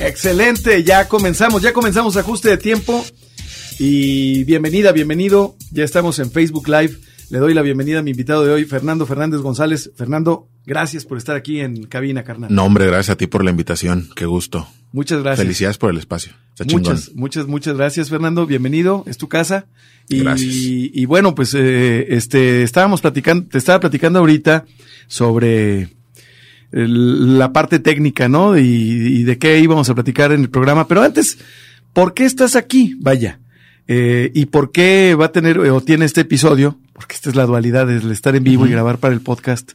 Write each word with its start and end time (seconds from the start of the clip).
Excelente, 0.00 0.82
ya 0.82 1.08
comenzamos, 1.08 1.60
ya 1.60 1.74
comenzamos 1.74 2.16
ajuste 2.16 2.48
de 2.48 2.56
tiempo. 2.56 3.04
Y 3.78 4.44
bienvenida, 4.44 4.92
bienvenido. 4.92 5.56
Ya 5.72 5.84
estamos 5.84 6.18
en 6.18 6.30
Facebook 6.30 6.68
Live. 6.68 6.96
Le 7.28 7.38
doy 7.38 7.52
la 7.52 7.60
bienvenida 7.60 7.98
a 7.98 8.02
mi 8.02 8.12
invitado 8.12 8.42
de 8.44 8.50
hoy, 8.50 8.64
Fernando 8.64 9.04
Fernández 9.04 9.42
González. 9.42 9.90
Fernando, 9.94 10.48
gracias 10.64 11.04
por 11.04 11.18
estar 11.18 11.36
aquí 11.36 11.60
en 11.60 11.84
cabina, 11.84 12.24
carnal. 12.24 12.52
No, 12.52 12.64
hombre, 12.64 12.86
gracias 12.86 13.10
a 13.10 13.16
ti 13.16 13.26
por 13.26 13.44
la 13.44 13.50
invitación. 13.50 14.08
Qué 14.16 14.24
gusto. 14.24 14.66
Muchas 14.90 15.22
gracias. 15.22 15.44
Felicidades 15.44 15.76
por 15.76 15.90
el 15.90 15.98
espacio. 15.98 16.32
muchas, 16.72 17.12
muchas, 17.14 17.46
muchas 17.46 17.76
gracias, 17.76 18.08
Fernando. 18.08 18.46
Bienvenido. 18.46 19.04
Es 19.06 19.18
tu 19.18 19.28
casa. 19.28 19.66
Y, 20.08 20.20
Gracias. 20.20 20.50
y 20.50 21.04
bueno, 21.04 21.34
pues 21.34 21.54
eh, 21.54 22.06
este 22.16 22.62
estábamos 22.62 23.02
platicando, 23.02 23.46
te 23.48 23.58
estaba 23.58 23.78
platicando 23.78 24.18
ahorita 24.18 24.64
sobre 25.06 25.90
el- 26.72 27.38
la 27.38 27.52
parte 27.52 27.78
técnica, 27.78 28.28
¿no? 28.28 28.56
Y, 28.58 28.62
y 28.62 29.22
de 29.24 29.38
qué 29.38 29.58
íbamos 29.58 29.88
a 29.90 29.94
platicar 29.94 30.32
en 30.32 30.40
el 30.42 30.50
programa. 30.50 30.86
Pero 30.88 31.02
antes, 31.02 31.38
¿por 31.92 32.14
qué 32.14 32.24
estás 32.24 32.56
aquí? 32.56 32.96
Vaya. 33.00 33.38
Eh, 33.88 34.30
¿Y 34.34 34.46
por 34.46 34.70
qué 34.70 35.16
va 35.18 35.26
a 35.26 35.32
tener 35.32 35.58
o 35.58 35.80
tiene 35.80 36.04
este 36.04 36.20
episodio? 36.20 36.78
Porque 36.92 37.14
esta 37.16 37.28
es 37.30 37.34
la 37.36 37.46
dualidad 37.46 37.86
del 37.86 38.10
estar 38.12 38.36
en 38.36 38.44
vivo 38.44 38.66
y 38.66 38.70
grabar 38.70 38.98
para 38.98 39.14
el 39.14 39.20
podcast. 39.20 39.72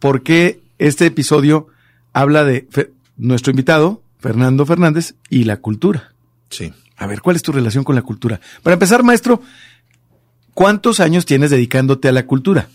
¿Por 0.00 0.22
qué 0.22 0.60
este 0.78 1.06
episodio 1.06 1.68
habla 2.12 2.44
de 2.44 2.66
Fe- 2.70 2.90
nuestro 3.16 3.50
invitado, 3.52 4.02
Fernando 4.18 4.66
Fernández, 4.66 5.14
y 5.30 5.44
la 5.44 5.58
cultura? 5.58 6.12
Sí. 6.50 6.72
A 6.96 7.06
ver, 7.06 7.20
¿cuál 7.20 7.36
es 7.36 7.42
tu 7.42 7.52
relación 7.52 7.84
con 7.84 7.94
la 7.94 8.02
cultura? 8.02 8.40
Para 8.62 8.74
empezar, 8.74 9.02
maestro, 9.02 9.42
¿cuántos 10.54 10.98
años 11.00 11.24
tienes 11.26 11.50
dedicándote 11.50 12.08
a 12.08 12.12
la 12.12 12.26
cultura? 12.26 12.68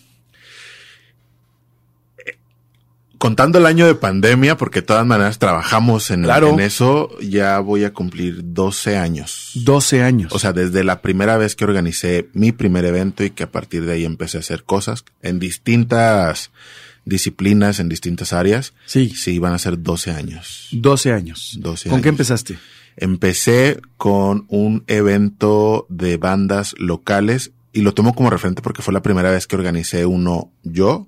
Contando 3.18 3.58
el 3.58 3.66
año 3.66 3.88
de 3.88 3.96
pandemia, 3.96 4.58
porque 4.58 4.82
de 4.82 4.88
todas 4.88 5.06
maneras 5.06 5.40
trabajamos 5.40 6.12
en, 6.12 6.24
Claro. 6.24 6.50
en 6.50 6.60
eso, 6.60 7.10
ya 7.20 7.60
voy 7.60 7.84
a 7.84 7.94
cumplir 7.94 8.42
12 8.54 8.98
años. 8.98 9.52
12 9.56 10.04
años. 10.04 10.32
O 10.34 10.40
sea, 10.40 10.54
desde 10.54 10.84
la 10.84 11.02
primera 11.02 11.38
vez 11.38 11.56
que 11.56 11.66
organicé 11.66 12.30
mi 12.34 12.52
primer 12.52 12.86
evento 12.86 13.24
y 13.24 13.32
que 13.32 13.44
a 13.44 13.52
partir 13.52 13.86
de 13.86 13.94
ahí 13.94 14.06
empecé 14.06 14.38
a 14.38 14.42
hacer 14.42 14.64
cosas 14.64 15.04
en 15.22 15.40
distintas 15.40 16.52
disciplinas, 17.06 17.80
en 17.80 17.90
distintas 17.90 18.34
áreas. 18.34 18.74
Sí. 18.86 19.10
Sí, 19.16 19.40
van 19.40 19.54
a 19.54 19.60
ser 19.60 19.82
12 19.82 20.12
años. 20.12 20.68
12 20.72 21.12
años. 21.14 21.58
12 21.60 21.90
¿Con 21.90 22.02
qué 22.02 22.10
empezaste? 22.10 22.60
Empecé 22.98 23.80
con 23.98 24.46
un 24.50 24.84
evento 24.88 25.86
de 25.90 26.18
bandas 26.18 26.76
locales 26.78 27.52
y 27.72 27.82
lo 27.82 27.94
tomo 27.94 28.14
como 28.14 28.30
referente 28.30 28.62
porque 28.62 28.82
fue 28.82 28.94
la 28.94 29.02
primera 29.04 29.32
vez 29.32 29.48
que 29.48 29.56
organicé 29.56 30.06
uno 30.06 30.52
yo. 30.64 31.08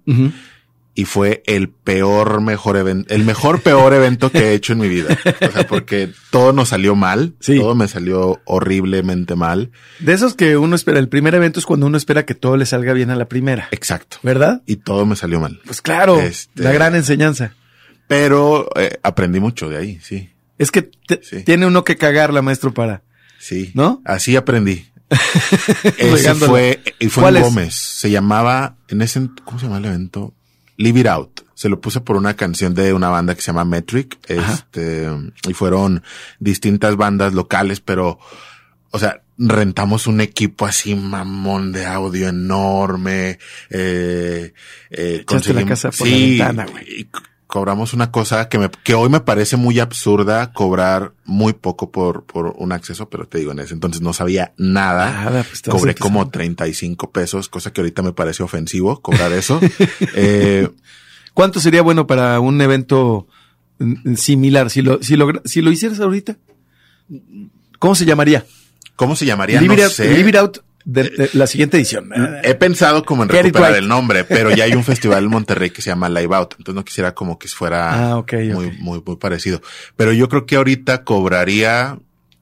Y 0.95 1.05
fue 1.05 1.43
el 1.45 1.69
peor, 1.69 2.41
mejor 2.41 2.75
evento, 2.75 3.13
el 3.13 3.23
mejor, 3.23 3.61
peor 3.61 3.93
evento 3.93 4.31
que 4.31 4.39
he 4.49 4.53
hecho 4.53 4.73
en 4.73 4.79
mi 4.79 4.89
vida. 4.89 5.17
O 5.47 5.51
sea, 5.51 5.65
porque 5.67 6.09
todo 6.29 6.51
nos 6.51 6.69
salió 6.69 6.95
mal. 6.95 7.35
Sí. 7.39 7.57
Todo 7.57 7.73
me 7.75 7.87
salió 7.87 8.41
horriblemente 8.45 9.35
mal. 9.35 9.71
De 9.99 10.13
esos 10.13 10.33
que 10.33 10.57
uno 10.57 10.75
espera, 10.75 10.99
el 10.99 11.07
primer 11.07 11.35
evento 11.35 11.59
es 11.59 11.65
cuando 11.65 11.85
uno 11.85 11.97
espera 11.97 12.25
que 12.25 12.35
todo 12.35 12.57
le 12.57 12.65
salga 12.65 12.91
bien 12.93 13.11
a 13.11 13.15
la 13.15 13.29
primera, 13.29 13.69
Exacto. 13.71 14.17
¿verdad? 14.23 14.61
Y 14.65 14.77
todo 14.77 15.05
me 15.05 15.15
salió 15.15 15.39
mal. 15.39 15.61
Pues 15.65 15.81
claro, 15.81 16.19
Este- 16.19 16.63
la 16.63 16.71
gran 16.73 16.95
enseñanza. 16.95 17.53
Pero 18.07 18.67
eh, 18.75 18.97
aprendí 19.03 19.39
mucho 19.39 19.69
de 19.69 19.77
ahí, 19.77 19.99
sí. 20.01 20.29
Es 20.57 20.71
que 20.71 20.89
Sí. 21.21 21.43
tiene 21.43 21.65
uno 21.65 21.83
que 21.85 21.95
cagarla, 21.95 22.41
maestro, 22.41 22.73
para. 22.73 23.03
Sí. 23.39 23.71
¿No? 23.73 24.01
Así 24.03 24.35
aprendí. 24.35 24.85
Ese 25.97 26.35
fue, 26.35 26.81
y 26.99 27.07
fue. 27.07 27.39
Gómez. 27.39 27.73
Se 27.75 28.09
llamaba, 28.11 28.75
en 28.89 29.01
ese, 29.01 29.27
¿cómo 29.43 29.59
se 29.59 29.65
llama 29.65 29.77
el 29.77 29.85
evento? 29.85 30.33
Live 30.79 30.99
It 31.01 31.07
Out. 31.07 31.41
Se 31.53 31.67
lo 31.69 31.79
puse 31.81 31.99
por 32.01 32.15
una 32.15 32.35
canción 32.35 32.73
de 32.73 32.93
una 32.93 33.09
banda 33.09 33.35
que 33.35 33.41
se 33.41 33.47
llama 33.47 33.65
Metric. 33.65 34.17
Este, 34.27 35.07
y 35.47 35.53
fueron 35.53 36.03
distintas 36.39 36.95
bandas 36.95 37.33
locales, 37.33 37.81
pero, 37.81 38.17
o 38.91 38.97
sea, 38.99 39.21
rentamos 39.37 40.07
un 40.07 40.21
equipo 40.21 40.65
así 40.65 40.95
mamón 40.95 41.71
de 41.73 41.85
audio 41.85 42.29
enorme. 42.29 43.39
Eh, 43.69 44.53
eh, 44.89 45.19
Echaste 45.21 45.53
la 45.53 45.61
conseguimos- 45.63 45.69
casa 45.69 45.91
por 45.91 46.07
la 46.07 46.13
sí, 46.15 46.29
ventana, 46.37 46.65
güey. 46.65 47.09
Cobramos 47.49 47.93
una 47.95 48.11
cosa 48.11 48.47
que 48.47 48.59
me, 48.59 48.69
que 48.69 48.93
hoy 48.93 49.09
me 49.09 49.21
parece 49.21 49.57
muy 49.57 49.79
absurda 49.79 50.53
cobrar 50.53 51.13
muy 51.25 51.53
poco 51.53 51.91
por, 51.91 52.23
por 52.23 52.53
un 52.55 52.71
acceso, 52.71 53.09
pero 53.09 53.27
te 53.27 53.39
digo, 53.39 53.51
en 53.51 53.59
ese 53.59 53.73
entonces 53.73 54.03
no 54.03 54.13
sabía 54.13 54.53
nada. 54.55 55.11
Nada, 55.11 55.43
pues, 55.43 55.63
Cobré 55.63 55.95
como 55.95 56.29
35 56.29 57.11
pesos, 57.11 57.49
cosa 57.49 57.73
que 57.73 57.81
ahorita 57.81 58.03
me 58.03 58.13
parece 58.13 58.43
ofensivo 58.43 59.01
cobrar 59.01 59.33
eso. 59.33 59.59
eh, 60.15 60.69
¿Cuánto 61.33 61.59
sería 61.59 61.81
bueno 61.81 62.05
para 62.05 62.39
un 62.39 62.61
evento 62.61 63.27
mm, 63.79 64.13
similar? 64.13 64.69
Si 64.69 64.83
lo, 64.83 65.01
si 65.01 65.15
lo, 65.15 65.41
si 65.43 65.63
lo 65.63 65.71
hicieras 65.71 65.99
ahorita, 65.99 66.37
¿cómo 67.79 67.95
se 67.95 68.05
llamaría? 68.05 68.45
¿Cómo 68.95 69.15
se 69.15 69.25
llamaría? 69.25 69.59
Leave, 69.59 69.75
no 69.75 69.81
it 69.81 69.85
out, 69.85 69.91
sé. 69.91 70.13
Leave 70.13 70.29
It 70.29 70.35
Out 70.35 70.57
de, 70.91 71.03
de 71.09 71.29
la 71.33 71.47
siguiente 71.47 71.77
edición. 71.77 72.09
He 72.43 72.55
pensado 72.55 73.03
como 73.05 73.23
en 73.23 73.29
recuperar 73.29 73.75
el 73.75 73.87
nombre, 73.87 74.23
pero 74.23 74.49
ya 74.55 74.63
hay 74.63 74.73
un 74.73 74.83
festival 74.93 75.23
en 75.25 75.29
Monterrey 75.29 75.69
que 75.69 75.81
se 75.81 75.89
llama 75.89 76.09
Live 76.09 76.35
Out, 76.35 76.55
entonces 76.57 76.75
no 76.75 76.83
quisiera 76.85 77.13
como 77.13 77.37
que 77.37 77.47
fuera 77.47 78.11
Ah, 78.11 78.17
ok, 78.17 78.33
muy, 78.53 78.71
muy, 78.79 79.01
muy 79.05 79.15
parecido. 79.17 79.61
Pero 79.95 80.11
yo 80.13 80.27
creo 80.29 80.45
que 80.45 80.55
ahorita 80.55 81.03
cobraría 81.03 81.99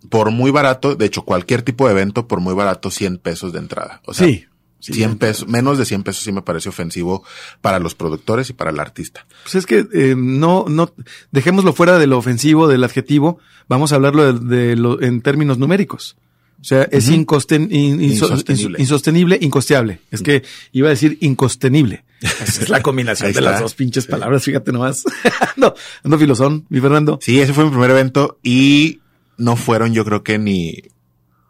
por 0.10 0.32
muy 0.32 0.52
barato, 0.52 0.96
de 0.96 1.06
hecho 1.06 1.24
cualquier 1.26 1.62
tipo 1.64 1.86
de 1.88 1.92
evento 1.94 2.28
por 2.28 2.40
muy 2.40 2.54
barato 2.54 2.90
100 2.92 3.18
pesos 3.18 3.52
de 3.52 3.60
entrada. 3.60 4.02
O 4.06 4.14
sea, 4.14 4.26
Sí. 4.28 4.46
sí. 4.80 4.94
100 4.94 5.18
pesos, 5.18 5.48
menos 5.48 5.78
de 5.78 5.86
100 5.86 6.04
pesos 6.04 6.24
sí 6.24 6.32
me 6.32 6.42
parece 6.42 6.70
ofensivo 6.70 7.24
para 7.62 7.80
los 7.80 7.96
productores 7.96 8.50
y 8.50 8.54
para 8.54 8.70
el 8.72 8.80
artista. 8.80 9.26
Pues 9.44 9.56
es 9.56 9.66
que 9.66 9.86
eh, 9.94 10.16
no, 10.18 10.66
no, 10.70 10.94
dejémoslo 11.32 11.74
fuera 11.74 11.98
de 11.98 12.08
lo 12.08 12.18
ofensivo, 12.18 12.68
del 12.70 12.84
adjetivo, 12.86 13.40
vamos 13.68 13.92
a 13.92 13.96
hablarlo 13.96 14.32
de, 14.34 14.56
de 14.58 14.76
lo, 14.78 15.02
en 15.02 15.22
términos 15.22 15.58
numéricos. 15.58 16.16
O 16.60 16.64
sea, 16.64 16.84
es 16.92 17.10
incosten- 17.12 17.72
in- 17.72 18.00
inso- 18.00 18.26
Insostenible. 18.30 18.78
ins- 18.78 18.82
insostenible, 18.82 19.38
incosteable. 19.42 20.00
Es 20.12 20.22
que 20.22 20.44
iba 20.72 20.88
a 20.88 20.92
decir 20.92 21.18
incostenible. 21.22 22.04
Es 22.42 22.68
la 22.70 22.82
combinación 22.82 23.32
de 23.32 23.42
las 23.42 23.60
dos 23.62 23.76
pinches 23.76 24.06
Sí. 24.06 24.12
palabras, 24.12 24.44
fíjate 24.44 24.72
nomás. 24.72 25.04
no, 25.56 25.74
ando 26.04 26.18
filosón, 26.18 26.66
mi 26.70 26.80
Fernando. 26.82 27.20
Sí, 27.22 27.40
ese 27.40 27.54
fue 27.54 27.64
mi 27.66 27.70
primer 27.70 27.92
evento 27.92 28.40
y 28.42 29.02
no 29.38 29.56
fueron 29.56 29.94
yo 29.94 30.04
creo 30.04 30.24
que 30.24 30.40
ni 30.40 30.82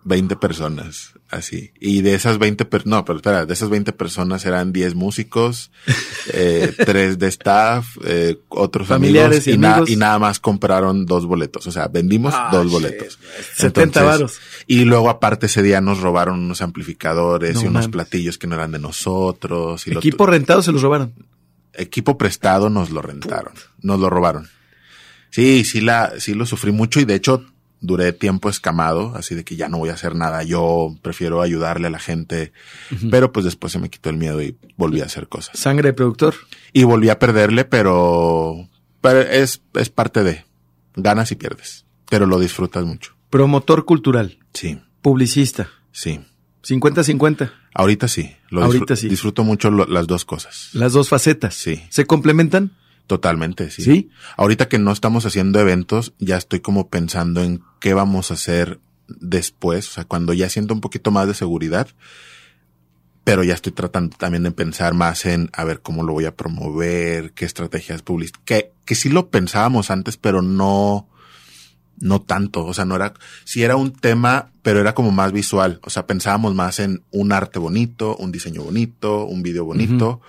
20 0.04 0.36
personas 0.36 1.14
así. 1.30 1.72
Y 1.80 2.02
de 2.02 2.14
esas 2.16 2.38
20, 2.40 2.66
per- 2.66 2.88
no, 2.88 3.04
pero 3.06 3.18
espera, 3.18 3.46
de 3.46 3.54
esas 3.54 3.70
20 3.70 3.92
personas 3.94 4.46
eran 4.46 4.72
10 4.74 4.96
músicos, 4.96 5.72
eh, 6.34 6.74
3 6.78 7.20
de 7.20 7.28
staff, 7.28 7.98
eh, 8.06 8.38
otros 8.50 8.88
Familiares 8.88 9.46
amigos 9.46 9.48
y 9.48 9.52
y, 9.52 9.58
na- 9.58 9.72
amigos. 9.74 9.90
y 9.90 9.96
nada 9.98 10.20
más 10.20 10.40
compraron 10.40 11.06
dos 11.06 11.26
boletos. 11.26 11.68
O 11.68 11.72
sea, 11.72 11.88
vendimos 11.88 12.34
Ah, 12.36 12.50
dos 12.52 12.64
shit. 12.66 12.72
boletos. 12.72 13.20
70 13.56 14.04
varos. 14.04 14.40
Y 14.68 14.86
luego 14.86 15.10
aparte 15.10 15.46
ese 15.48 15.62
día 15.64 15.82
nos 15.82 16.00
robaron 16.00 16.40
unos 16.40 16.62
amplificadores 16.62 17.56
No 17.56 17.62
y 17.64 17.68
unos 17.68 17.88
platillos 17.88 18.38
que 18.38 18.48
no 18.48 18.56
eran 18.56 18.72
de 18.72 18.80
nosotros. 18.80 19.86
Y 19.88 19.92
lo 19.92 20.00
Equipo 20.00 20.26
rentado 20.26 20.62
se 20.62 20.72
los 20.72 20.82
robaron. 20.82 21.14
equipo 21.74 22.18
prestado 22.18 22.70
nos 22.70 22.90
lo 22.90 23.02
rentaron, 23.02 23.54
nos 23.82 24.00
lo 24.00 24.10
robaron. 24.10 24.50
Sí, 25.30 25.64
sí 25.66 25.82
la, 25.82 26.14
sí 26.20 26.34
lo 26.34 26.46
sufrí 26.46 26.72
mucho 26.72 27.00
y 27.00 27.06
de 27.06 27.16
hecho 27.16 27.46
duré 27.82 28.12
tiempo 28.14 28.50
escamado, 28.50 29.14
así 29.16 29.36
de 29.36 29.44
que 29.44 29.56
ya 29.56 29.70
no 29.70 29.78
voy 29.78 29.90
a 29.90 29.94
hacer 29.94 30.16
nada, 30.16 30.44
yo 30.44 30.96
prefiero 31.02 31.42
ayudarle 31.42 31.88
a 31.88 31.92
la 31.92 32.00
gente, 32.00 32.52
pero 33.12 33.32
pues 33.32 33.44
después 33.46 33.72
se 33.74 33.80
me 33.80 33.90
quitó 33.90 34.10
el 34.10 34.18
miedo 34.18 34.42
y 34.42 34.58
volví 34.78 35.02
a 35.02 35.06
hacer 35.06 35.28
cosas. 35.28 35.58
Sangre 35.60 35.90
de 35.90 35.94
productor. 35.94 36.34
Y 36.74 36.84
volví 36.86 37.10
a 37.10 37.20
perderle, 37.20 37.66
pero, 37.66 38.68
pero 39.02 39.22
es, 39.22 39.62
es 39.76 39.90
parte 39.90 40.24
de, 40.24 40.46
ganas 40.96 41.32
y 41.32 41.36
pierdes, 41.36 41.86
pero 42.10 42.26
lo 42.26 42.40
disfrutas 42.40 42.84
mucho. 42.86 43.14
Promotor 43.30 43.86
cultural. 43.86 44.40
Sí, 44.54 44.80
Publicista. 45.02 45.70
sí. 45.92 46.20
50-50. 46.64 47.52
Ahorita 47.74 48.08
sí, 48.08 48.36
lo 48.50 48.64
Ahorita 48.64 48.96
disfr- 48.96 48.98
sí. 48.98 49.08
disfruto 49.10 49.44
mucho 49.44 49.70
lo- 49.72 49.86
las 49.86 50.06
dos 50.08 50.26
cosas. 50.26 50.70
Las 50.74 50.92
dos 50.94 51.08
facetas. 51.10 51.54
Sí. 51.56 51.82
¿Se 51.90 52.06
complementan? 52.06 52.72
Totalmente, 53.08 53.72
sí. 53.72 53.82
¿Sí? 53.84 54.10
Ahorita 54.36 54.68
que 54.68 54.80
no 54.80 54.92
estamos 54.92 55.26
haciendo 55.26 55.60
eventos, 55.60 56.14
ya 56.20 56.38
estoy 56.38 56.60
como 56.60 56.90
pensando 56.90 57.42
en 57.42 57.64
qué 57.80 57.94
vamos 57.94 58.32
a 58.32 58.36
hacer 58.36 58.80
después, 59.08 59.88
o 59.88 59.92
sea, 59.94 60.04
cuando 60.04 60.34
ya 60.34 60.50
siento 60.50 60.74
un 60.74 60.82
poquito 60.82 61.12
más 61.12 61.28
de 61.28 61.34
seguridad, 61.34 61.88
pero 63.24 63.44
ya 63.44 63.54
estoy 63.54 63.72
tratando 63.72 64.16
también 64.18 64.44
de 64.44 64.52
pensar 64.52 64.94
más 64.94 65.26
en 65.26 65.50
a 65.54 65.64
ver 65.64 65.82
cómo 65.82 66.04
lo 66.04 66.14
voy 66.14 66.26
a 66.26 66.36
promover, 66.36 67.32
qué 67.32 67.46
estrategias 67.46 68.02
publicitarias, 68.02 68.44
que, 68.46 68.72
que 68.86 68.96
sí 68.96 69.10
lo 69.10 69.30
pensábamos 69.30 69.90
antes, 69.90 70.18
pero 70.18 70.42
no, 70.42 71.08
no 72.00 72.22
tanto, 72.22 72.66
o 72.66 72.74
sea, 72.74 72.86
no 72.86 72.96
era, 72.96 73.14
sí 73.44 73.64
era 73.64 73.76
un 73.76 73.92
tema, 73.92 74.52
pero 74.62 74.80
era 74.80 74.94
como 74.94 75.12
más 75.12 75.32
visual, 75.32 75.80
o 75.84 75.90
sea, 75.90 76.08
pensábamos 76.08 76.56
más 76.56 76.80
en 76.80 77.04
un 77.12 77.32
arte 77.32 77.60
bonito, 77.60 78.16
un 78.18 78.32
diseño 78.32 78.64
bonito, 78.64 79.26
un 79.26 79.44
video 79.44 79.66
bonito, 79.66 80.22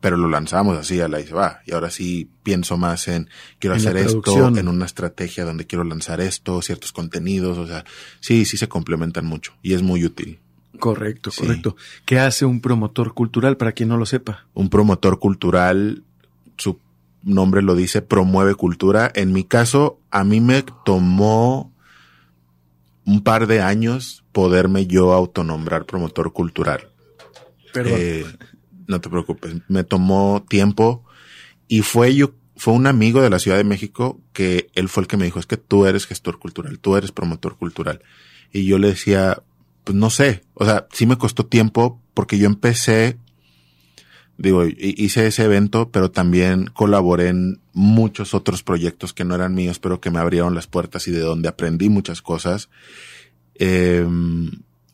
pero 0.00 0.16
lo 0.16 0.28
lanzamos 0.28 0.76
así 0.78 1.00
a 1.00 1.08
la 1.08 1.20
y 1.20 1.26
se 1.26 1.34
va. 1.34 1.60
Y 1.66 1.72
ahora 1.72 1.90
sí 1.90 2.30
pienso 2.42 2.76
más 2.76 3.06
en 3.08 3.28
quiero 3.58 3.74
En 3.76 3.80
hacer 3.80 3.96
esto, 3.98 4.48
en 4.56 4.68
una 4.68 4.86
estrategia 4.86 5.44
donde 5.44 5.66
quiero 5.66 5.84
lanzar 5.84 6.20
esto, 6.20 6.60
ciertos 6.62 6.92
contenidos, 6.92 7.58
o 7.58 7.66
sea, 7.66 7.84
sí, 8.20 8.44
sí 8.44 8.56
se 8.56 8.68
complementan 8.68 9.26
mucho 9.26 9.52
y 9.62 9.74
es 9.74 9.82
muy 9.82 10.04
útil. 10.04 10.38
Correcto, 10.78 11.30
Sí. 11.30 11.42
correcto. 11.42 11.76
¿Qué 12.06 12.18
hace 12.18 12.46
un 12.46 12.60
promotor 12.60 13.12
cultural 13.12 13.56
para 13.58 13.72
quien 13.72 13.90
no 13.90 13.98
lo 13.98 14.06
sepa? 14.06 14.46
Un 14.54 14.70
promotor 14.70 15.18
cultural, 15.18 16.02
su 16.56 16.78
nombre 17.22 17.60
lo 17.60 17.74
dice, 17.74 18.00
promueve 18.00 18.54
cultura. 18.54 19.12
En 19.14 19.32
mi 19.32 19.44
caso, 19.44 19.98
a 20.10 20.24
mí 20.24 20.40
me 20.40 20.64
tomó 20.86 21.70
un 23.04 23.22
par 23.22 23.46
de 23.46 23.60
años 23.60 24.24
poderme 24.32 24.86
yo 24.86 25.12
autonombrar 25.12 25.84
promotor 25.84 26.32
cultural. 26.32 26.88
Perdón. 27.74 27.94
Eh, 27.98 28.24
no 28.90 29.00
te 29.00 29.08
preocupes, 29.08 29.54
me 29.68 29.84
tomó 29.84 30.44
tiempo 30.48 31.04
y 31.68 31.80
fue 31.82 32.14
yo, 32.14 32.34
fue 32.56 32.74
un 32.74 32.86
amigo 32.86 33.22
de 33.22 33.30
la 33.30 33.38
Ciudad 33.38 33.56
de 33.56 33.64
México 33.64 34.20
que 34.32 34.68
él 34.74 34.88
fue 34.88 35.02
el 35.02 35.06
que 35.06 35.16
me 35.16 35.24
dijo, 35.24 35.38
es 35.38 35.46
que 35.46 35.56
tú 35.56 35.86
eres 35.86 36.06
gestor 36.06 36.38
cultural, 36.38 36.78
tú 36.78 36.96
eres 36.96 37.12
promotor 37.12 37.56
cultural. 37.56 38.02
Y 38.52 38.66
yo 38.66 38.78
le 38.78 38.88
decía, 38.88 39.42
pues 39.84 39.96
no 39.96 40.10
sé, 40.10 40.42
o 40.54 40.64
sea, 40.64 40.86
sí 40.92 41.06
me 41.06 41.16
costó 41.16 41.46
tiempo 41.46 42.00
porque 42.12 42.36
yo 42.38 42.46
empecé, 42.46 43.16
digo, 44.36 44.66
hi- 44.66 44.74
hice 44.98 45.26
ese 45.26 45.44
evento, 45.44 45.90
pero 45.90 46.10
también 46.10 46.66
colaboré 46.74 47.28
en 47.28 47.60
muchos 47.72 48.34
otros 48.34 48.62
proyectos 48.62 49.12
que 49.12 49.24
no 49.24 49.34
eran 49.34 49.54
míos, 49.54 49.78
pero 49.78 50.00
que 50.00 50.10
me 50.10 50.18
abrieron 50.18 50.54
las 50.54 50.66
puertas 50.66 51.06
y 51.08 51.12
de 51.12 51.20
donde 51.20 51.48
aprendí 51.48 51.88
muchas 51.88 52.20
cosas. 52.22 52.68
Eh, 53.54 54.06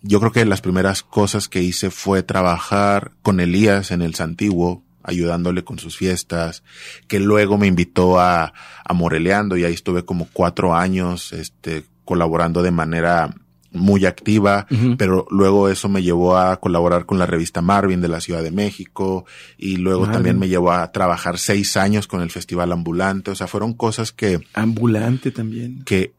yo 0.06 0.20
creo 0.20 0.32
que 0.32 0.44
las 0.44 0.60
primeras 0.60 1.02
cosas 1.02 1.48
que 1.48 1.62
hice 1.62 1.90
fue 1.90 2.22
trabajar 2.22 3.12
con 3.22 3.40
Elías 3.40 3.90
en 3.90 4.02
el 4.02 4.14
Santiguo, 4.14 4.84
ayudándole 5.02 5.64
con 5.64 5.78
sus 5.78 5.96
fiestas, 5.96 6.62
que 7.08 7.20
luego 7.20 7.58
me 7.58 7.66
invitó 7.66 8.18
a, 8.18 8.52
a 8.84 8.94
Moreleando 8.94 9.56
y 9.56 9.64
ahí 9.64 9.74
estuve 9.74 10.04
como 10.04 10.28
cuatro 10.32 10.74
años, 10.74 11.32
este, 11.32 11.84
colaborando 12.04 12.62
de 12.62 12.70
manera 12.70 13.34
muy 13.72 14.06
activa, 14.06 14.66
pero 14.96 15.26
luego 15.30 15.68
eso 15.68 15.88
me 15.88 16.02
llevó 16.02 16.36
a 16.36 16.56
colaborar 16.60 17.04
con 17.04 17.18
la 17.18 17.26
revista 17.26 17.60
Marvin 17.60 18.00
de 18.00 18.08
la 18.08 18.20
Ciudad 18.20 18.42
de 18.42 18.50
México 18.50 19.26
y 19.58 19.76
luego 19.76 20.00
Marvin. 20.02 20.14
también 20.14 20.38
me 20.38 20.48
llevó 20.48 20.72
a 20.72 20.90
trabajar 20.92 21.38
seis 21.38 21.76
años 21.76 22.06
con 22.06 22.22
el 22.22 22.30
Festival 22.30 22.72
Ambulante, 22.72 23.30
o 23.30 23.34
sea, 23.34 23.46
fueron 23.46 23.74
cosas 23.74 24.12
que, 24.12 24.40
Ambulante 24.54 25.30
también. 25.30 25.82
que, 25.84 26.14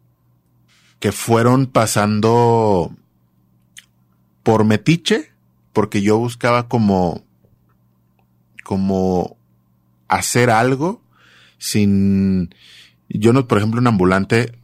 que 1.00 1.12
fueron 1.12 1.66
pasando 1.66 2.94
por 4.48 4.64
metiche, 4.64 5.34
porque 5.74 6.02
yo 6.02 6.18
buscaba 6.18 6.70
como, 6.70 7.22
como 8.64 9.36
hacer 10.08 10.50
algo 10.50 11.02
sin, 11.58 12.56
yo 13.10 13.34
no, 13.34 13.46
por 13.46 13.58
ejemplo, 13.58 13.82
en 13.82 13.88
ambulante, 13.88 14.58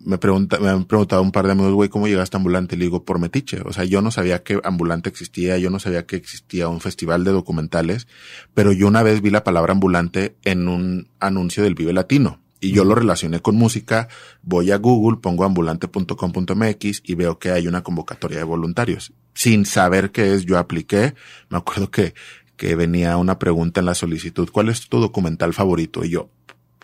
me 0.00 0.18
pregunta, 0.18 0.58
me 0.58 0.70
han 0.70 0.86
preguntado 0.86 1.22
un 1.22 1.30
par 1.30 1.46
de 1.46 1.52
amigos, 1.52 1.72
güey, 1.72 1.88
¿cómo 1.88 2.08
llegaste 2.08 2.36
a 2.36 2.38
ambulante? 2.38 2.74
Y 2.74 2.78
le 2.80 2.86
digo, 2.86 3.04
por 3.04 3.20
metiche. 3.20 3.60
O 3.64 3.72
sea, 3.72 3.84
yo 3.84 4.02
no 4.02 4.10
sabía 4.10 4.42
que 4.42 4.60
ambulante 4.64 5.08
existía, 5.08 5.56
yo 5.56 5.70
no 5.70 5.78
sabía 5.78 6.04
que 6.04 6.16
existía 6.16 6.66
un 6.66 6.80
festival 6.80 7.22
de 7.22 7.30
documentales, 7.30 8.08
pero 8.54 8.72
yo 8.72 8.88
una 8.88 9.04
vez 9.04 9.22
vi 9.22 9.30
la 9.30 9.44
palabra 9.44 9.70
ambulante 9.70 10.34
en 10.42 10.66
un 10.66 11.10
anuncio 11.20 11.62
del 11.62 11.76
Vive 11.76 11.92
Latino. 11.92 12.40
Y 12.60 12.72
yo 12.72 12.84
lo 12.84 12.94
relacioné 12.96 13.40
con 13.40 13.54
música, 13.56 14.08
voy 14.42 14.72
a 14.72 14.78
Google, 14.78 15.18
pongo 15.22 15.44
ambulante.com.mx 15.44 17.02
y 17.04 17.14
veo 17.14 17.38
que 17.38 17.50
hay 17.52 17.66
una 17.68 17.82
convocatoria 17.82 18.38
de 18.38 18.44
voluntarios. 18.44 19.12
Sin 19.34 19.64
saber 19.66 20.10
qué 20.10 20.34
es, 20.34 20.44
yo 20.44 20.58
apliqué. 20.58 21.14
Me 21.50 21.58
acuerdo 21.58 21.90
que, 21.90 22.14
que 22.56 22.74
venía 22.74 23.16
una 23.16 23.38
pregunta 23.38 23.80
en 23.80 23.86
la 23.86 23.94
solicitud, 23.94 24.48
¿cuál 24.50 24.68
es 24.68 24.88
tu 24.88 24.98
documental 25.00 25.54
favorito? 25.54 26.04
Y 26.04 26.10
yo 26.10 26.30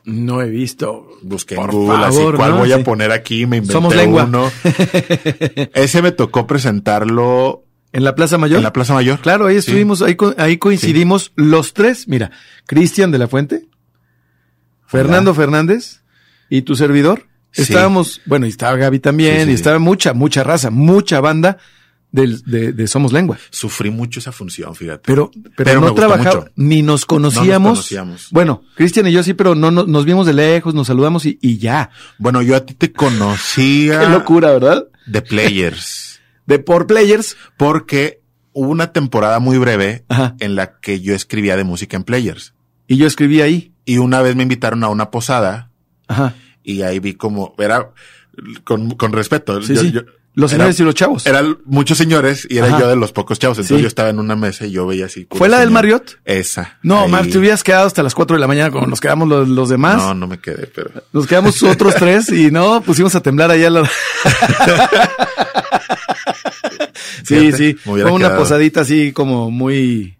No 0.04 0.40
he 0.42 0.48
visto. 0.48 1.08
busqué 1.22 1.56
Por 1.56 1.70
en 1.70 1.76
Google 1.76 1.98
favor, 1.98 2.08
así, 2.34 2.36
¿cuál 2.36 2.50
¿no? 2.52 2.58
voy 2.58 2.68
Sí. 2.68 2.74
a 2.74 2.84
poner 2.84 3.10
aquí? 3.10 3.46
Me 3.46 3.56
inventé 3.56 3.72
Somos 3.72 3.96
lengua. 3.96 4.24
uno. 4.26 4.50
Ese 5.74 6.02
me 6.02 6.12
tocó 6.12 6.46
presentarlo 6.46 7.64
¿En 7.92 8.02
la 8.04 8.14
Plaza 8.14 8.38
Mayor? 8.38 8.58
en 8.58 8.64
la 8.64 8.72
Plaza 8.72 8.92
Mayor. 8.94 9.20
Claro, 9.20 9.46
ahí 9.46 9.54
Sí. 9.54 9.58
estuvimos, 9.70 10.02
ahí, 10.02 10.16
ahí 10.36 10.56
coincidimos 10.58 11.32
los 11.36 11.74
tres. 11.74 12.06
Mira, 12.08 12.30
Cristian 12.66 13.10
de 13.12 13.18
la 13.18 13.28
Fuente, 13.28 13.66
Fernando 15.02 15.34
Fernández 15.34 16.02
y 16.50 16.62
tu 16.62 16.74
servidor. 16.76 17.26
Sí. 17.52 17.62
Estábamos, 17.62 18.20
bueno, 18.26 18.46
y 18.46 18.48
estaba 18.48 18.76
Gaby 18.76 18.98
también, 18.98 19.38
Sí, 19.40 19.44
sí, 19.44 19.50
y 19.52 19.54
estaba 19.54 19.78
mucha, 19.78 20.12
mucha 20.14 20.42
raza, 20.42 20.70
mucha 20.70 21.20
banda 21.20 21.58
del- 22.10 22.42
de, 22.44 22.72
de 22.72 22.86
Somos 22.88 23.12
Lengua. 23.12 23.38
Sufrí 23.50 23.90
mucho 23.90 24.18
esa 24.20 24.32
función, 24.32 24.74
fíjate. 24.74 25.02
Pero, 25.04 25.30
pero, 25.56 25.80
no 25.80 25.94
trabajaba, 25.94 26.50
ni 26.56 26.82
nos 26.82 27.06
conocíamos. 27.06 27.72
conocíamos. 27.78 28.28
Bueno, 28.32 28.62
Cristian 28.76 29.06
y 29.06 29.12
yo 29.12 29.22
sí, 29.22 29.34
pero 29.34 29.54
no, 29.54 29.70
no- 29.70 29.84
nos 29.86 30.04
vimos 30.04 30.26
de 30.26 30.32
lejos, 30.32 30.74
nos 30.74 30.86
saludamos 30.88 31.26
y, 31.26 31.38
y 31.40 31.58
ya. 31.58 31.90
Bueno, 32.18 32.42
yo 32.42 32.56
a 32.56 32.66
ti 32.66 32.74
te 32.74 32.92
conocía 32.92 34.00
Qué 34.00 34.08
locura, 34.08 34.50
¿verdad? 34.52 34.86
de 35.06 35.22
Players. 35.22 36.20
De 36.46 36.58
por 36.58 36.86
players. 36.86 37.36
Porque 37.56 38.20
hubo 38.52 38.68
una 38.70 38.92
temporada 38.92 39.38
muy 39.38 39.58
breve 39.58 40.04
Ajá. 40.08 40.36
en 40.40 40.56
la 40.56 40.78
que 40.78 41.00
yo 41.00 41.14
escribía 41.14 41.56
de 41.56 41.64
música 41.64 41.96
en 41.96 42.04
Players. 42.04 42.52
Y 42.86 42.96
yo 42.96 43.06
escribí 43.06 43.40
ahí. 43.40 43.72
Y 43.84 43.98
una 43.98 44.22
vez 44.22 44.34
me 44.36 44.42
invitaron 44.44 44.82
a 44.84 44.88
una 44.88 45.10
posada 45.10 45.70
Ajá. 46.08 46.34
y 46.62 46.82
ahí 46.82 46.98
vi 47.00 47.14
como, 47.14 47.54
era, 47.58 47.90
con, 48.64 48.90
con 48.92 49.12
respeto. 49.12 49.60
Sí, 49.62 49.74
yo- 49.74 49.80
sí. 49.82 49.92
yo- 49.92 50.02
los 50.36 50.50
era- 50.52 50.64
señores 50.64 50.80
y 50.80 50.82
los 50.82 50.94
chavos. 50.96 51.26
eran 51.26 51.58
muchos 51.64 51.96
señores 51.96 52.44
y 52.50 52.58
era 52.58 52.66
Ajá. 52.66 52.80
yo 52.80 52.88
de 52.88 52.96
los 52.96 53.12
pocos 53.12 53.38
chavos. 53.38 53.56
Entonces 53.58 53.76
Sí. 53.76 53.82
yo 53.82 53.86
estaba 53.86 54.08
en 54.08 54.18
una 54.18 54.34
mesa 54.34 54.66
y 54.66 54.72
yo 54.72 54.84
veía 54.84 55.06
así. 55.06 55.28
¿Fue 55.30 55.48
la 55.48 55.60
del. 55.60 55.70
Marriott? 55.70 56.18
Esa. 56.24 56.78
No. 56.82 57.06
Mar, 57.06 57.24
te 57.28 57.38
hubieras 57.38 57.62
quedado 57.62 57.86
hasta 57.86 58.02
las 58.02 58.16
4 58.16 58.34
de 58.34 58.40
la 58.40 58.48
mañana 58.48 58.72
como 58.72 58.88
nos 58.88 59.00
quedamos 59.00 59.28
los, 59.28 59.48
los 59.48 59.68
demás. 59.68 59.96
No, 59.98 60.12
no 60.14 60.26
me 60.26 60.38
quedé, 60.40 60.66
pero. 60.66 60.90
Nos 61.12 61.28
quedamos 61.28 61.62
otros 61.62 61.94
tres 61.94 62.30
y 62.30 62.50
no, 62.50 62.80
pusimos 62.80 63.14
a 63.14 63.20
temblar 63.20 63.52
allá. 63.52 63.70
La... 63.70 63.88
sí, 67.24 67.34
Fíjate, 67.36 67.56
sí. 67.56 67.74
Fue 67.74 68.02
una 68.04 68.26
quedado. 68.26 68.38
posadita 68.40 68.80
así 68.80 69.12
como 69.12 69.50
muy... 69.52 70.16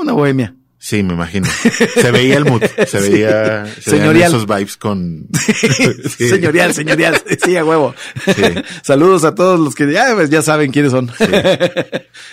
Una 0.00 0.12
bohemia. 0.14 0.54
Sí, 0.84 1.04
me 1.04 1.14
imagino. 1.14 1.46
Se 1.94 2.10
veía 2.10 2.38
el 2.38 2.44
mood, 2.44 2.60
se 2.88 2.98
veía 3.00 3.66
se 3.66 3.92
veían 3.92 4.00
Señorial. 4.00 4.28
esos 4.34 4.46
vibes 4.48 4.76
con 4.76 5.28
Sí. 6.18 6.28
Señorial, 6.28 6.74
señorial. 6.74 7.22
Sí, 7.44 7.56
a 7.56 7.64
huevo. 7.64 7.94
Sí. 8.26 8.42
Saludos 8.82 9.22
a 9.22 9.32
todos 9.36 9.60
los 9.60 9.76
que 9.76 9.90
ya, 9.92 10.12
pues, 10.16 10.28
ya 10.28 10.42
saben 10.42 10.72
quiénes 10.72 10.90
son. 10.90 11.08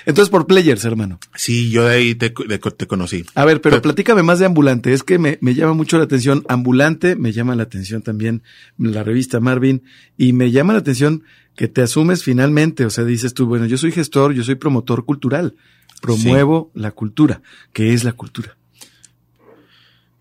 Entonces, 0.07 0.29
por 0.31 0.47
players, 0.47 0.83
hermano. 0.83 1.19
Sí, 1.35 1.69
yo 1.69 1.85
de 1.85 1.95
ahí 1.95 2.15
te, 2.15 2.33
de- 2.47 2.57
te 2.57 2.87
conocí. 2.87 3.23
A 3.35 3.45
ver, 3.45 3.61
pero 3.61 3.73
Pero- 3.75 3.83
platícame 3.83 4.23
más 4.23 4.39
de 4.39 4.45
Ambulante. 4.47 4.93
Es 4.93 5.03
que 5.03 5.19
me, 5.19 5.37
me 5.41 5.53
llama 5.53 5.73
mucho 5.73 5.99
la 5.99 6.05
atención 6.05 6.43
Ambulante, 6.49 7.15
me 7.15 7.31
llama 7.31 7.55
la 7.55 7.63
atención 7.63 8.01
también 8.01 8.41
la 8.79 9.03
revista 9.03 9.39
Marvin 9.39 9.83
y 10.17 10.33
me 10.33 10.49
llama 10.49 10.73
la 10.73 10.79
atención 10.79 11.23
que 11.55 11.67
te 11.67 11.83
asumes 11.83 12.23
finalmente. 12.23 12.83
O 12.85 12.89
sea, 12.89 13.03
dices 13.03 13.35
tú, 13.35 13.45
bueno, 13.45 13.67
yo 13.67 13.77
soy 13.77 13.91
gestor, 13.91 14.33
yo 14.33 14.43
soy 14.43 14.55
promotor 14.55 15.05
cultural. 15.05 15.55
Promuevo 16.01 16.71
la 16.73 16.91
cultura. 16.91 17.41
¿Qué 17.73 17.93
es 17.93 18.03
la 18.03 18.13
cultura? 18.13 18.55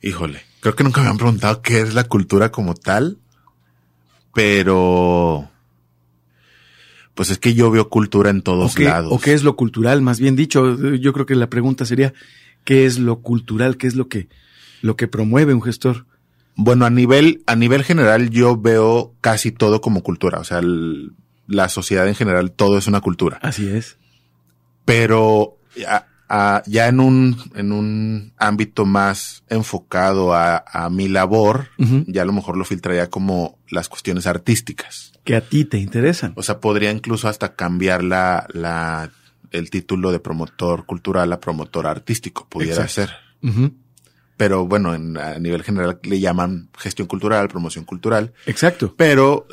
Híjole, 0.03 0.43
creo 0.61 0.75
que 0.77 0.85
nunca 0.85 1.03
me 1.03 1.09
han 1.09 1.17
preguntado 1.17 1.61
qué 1.63 1.81
es 1.81 1.95
la 1.95 2.05
cultura 2.05 2.51
como 2.51 2.75
tal, 2.75 3.19
pero 4.35 5.51
pues 7.15 7.31
es 7.31 7.39
que 7.39 7.55
yo 7.55 7.71
veo 7.71 7.89
cultura 7.89 8.31
en 8.31 8.39
¿O 8.39 8.43
todos 8.43 8.75
qué, 8.75 8.85
lados. 8.85 9.13
o 9.13 9.19
qué 9.19 9.33
es 9.33 9.43
lo 9.43 9.57
cultural? 9.57 10.01
Más 10.03 10.21
bien 10.21 10.37
dicho, 10.37 10.77
yo 10.95 11.13
creo 11.13 11.27
que 11.27 11.35
la 11.35 11.51
pregunta 11.51 11.85
sería, 11.85 12.15
¿qué 12.65 12.87
es 12.87 12.99
lo 13.01 13.21
cultural? 13.23 13.77
¿Qué 13.77 13.89
es 13.89 13.97
lo 13.97 14.09
que, 14.09 14.29
lo 14.83 14.97
que 14.97 15.09
promueve 15.09 15.53
un 15.55 15.63
gestor? 15.63 16.07
Bueno, 16.55 16.87
a 16.87 16.91
nivel, 16.91 17.43
a 17.47 17.57
nivel 17.57 17.83
general 17.83 18.31
yo 18.31 18.57
veo 18.57 19.15
casi 19.21 19.51
todo 19.51 19.81
como 19.81 20.03
cultura. 20.05 20.39
O 20.39 20.45
sea, 20.45 20.59
el- 20.61 21.13
la 21.49 21.69
sociedad 21.69 22.07
en 22.07 22.15
general, 22.15 22.53
todo 22.53 22.79
es 22.79 22.87
una 22.87 23.01
cultura. 23.01 23.39
Así 23.43 23.69
es. 23.69 23.97
Pero 24.85 25.58
ya, 25.79 26.07
a- 26.29 26.63
ya 26.67 26.89
en 26.89 27.01
un, 27.01 27.37
en 27.55 27.73
un 27.73 28.33
ámbito 28.37 28.85
más 28.85 29.45
enfocado 29.49 30.35
a, 30.35 30.65
a 30.71 30.91
mi 30.91 31.09
labor, 31.09 31.69
ya 32.07 32.23
a 32.23 32.25
lo 32.27 32.33
mejor 32.33 32.57
lo 32.57 32.65
filtraría 32.65 33.09
como 33.09 33.59
las 33.71 33.89
cuestiones 33.89 34.27
artísticas. 34.27 35.13
Que 35.25 35.37
a 35.37 35.41
ti 35.41 35.65
te 35.65 35.79
interesan. 35.79 36.33
O 36.37 36.43
sea, 36.43 36.59
podría 36.61 36.91
incluso 36.91 37.29
hasta 37.29 37.55
cambiar 37.55 38.03
la, 38.05 38.47
la, 38.53 39.11
el 39.51 39.71
título 39.71 40.11
de 40.13 40.21
promotor 40.21 40.85
cultural 40.87 41.33
a 41.33 41.41
promotor 41.41 41.87
artístico, 41.87 42.47
pudiera 42.51 42.83
Exacto. 42.85 43.13
ser. 43.43 43.73
Pero 44.37 44.67
bueno, 44.67 44.95
en, 44.95 45.17
a 45.19 45.39
nivel 45.41 45.65
general 45.65 45.99
le 46.05 46.21
llaman 46.21 46.69
gestión 46.79 47.09
cultural, 47.09 47.49
promoción 47.49 47.85
cultural. 47.85 48.33
Exacto. 48.47 48.95
Pero 48.97 49.47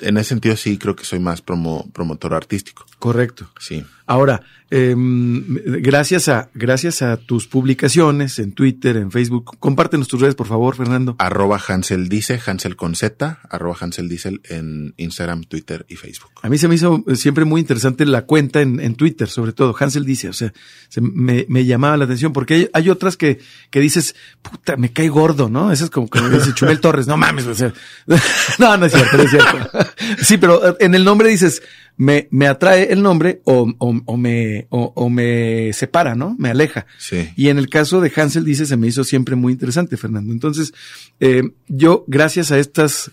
en 0.00 0.16
ese 0.16 0.30
sentido 0.30 0.56
sí 0.56 0.78
creo 0.78 0.96
que 0.96 1.04
soy 1.04 1.18
más 1.18 1.42
promo, 1.42 1.88
promotor 1.92 2.34
artístico. 2.34 2.86
Correcto. 2.98 3.50
Sí. 3.58 3.84
Ahora, 4.06 4.42
eh, 4.72 4.94
gracias 4.96 6.28
a 6.28 6.48
gracias 6.54 7.02
a 7.02 7.16
tus 7.16 7.46
publicaciones 7.46 8.38
en 8.38 8.52
Twitter, 8.52 8.96
en 8.96 9.10
Facebook, 9.10 9.56
compártenos 9.58 10.08
tus 10.08 10.20
redes, 10.20 10.34
por 10.34 10.48
favor, 10.48 10.76
Fernando. 10.76 11.16
Arroba 11.18 11.60
Hansel 11.66 12.08
Dice, 12.08 12.40
Hansel 12.44 12.76
con 12.76 12.94
Z, 12.94 13.40
arroba 13.48 13.76
Hansel 13.80 14.08
Diesel 14.08 14.40
en 14.44 14.94
Instagram, 14.96 15.44
Twitter 15.44 15.86
y 15.88 15.96
Facebook. 15.96 16.30
A 16.42 16.48
mí 16.48 16.58
se 16.58 16.66
me 16.66 16.74
hizo 16.74 17.04
siempre 17.14 17.44
muy 17.44 17.60
interesante 17.60 18.04
la 18.04 18.22
cuenta 18.26 18.60
en, 18.60 18.80
en 18.80 18.94
Twitter, 18.94 19.28
sobre 19.28 19.52
todo. 19.52 19.74
Hansel 19.78 20.04
dice, 20.04 20.28
o 20.28 20.32
sea, 20.32 20.52
se 20.88 21.00
me, 21.00 21.46
me, 21.48 21.64
llamaba 21.64 21.96
la 21.96 22.04
atención 22.04 22.32
porque 22.32 22.54
hay, 22.54 22.70
hay, 22.72 22.90
otras 22.90 23.16
que, 23.16 23.38
que 23.70 23.80
dices, 23.80 24.14
puta, 24.42 24.76
me 24.76 24.92
cae 24.92 25.08
gordo, 25.08 25.48
¿no? 25.48 25.70
Esa 25.70 25.84
es 25.84 25.90
como 25.90 26.08
que 26.08 26.20
dice 26.20 26.52
Chumel 26.54 26.80
Torres, 26.80 27.06
no 27.06 27.16
mames, 27.16 27.46
o 27.46 27.54
sea, 27.54 27.72
no, 28.58 28.76
no 28.76 28.86
es 28.86 28.92
cierto, 28.92 29.16
no 29.16 29.22
es 29.22 29.30
cierto. 29.30 29.70
sí, 30.22 30.38
pero 30.38 30.76
en 30.80 30.94
el 30.94 31.04
nombre 31.04 31.28
dices, 31.28 31.62
me, 31.96 32.28
me 32.30 32.46
atrae 32.46 32.92
el 32.92 33.02
nombre 33.02 33.42
o, 33.44 33.72
o, 33.78 34.00
o 34.04 34.16
me, 34.16 34.66
o, 34.70 34.92
o, 34.94 35.10
me 35.10 35.72
separa, 35.72 36.14
¿no? 36.14 36.36
Me 36.38 36.50
aleja. 36.50 36.86
Sí. 36.98 37.28
Y 37.36 37.48
en 37.48 37.58
el 37.58 37.68
caso 37.68 38.00
de 38.00 38.12
Hansel 38.14 38.44
dice, 38.44 38.66
se 38.66 38.76
me 38.76 38.86
hizo 38.86 39.04
siempre 39.04 39.36
muy 39.36 39.52
interesante, 39.52 39.96
Fernando. 39.96 40.32
Entonces, 40.32 40.72
eh, 41.20 41.42
yo, 41.68 42.04
gracias 42.06 42.52
a 42.52 42.58
estas 42.58 43.10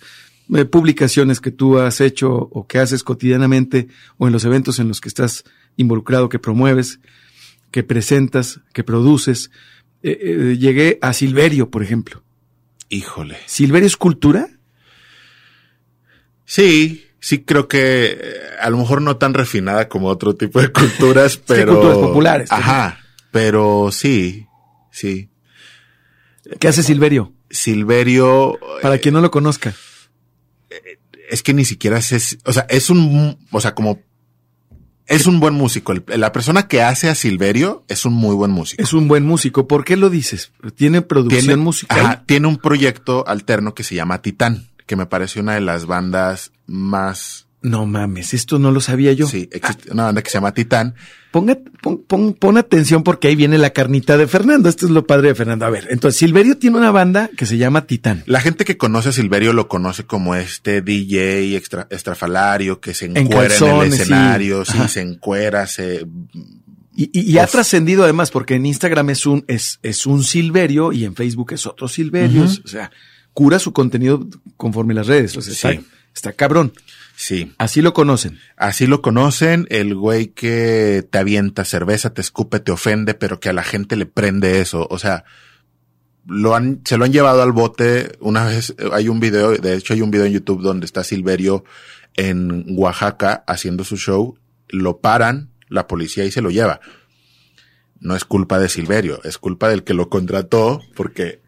eh, 0.55 0.63
publicaciones 0.63 1.41
que 1.41 1.51
tú 1.51 1.77
has 1.77 1.99
hecho 1.99 2.31
o 2.31 2.67
que 2.67 2.79
haces 2.79 3.03
cotidianamente 3.03 3.89
o 4.17 4.27
en 4.27 4.33
los 4.33 4.45
eventos 4.45 4.79
en 4.79 4.87
los 4.87 5.01
que 5.01 5.09
estás 5.09 5.43
involucrado, 5.75 6.29
que 6.29 6.39
promueves, 6.39 7.01
que 7.71 7.83
presentas, 7.83 8.61
que 8.73 8.83
produces, 8.83 9.51
eh, 10.03 10.17
eh, 10.21 10.57
llegué 10.57 10.99
a 11.01 11.11
Silverio, 11.11 11.69
por 11.69 11.83
ejemplo. 11.83 12.23
Híjole. 12.89 13.37
¿Silverio 13.45 13.87
es 13.87 13.97
cultura? 13.97 14.47
Sí, 16.47 17.05
sí 17.19 17.43
creo 17.43 17.67
que 17.67 18.17
eh, 18.19 18.39
a 18.61 18.69
lo 18.69 18.77
mejor 18.77 19.01
no 19.01 19.17
tan 19.17 19.33
refinada 19.33 19.89
como 19.89 20.07
otro 20.07 20.33
tipo 20.33 20.61
de 20.61 20.69
culturas, 20.69 21.37
pero... 21.45 21.73
Sí, 21.73 21.77
culturas 21.77 21.97
populares. 21.97 22.51
Ajá, 22.51 22.99
pero 23.31 23.89
sí, 23.91 24.47
sí. 24.89 25.29
¿Qué 26.57 26.69
hace 26.69 26.83
Silverio? 26.83 27.33
Silverio... 27.49 28.57
Para 28.81 28.97
quien 28.97 29.13
no 29.13 29.21
lo 29.21 29.29
conozca. 29.29 29.75
Es 31.29 31.43
que 31.43 31.53
ni 31.53 31.65
siquiera 31.65 32.01
sé, 32.01 32.17
o 32.45 32.53
sea, 32.53 32.65
es 32.69 32.89
un, 32.89 33.37
o 33.51 33.59
sea, 33.59 33.75
como 33.75 33.99
es 35.05 35.27
un 35.27 35.41
buen 35.41 35.53
músico. 35.53 35.93
La 36.07 36.31
persona 36.31 36.69
que 36.69 36.81
hace 36.81 37.09
a 37.09 37.15
Silverio 37.15 37.83
es 37.89 38.05
un 38.05 38.13
muy 38.13 38.35
buen 38.35 38.51
músico. 38.51 38.81
Es 38.81 38.93
un 38.93 39.09
buen 39.09 39.25
músico. 39.25 39.67
¿Por 39.67 39.83
qué 39.83 39.97
lo 39.97 40.09
dices? 40.09 40.53
¿Tiene 40.75 41.01
producción 41.01 41.41
tiene, 41.41 41.57
musical? 41.57 41.99
Ajá, 41.99 42.23
tiene 42.25 42.47
un 42.47 42.57
proyecto 42.57 43.27
alterno 43.27 43.73
que 43.73 43.83
se 43.83 43.95
llama 43.95 44.21
Titán, 44.21 44.69
que 44.87 44.95
me 44.95 45.05
parece 45.05 45.39
una 45.39 45.53
de 45.53 45.61
las 45.61 45.85
bandas 45.85 46.51
más... 46.65 47.43
No 47.61 47.85
mames, 47.85 48.33
esto 48.33 48.59
no 48.59 48.71
lo 48.71 48.79
sabía 48.79 49.13
yo. 49.13 49.27
Sí, 49.27 49.49
existe 49.51 49.91
una 49.91 50.05
banda 50.05 50.21
que 50.21 50.29
se 50.29 50.35
llama 50.35 50.53
Titán. 50.53 50.93
Ponga, 51.31 51.57
pon, 51.81 52.03
pon, 52.07 52.33
pon, 52.33 52.57
atención 52.57 53.03
porque 53.03 53.27
ahí 53.27 53.35
viene 53.35 53.57
la 53.57 53.71
carnita 53.71 54.15
de 54.15 54.27
Fernando. 54.27 54.69
Esto 54.69 54.85
es 54.85 54.91
lo 54.91 55.05
padre 55.05 55.29
de 55.29 55.35
Fernando. 55.35 55.65
A 55.65 55.69
ver, 55.71 55.87
entonces 55.89 56.19
Silverio 56.19 56.57
tiene 56.57 56.77
una 56.77 56.91
banda 56.91 57.29
que 57.35 57.45
se 57.45 57.57
llama 57.57 57.85
Titán. 57.85 58.23
La 58.27 58.41
gente 58.41 58.63
que 58.63 58.77
conoce 58.77 59.09
a 59.09 59.11
Silverio 59.11 59.53
lo 59.53 59.67
conoce 59.67 60.05
como 60.05 60.35
este 60.35 60.81
DJ 60.81 61.57
extra, 61.57 61.87
estrafalario 61.89 62.79
que 62.79 62.93
se 62.93 63.05
encuera 63.05 63.53
en, 63.57 63.63
en 63.65 63.81
el 63.81 63.93
escenario, 63.93 64.63
sí, 64.63 64.77
sí 64.83 64.87
se 64.87 65.01
encuera, 65.01 65.67
se... 65.67 66.05
Y, 66.95 67.09
y, 67.11 67.31
y 67.31 67.37
ha 67.39 67.47
trascendido 67.47 68.03
además 68.03 68.31
porque 68.31 68.55
en 68.55 68.65
Instagram 68.65 69.09
es 69.09 69.25
un, 69.25 69.43
es, 69.47 69.79
es 69.83 70.05
un 70.05 70.23
Silverio 70.23 70.93
y 70.93 71.05
en 71.05 71.15
Facebook 71.15 71.53
es 71.53 71.65
otro 71.65 71.87
Silverio. 71.87 72.43
Uh 72.43 72.45
-huh. 72.45 72.65
O 72.65 72.67
sea, 72.67 72.91
cura 73.37 73.59
su 73.59 73.71
contenido 73.71 74.27
conforme 74.55 74.95
las 74.95 75.05
redes. 75.05 75.37
O 75.37 75.41
sea, 75.41 75.53
sí. 75.53 75.67
está, 75.67 75.87
está 76.11 76.33
cabrón. 76.33 76.73
Sí. 77.15 77.53
Así 77.59 77.83
lo 77.83 77.93
conocen. 77.93 78.39
Así 78.55 78.87
lo 78.87 79.03
conocen, 79.03 79.67
el 79.69 79.93
güey 79.93 80.29
que 80.29 81.07
te 81.07 81.19
avienta 81.19 81.63
cerveza, 81.63 82.15
te 82.15 82.21
escupe, 82.21 82.59
te 82.59 82.71
ofende, 82.71 83.13
pero 83.13 83.39
que 83.39 83.49
a 83.49 83.53
la 83.53 83.61
gente 83.61 83.95
le 83.95 84.07
prende 84.07 84.59
eso. 84.59 84.87
O 84.89 84.97
sea, 84.97 85.23
lo 86.25 86.55
han, 86.55 86.81
se 86.83 86.97
lo 86.97 87.05
han 87.05 87.13
llevado 87.13 87.43
al 87.43 87.51
bote. 87.51 88.17
Una 88.21 88.43
vez 88.43 88.73
hay 88.91 89.07
un 89.07 89.19
video, 89.19 89.51
de 89.51 89.75
hecho 89.75 89.93
hay 89.93 90.01
un 90.01 90.09
video 90.09 90.25
en 90.25 90.33
YouTube 90.33 90.63
donde 90.63 90.87
está 90.87 91.03
Silverio 91.03 91.63
en 92.15 92.65
Oaxaca 92.69 93.43
haciendo 93.45 93.83
su 93.83 93.97
show. 93.97 94.35
Lo 94.67 94.97
paran, 94.97 95.51
la 95.69 95.85
policía 95.85 96.25
y 96.25 96.31
se 96.31 96.41
lo 96.41 96.49
lleva. 96.49 96.79
No 97.99 98.15
es 98.15 98.25
culpa 98.25 98.57
de 98.57 98.67
Silverio, 98.67 99.21
es 99.23 99.37
culpa 99.37 99.69
del 99.69 99.83
que 99.83 99.93
lo 99.93 100.09
contrató 100.09 100.81
porque, 100.95 101.43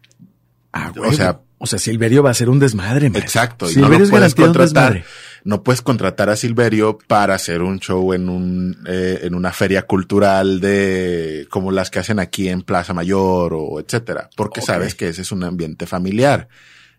ah, 0.72 0.92
o 0.96 1.12
sea, 1.12 1.40
o 1.62 1.66
sea, 1.66 1.78
Silverio 1.78 2.22
va 2.22 2.30
a 2.30 2.34
ser 2.34 2.48
un 2.48 2.58
desmadre. 2.58 3.10
Man. 3.10 3.20
Exacto. 3.20 3.66
Y 3.70 3.74
Silverio 3.74 3.98
no 3.98 4.04
es 4.04 4.10
puedes 4.10 4.34
contratar. 4.34 5.04
No 5.44 5.62
puedes 5.62 5.82
contratar 5.82 6.30
a 6.30 6.36
Silverio 6.36 6.98
para 7.06 7.34
hacer 7.34 7.60
un 7.60 7.80
show 7.80 8.14
en 8.14 8.30
un 8.30 8.78
eh, 8.86 9.20
en 9.22 9.34
una 9.34 9.52
feria 9.52 9.82
cultural 9.82 10.58
de 10.60 11.46
como 11.50 11.70
las 11.70 11.90
que 11.90 11.98
hacen 11.98 12.18
aquí 12.18 12.48
en 12.48 12.62
Plaza 12.62 12.94
Mayor 12.94 13.52
o 13.54 13.78
etcétera, 13.78 14.30
porque 14.36 14.60
okay. 14.60 14.74
sabes 14.74 14.94
que 14.94 15.08
ese 15.08 15.20
es 15.20 15.32
un 15.32 15.44
ambiente 15.44 15.86
familiar. 15.86 16.48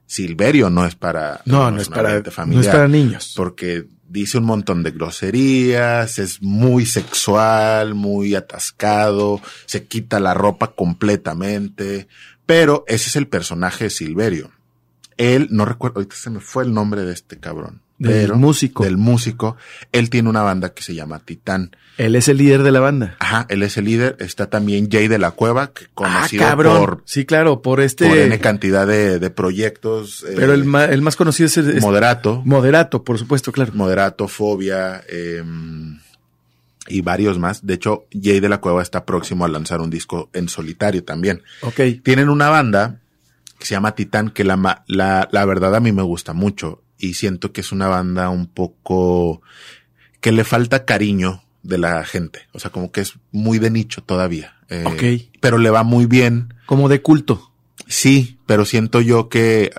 Silverio 0.06 0.70
no 0.70 0.86
es 0.86 0.94
para 0.94 1.42
no 1.46 1.64
no, 1.64 1.72
no 1.72 1.82
es 1.82 1.90
para 1.90 2.22
familiar, 2.30 2.64
no 2.64 2.70
es 2.70 2.76
para 2.76 2.88
niños 2.88 3.34
porque 3.36 3.88
dice 4.12 4.38
un 4.38 4.44
montón 4.44 4.84
de 4.84 4.92
groserías, 4.92 6.20
es 6.20 6.42
muy 6.42 6.86
sexual, 6.86 7.96
muy 7.96 8.36
atascado, 8.36 9.42
se 9.66 9.86
quita 9.86 10.20
la 10.20 10.34
ropa 10.34 10.74
completamente, 10.74 12.08
pero 12.46 12.84
ese 12.88 13.10
es 13.10 13.16
el 13.16 13.28
personaje 13.28 13.86
de 13.86 13.90
Silverio. 13.90 14.52
Él, 15.18 15.48
no 15.52 15.66
recuerdo, 15.66 16.00
ahorita 16.00 16.16
se 16.16 16.30
me 16.30 16.40
fue 16.40 16.64
el 16.64 16.74
nombre 16.74 17.04
de 17.04 17.14
este 17.14 17.38
cabrón. 17.38 17.82
Del 18.02 18.14
pero, 18.14 18.36
músico. 18.36 18.84
Del 18.84 18.98
músico. 18.98 19.58
Él 19.92 20.10
tiene 20.10 20.28
una 20.28 20.42
banda 20.42 20.74
que 20.74 20.82
se 20.82 20.96
llama 20.96 21.20
Titán. 21.20 21.76
Él 22.00 22.16
es 22.16 22.28
el 22.30 22.38
líder 22.38 22.64
de 22.64 22.72
la 22.72 22.80
banda. 22.80 23.16
Ajá, 23.20 23.46
él 23.48 23.62
es 23.62 23.78
el 23.78 23.86
líder. 23.86 24.16
Está 24.20 24.50
también 24.50 24.90
Jay 24.90 25.08
de 25.08 25.20
la 25.20 25.30
Cueva, 25.30 25.72
que 25.72 25.86
conocido 25.94 26.44
ah, 26.44 26.50
cabrón. 26.50 26.80
por. 26.80 27.04
Sí, 27.06 27.26
claro, 27.26 27.62
por 27.62 27.80
este. 27.80 28.08
Por 28.08 28.18
N 28.18 28.40
cantidad 28.40 28.88
de, 28.88 29.20
de 29.20 29.30
proyectos. 29.30 30.26
Pero 30.36 30.54
eh, 30.54 30.56
el, 30.56 30.64
más, 30.64 30.90
el 30.90 31.04
más 31.04 31.16
conocido 31.16 31.46
es, 31.46 31.58
el, 31.58 31.80
Moderato. 31.80 32.42
Moderato, 32.44 33.04
por 33.04 33.20
supuesto, 33.20 33.52
claro. 33.52 33.72
Moderato, 33.76 34.28
Fobia, 34.28 35.04
eh, 35.08 35.44
y 36.92 37.02
varios 37.02 37.40
más. 37.40 37.66
De 37.66 37.74
hecho, 37.74 38.08
Jay 38.12 38.40
de 38.40 38.50
la 38.50 38.60
Cueva 38.60 38.82
está 38.82 39.06
próximo 39.06 39.46
a 39.46 39.50
lanzar 39.50 39.82
un 39.82 39.90
disco 39.90 40.30
en 40.34 40.50
solitario 40.50 41.04
también. 41.04 41.42
Ok. 41.62 41.82
Tienen 42.04 42.30
una 42.30 42.50
banda 42.50 43.00
que 43.58 43.66
se 43.66 43.76
llama 43.76 43.96
Titán, 43.96 44.30
que 44.30 44.44
la, 44.44 44.84
la, 44.88 45.30
la 45.32 45.46
verdad 45.46 45.76
a 45.76 45.80
mí 45.80 45.92
me 45.92 46.02
gusta 46.02 46.34
mucho 46.34 46.82
y 46.98 47.16
siento 47.16 47.52
que 47.52 47.62
es 47.62 47.72
una 47.72 47.88
banda 47.88 48.30
un 48.30 48.48
poco 48.48 49.42
que 50.20 50.32
le 50.32 50.44
falta 50.44 50.86
cariño 50.86 51.44
de 51.64 51.78
la 51.78 52.04
gente. 52.06 52.48
O 52.54 52.60
sea, 52.60 52.72
como 52.72 52.92
que 52.92 53.02
es 53.02 53.16
muy 53.32 53.60
de 53.60 53.72
nicho 53.72 54.02
todavía. 54.02 54.56
Eh, 54.70 54.84
ok. 54.86 55.32
Pero 55.40 55.58
le 55.58 55.70
va 55.70 55.84
muy 55.84 56.06
bien. 56.06 56.54
Como 56.66 56.90
de 56.90 57.02
culto. 57.02 57.52
Sí, 57.88 58.38
pero 58.46 58.66
siento 58.66 59.02
yo 59.02 59.30
que, 59.30 59.72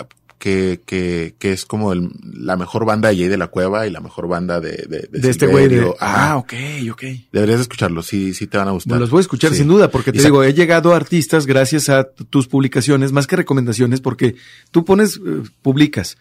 que, 0.42 0.80
que, 0.84 1.36
que 1.38 1.52
es 1.52 1.64
como 1.64 1.92
el, 1.92 2.10
la 2.34 2.56
mejor 2.56 2.84
banda 2.84 3.10
de 3.10 3.16
Jay 3.16 3.28
de 3.28 3.36
la 3.36 3.46
Cueva 3.46 3.86
y 3.86 3.90
la 3.90 4.00
mejor 4.00 4.26
banda 4.26 4.58
de, 4.58 4.72
de, 4.88 5.06
de, 5.08 5.20
de 5.20 5.30
este 5.30 5.46
güey 5.46 5.68
de, 5.68 5.94
Ah, 6.00 6.36
ok, 6.36 6.52
ok. 6.90 7.04
Deberías 7.30 7.60
escucharlos, 7.60 8.08
sí, 8.08 8.34
sí 8.34 8.48
te 8.48 8.58
van 8.58 8.66
a 8.66 8.72
gustar. 8.72 8.98
Los 8.98 9.10
voy 9.10 9.18
a 9.18 9.20
escuchar 9.20 9.52
sí. 9.52 9.58
sin 9.58 9.68
duda, 9.68 9.92
porque 9.92 10.10
te 10.10 10.20
digo, 10.20 10.42
he 10.42 10.52
llegado 10.52 10.94
a 10.94 10.96
artistas 10.96 11.46
gracias 11.46 11.88
a 11.90 12.08
tus 12.28 12.48
publicaciones, 12.48 13.12
más 13.12 13.28
que 13.28 13.36
recomendaciones, 13.36 14.00
porque 14.00 14.34
tú 14.72 14.84
pones, 14.84 15.16
uh, 15.18 15.44
publicas 15.62 16.18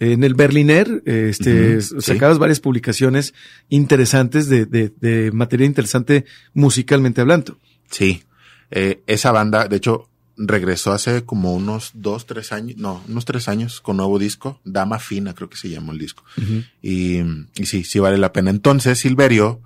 en 0.00 0.24
el 0.24 0.34
Berliner, 0.34 1.04
este, 1.06 1.76
uh 1.76 1.78
-huh, 1.78 2.00
sacabas 2.00 2.38
sí. 2.38 2.40
varias 2.40 2.58
publicaciones 2.58 3.34
interesantes 3.68 4.48
de, 4.48 4.66
de, 4.66 4.90
de, 5.00 5.30
materia 5.30 5.64
interesante 5.64 6.24
musicalmente 6.54 7.20
hablando. 7.20 7.56
Sí. 7.88 8.24
Eh, 8.72 9.02
esa 9.06 9.30
banda, 9.30 9.68
de 9.68 9.76
hecho, 9.76 10.09
regresó 10.46 10.92
hace 10.92 11.24
como 11.24 11.54
unos 11.54 11.90
dos, 11.94 12.26
tres 12.26 12.52
años, 12.52 12.78
no, 12.78 13.02
unos 13.08 13.24
tres 13.24 13.48
años 13.48 13.80
con 13.80 13.98
nuevo 13.98 14.18
disco, 14.18 14.60
Dama 14.64 14.98
Fina, 14.98 15.34
creo 15.34 15.50
que 15.50 15.56
se 15.56 15.68
llamó 15.68 15.92
el 15.92 15.98
disco. 15.98 16.24
Uh 16.36 16.40
-huh. 16.40 16.66
y, 16.82 17.62
y 17.62 17.66
sí, 17.66 17.84
sí 17.84 17.98
vale 17.98 18.16
la 18.18 18.32
pena. 18.32 18.50
Entonces, 18.50 18.98
Silverio, 18.98 19.60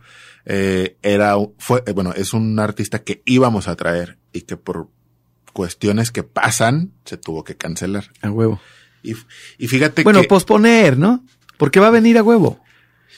eh, 0.47 0.97
era, 1.03 1.37
fue, 1.59 1.83
eh, 1.87 1.93
bueno, 1.93 2.13
es 2.15 2.33
un 2.33 2.59
artista 2.59 3.03
que 3.03 3.23
íbamos 3.25 3.69
a 3.69 3.77
traer 3.77 4.19
y 4.33 4.43
que 4.43 4.57
por 4.57 4.89
cuestiones 5.53 6.11
que 6.11 6.25
pasan, 6.25 6.93
se 7.05 7.17
tuvo 7.17 7.45
que 7.45 7.57
cancelar. 7.57 8.11
A 8.21 8.31
huevo. 8.31 8.61
Y, 9.03 9.15
y 9.59 9.69
fíjate 9.69 10.03
bueno, 10.03 10.23
que. 10.23 10.29
posponer, 10.29 10.99
¿no? 10.99 11.25
Porque 11.57 11.79
va 11.81 11.87
a 11.87 11.91
venir 11.91 12.19
a 12.19 12.23
huevo. 12.23 12.61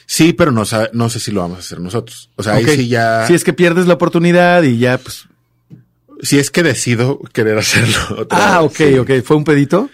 Sí, 0.05 0.31
pero 0.31 0.51
no, 0.51 0.63
no 0.93 1.09
sé 1.09 1.19
si 1.19 1.31
lo 1.31 1.41
vamos 1.41 1.57
a 1.57 1.61
hacer 1.61 1.81
nosotros. 1.81 2.29
O 2.35 2.43
sea, 2.43 2.53
okay. 2.53 2.65
ahí 2.65 2.75
sí 2.77 2.87
ya. 2.87 3.25
Si 3.27 3.33
es 3.33 3.43
que 3.43 3.51
pierdes 3.51 3.87
la 3.87 3.95
oportunidad 3.95 4.63
y 4.63 4.77
ya, 4.77 4.97
pues. 4.97 5.27
Si 6.21 6.39
es 6.39 6.51
que 6.51 6.63
decido 6.63 7.19
querer 7.33 7.57
hacerlo. 7.57 7.97
Otra 8.17 8.57
ah, 8.57 8.61
vez. 8.61 8.71
ok, 8.71 8.77
sí. 8.77 8.97
ok. 8.97 9.11
¿Fue 9.23 9.37
un 9.37 9.43
pedito? 9.43 9.89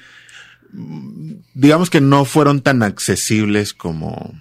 Digamos 1.53 1.89
que 1.89 2.01
no 2.01 2.25
fueron 2.25 2.61
tan 2.61 2.83
accesibles 2.83 3.73
como. 3.73 4.33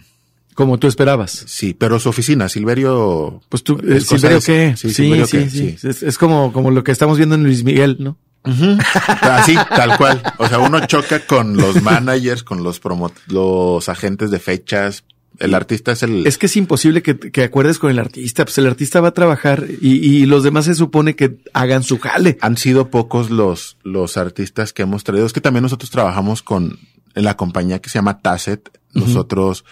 Como 0.55 0.79
tú 0.79 0.87
esperabas. 0.87 1.45
Sí, 1.47 1.75
pero 1.75 1.99
su 1.99 2.11
oficina, 2.11 2.49
Silverio. 2.49 3.41
Pues 3.49 3.63
tú, 3.65 3.81
eh, 3.87 4.01
¿Silverio 4.01 4.41
qué? 4.41 4.75
Sí, 4.77 4.89
sí, 4.89 4.95
Silverio 4.95 5.27
sí, 5.27 5.39
qué? 5.39 5.51
sí. 5.51 5.89
Es, 5.89 6.03
es, 6.03 6.19
como, 6.19 6.53
como 6.53 6.71
lo 6.71 6.85
que 6.85 6.93
estamos 6.93 7.17
viendo 7.17 7.35
en 7.35 7.43
Luis 7.43 7.65
Miguel, 7.65 7.97
¿no? 8.01 8.19
Así, 8.45 9.57
tal 9.69 9.97
cual. 9.97 10.23
O 10.39 10.49
sea, 10.49 10.59
uno 10.59 10.85
choca 10.87 11.21
con 11.21 11.57
los 11.57 11.83
managers, 11.83 12.43
con 12.43 12.63
los 12.63 12.81
los 13.29 13.89
agentes 13.89 14.31
de 14.31 14.39
fechas. 14.39 15.05
El 15.39 15.55
artista 15.55 15.93
es 15.93 16.03
el... 16.03 16.27
Es 16.27 16.39
que 16.39 16.47
es 16.47 16.57
imposible 16.57 17.03
que, 17.03 17.19
que 17.19 17.45
acuerdes 17.45 17.79
con 17.79 17.91
el 17.91 17.99
artista. 17.99 18.45
Pues 18.45 18.59
el 18.59 18.67
artista 18.67 19.01
va 19.01 19.09
a 19.09 19.15
trabajar 19.15 19.67
y, 19.81 19.95
y, 19.95 20.27
los 20.27 20.43
demás 20.43 20.67
se 20.67 20.75
supone 20.75 21.17
que 21.17 21.39
hagan 21.53 21.83
su 21.83 21.99
jale. 21.99 22.39
Han 22.41 22.57
sido 22.57 22.91
pocos 22.91 23.31
los, 23.31 23.79
los 23.83 24.17
artistas 24.17 24.73
que 24.73 24.83
hemos 24.83 25.05
traído. 25.05 25.27
Es 25.27 25.33
que 25.33 25.41
también 25.41 25.63
nosotros 25.63 25.91
trabajamos 25.91 26.43
con 26.43 26.79
en 27.15 27.25
la 27.25 27.37
compañía 27.37 27.81
que 27.81 27.91
se 27.91 27.99
llama 27.99 28.21
Tasset. 28.21 28.71
Nosotros 28.95 29.65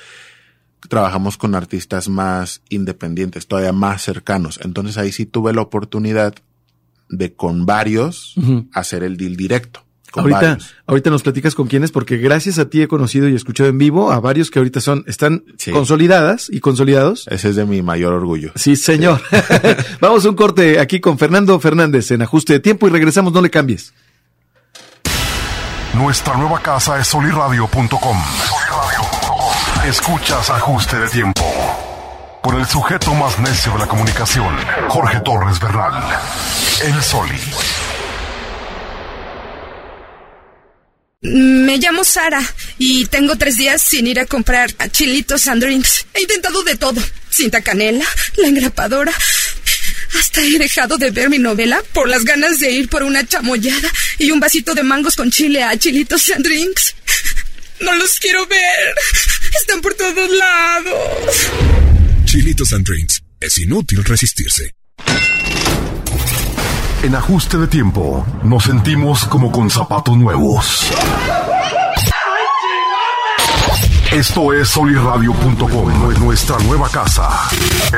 trabajamos 0.88 1.36
con 1.36 1.54
artistas 1.54 2.08
más 2.08 2.62
independientes, 2.68 3.46
todavía 3.46 3.72
más 3.72 4.02
cercanos. 4.02 4.60
Entonces 4.62 4.96
ahí 4.98 5.12
sí 5.12 5.26
tuve 5.26 5.52
la 5.52 5.62
oportunidad 5.62 6.34
de 7.08 7.34
con 7.34 7.66
varios 7.66 8.34
hacer 8.72 9.02
el 9.02 9.16
deal 9.16 9.36
directo. 9.36 9.84
Ahorita, 10.14 10.58
ahorita 10.86 11.10
nos 11.10 11.22
platicas 11.22 11.54
con 11.54 11.66
quiénes, 11.66 11.92
porque 11.92 12.16
gracias 12.16 12.58
a 12.58 12.68
ti 12.68 12.82
he 12.82 12.88
conocido 12.88 13.28
y 13.28 13.34
escuchado 13.34 13.68
en 13.68 13.78
vivo 13.78 14.12
a 14.12 14.20
varios 14.20 14.50
que 14.50 14.58
ahorita 14.58 14.80
son, 14.80 15.04
están 15.06 15.44
consolidadas 15.72 16.48
y 16.50 16.60
consolidados. 16.60 17.26
Ese 17.28 17.50
es 17.50 17.56
de 17.56 17.64
mi 17.64 17.82
mayor 17.82 18.12
orgullo. 18.12 18.52
Sí, 18.54 18.76
señor. 18.76 19.20
Vamos 20.00 20.24
a 20.24 20.28
un 20.28 20.36
corte 20.36 20.78
aquí 20.78 21.00
con 21.00 21.18
Fernando 21.18 21.58
Fernández 21.60 22.10
en 22.10 22.22
ajuste 22.22 22.54
de 22.54 22.60
tiempo 22.60 22.86
y 22.86 22.90
regresamos, 22.90 23.32
no 23.32 23.40
le 23.40 23.50
cambies. 23.50 23.92
Nuestra 25.94 26.36
nueva 26.36 26.60
casa 26.60 26.98
es 27.00 27.08
soliradio.com. 27.08 28.16
Escuchas 29.86 30.50
ajuste 30.50 30.98
de 30.98 31.08
tiempo. 31.08 31.42
Con 32.42 32.56
el 32.56 32.66
sujeto 32.66 33.12
más 33.14 33.38
necio 33.38 33.72
de 33.72 33.80
la 33.80 33.86
comunicación, 33.86 34.54
Jorge 34.88 35.20
Torres 35.20 35.60
Bernal. 35.60 36.02
El 36.82 37.02
Soli. 37.02 37.40
Me 41.22 41.76
llamo 41.76 42.02
Sara 42.02 42.42
y 42.78 43.04
tengo 43.04 43.36
tres 43.36 43.58
días 43.58 43.82
sin 43.82 44.06
ir 44.06 44.18
a 44.20 44.24
comprar 44.24 44.72
chilitos 44.90 45.46
and 45.48 45.62
drinks. 45.62 46.06
He 46.14 46.22
intentado 46.22 46.62
de 46.62 46.76
todo. 46.76 47.02
Cinta 47.28 47.60
canela, 47.60 48.06
la 48.36 48.48
engrapadora. 48.48 49.12
Hasta 50.18 50.40
he 50.40 50.58
dejado 50.58 50.96
de 50.96 51.10
ver 51.10 51.28
mi 51.28 51.38
novela 51.38 51.82
por 51.92 52.08
las 52.08 52.24
ganas 52.24 52.58
de 52.58 52.70
ir 52.70 52.88
por 52.88 53.02
una 53.02 53.26
chamoyada 53.26 53.92
y 54.18 54.30
un 54.30 54.40
vasito 54.40 54.74
de 54.74 54.82
mangos 54.82 55.14
con 55.14 55.30
chile 55.30 55.62
a 55.62 55.76
chilitos 55.76 56.30
and 56.30 56.42
drinks. 56.42 56.94
No 57.80 57.94
los 57.96 58.18
quiero 58.18 58.46
ver. 58.46 58.94
Están 59.60 59.82
por 59.82 59.92
todos 59.94 60.30
lados. 60.30 61.50
Chilitos 62.24 62.72
and 62.72 62.86
Drinks. 62.86 63.20
Es 63.40 63.58
inútil 63.58 64.04
resistirse. 64.04 64.72
En 67.02 67.14
ajuste 67.14 67.56
de 67.56 67.66
tiempo, 67.66 68.26
nos 68.42 68.64
sentimos 68.64 69.24
como 69.24 69.50
con 69.50 69.70
zapatos 69.70 70.18
nuevos. 70.18 70.90
Esto 74.12 74.52
es 74.52 74.68
soliradio.com, 74.68 76.20
nuestra 76.20 76.58
nueva 76.58 76.90
casa. 76.90 77.48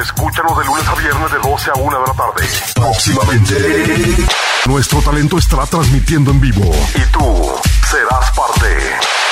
Escúchanos 0.01 0.57
de 0.57 0.65
lunes 0.67 0.87
a 0.87 0.95
viernes 0.95 1.33
de 1.33 1.39
12 1.39 1.71
a 1.71 1.75
1 1.81 1.99
de 1.99 2.07
la 2.07 2.15
tarde. 2.15 2.49
Próximamente, 2.77 4.27
nuestro 4.67 5.01
talento 5.01 5.37
estará 5.37 5.67
transmitiendo 5.67 6.31
en 6.31 6.41
vivo 6.41 6.73
y 6.95 7.13
tú 7.13 7.53
serás 7.91 8.31
parte. 8.31 8.77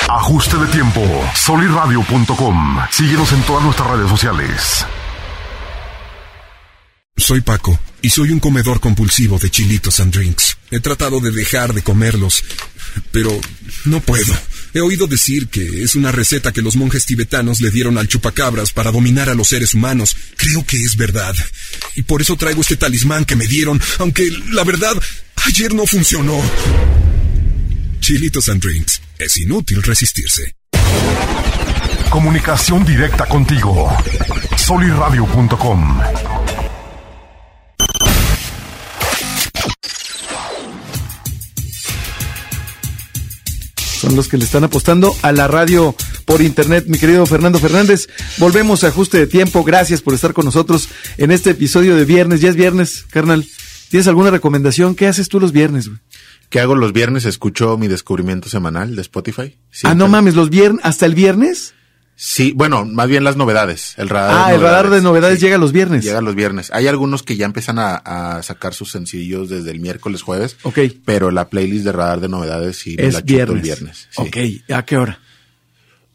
Ajuste 0.09 0.57
de 0.57 0.67
tiempo, 0.67 1.01
soliradio.com. 1.35 2.77
Síguenos 2.89 3.31
en 3.31 3.41
todas 3.43 3.63
nuestras 3.63 3.89
redes 3.91 4.09
sociales. 4.09 4.85
Soy 7.15 7.39
Paco 7.39 7.79
y 8.01 8.09
soy 8.09 8.31
un 8.31 8.39
comedor 8.39 8.79
compulsivo 8.79 9.37
de 9.39 9.49
chilitos 9.49 9.99
and 9.99 10.13
drinks. 10.13 10.57
He 10.69 10.79
tratado 10.79 11.19
de 11.19 11.31
dejar 11.31 11.73
de 11.73 11.81
comerlos, 11.81 12.43
pero 13.11 13.39
no 13.85 14.01
puedo. 14.01 14.33
He 14.73 14.79
oído 14.79 15.07
decir 15.07 15.47
que 15.49 15.83
es 15.83 15.95
una 15.95 16.11
receta 16.11 16.51
que 16.51 16.61
los 16.61 16.75
monjes 16.75 17.05
tibetanos 17.05 17.59
le 17.59 17.71
dieron 17.71 17.97
al 17.97 18.07
chupacabras 18.07 18.71
para 18.71 18.91
dominar 18.91 19.29
a 19.29 19.35
los 19.35 19.49
seres 19.49 19.73
humanos. 19.73 20.15
Creo 20.37 20.65
que 20.65 20.81
es 20.81 20.95
verdad. 20.95 21.35
Y 21.95 22.03
por 22.03 22.21
eso 22.21 22.37
traigo 22.37 22.61
este 22.61 22.77
talismán 22.77 23.25
que 23.25 23.35
me 23.35 23.47
dieron, 23.47 23.81
aunque 23.99 24.31
la 24.51 24.63
verdad, 24.63 24.93
ayer 25.45 25.73
no 25.73 25.85
funcionó. 25.85 26.41
Chilitos 27.99 28.49
and 28.49 28.63
Drinks. 28.63 29.01
Es 29.19 29.37
inútil 29.37 29.83
resistirse. 29.83 30.55
Comunicación 32.09 32.83
directa 32.85 33.25
contigo. 33.25 33.89
Soliradio.com 34.57 36.30
son 44.01 44.15
los 44.15 44.27
que 44.27 44.37
le 44.37 44.45
están 44.45 44.63
apostando 44.63 45.15
a 45.21 45.31
la 45.31 45.47
radio 45.47 45.95
por 46.25 46.41
internet, 46.41 46.85
mi 46.87 46.97
querido 46.97 47.23
Fernando 47.27 47.59
Fernández. 47.59 48.09
Volvemos 48.39 48.83
a 48.83 48.87
ajuste 48.87 49.19
de 49.19 49.27
tiempo. 49.27 49.63
Gracias 49.63 50.01
por 50.01 50.15
estar 50.15 50.33
con 50.33 50.43
nosotros 50.43 50.89
en 51.17 51.29
este 51.29 51.51
episodio 51.51 51.95
de 51.95 52.03
viernes. 52.03 52.41
Ya 52.41 52.49
es 52.49 52.55
viernes, 52.55 53.05
carnal. 53.11 53.45
¿Tienes 53.89 54.07
alguna 54.07 54.31
recomendación? 54.31 54.95
¿Qué 54.95 55.05
haces 55.05 55.29
tú 55.29 55.39
los 55.39 55.51
viernes, 55.51 55.87
güey? 55.87 55.99
¿Qué 56.49 56.59
hago 56.59 56.75
los 56.75 56.93
viernes? 56.93 57.25
Escucho 57.25 57.77
mi 57.77 57.87
descubrimiento 57.87 58.49
semanal 58.49 58.95
de 58.95 59.03
Spotify. 59.03 59.55
ah, 59.83 59.93
no 59.93 60.07
mames, 60.07 60.33
los 60.33 60.49
viernes, 60.49 60.83
hasta 60.83 61.05
el 61.05 61.13
viernes. 61.13 61.75
Sí, 62.23 62.53
bueno, 62.55 62.85
más 62.85 63.07
bien 63.07 63.23
las 63.23 63.35
novedades. 63.35 63.95
El 63.97 64.07
radar. 64.07 64.45
Ah, 64.45 64.53
el 64.53 64.61
radar 64.61 64.91
de 64.91 65.01
novedades 65.01 65.41
llega 65.41 65.57
los 65.57 65.71
viernes. 65.71 66.05
Llega 66.05 66.21
los 66.21 66.35
viernes. 66.35 66.69
Hay 66.71 66.85
algunos 66.85 67.23
que 67.23 67.35
ya 67.35 67.47
empiezan 67.47 67.79
a, 67.79 68.43
sacar 68.43 68.75
sus 68.75 68.91
sencillos 68.91 69.49
desde 69.49 69.71
el 69.71 69.79
miércoles, 69.79 70.21
jueves. 70.21 70.55
Ok. 70.61 70.77
Pero 71.03 71.31
la 71.31 71.49
playlist 71.49 71.83
de 71.83 71.91
radar 71.91 72.19
de 72.19 72.29
novedades 72.29 72.77
sí 72.77 72.95
es 72.99 73.15
la 73.15 73.21
viernes. 73.21 73.55
el 73.55 73.61
viernes. 73.63 74.07
Ok. 74.17 74.37
¿A 74.71 74.85
qué 74.85 74.97
hora? 74.97 75.19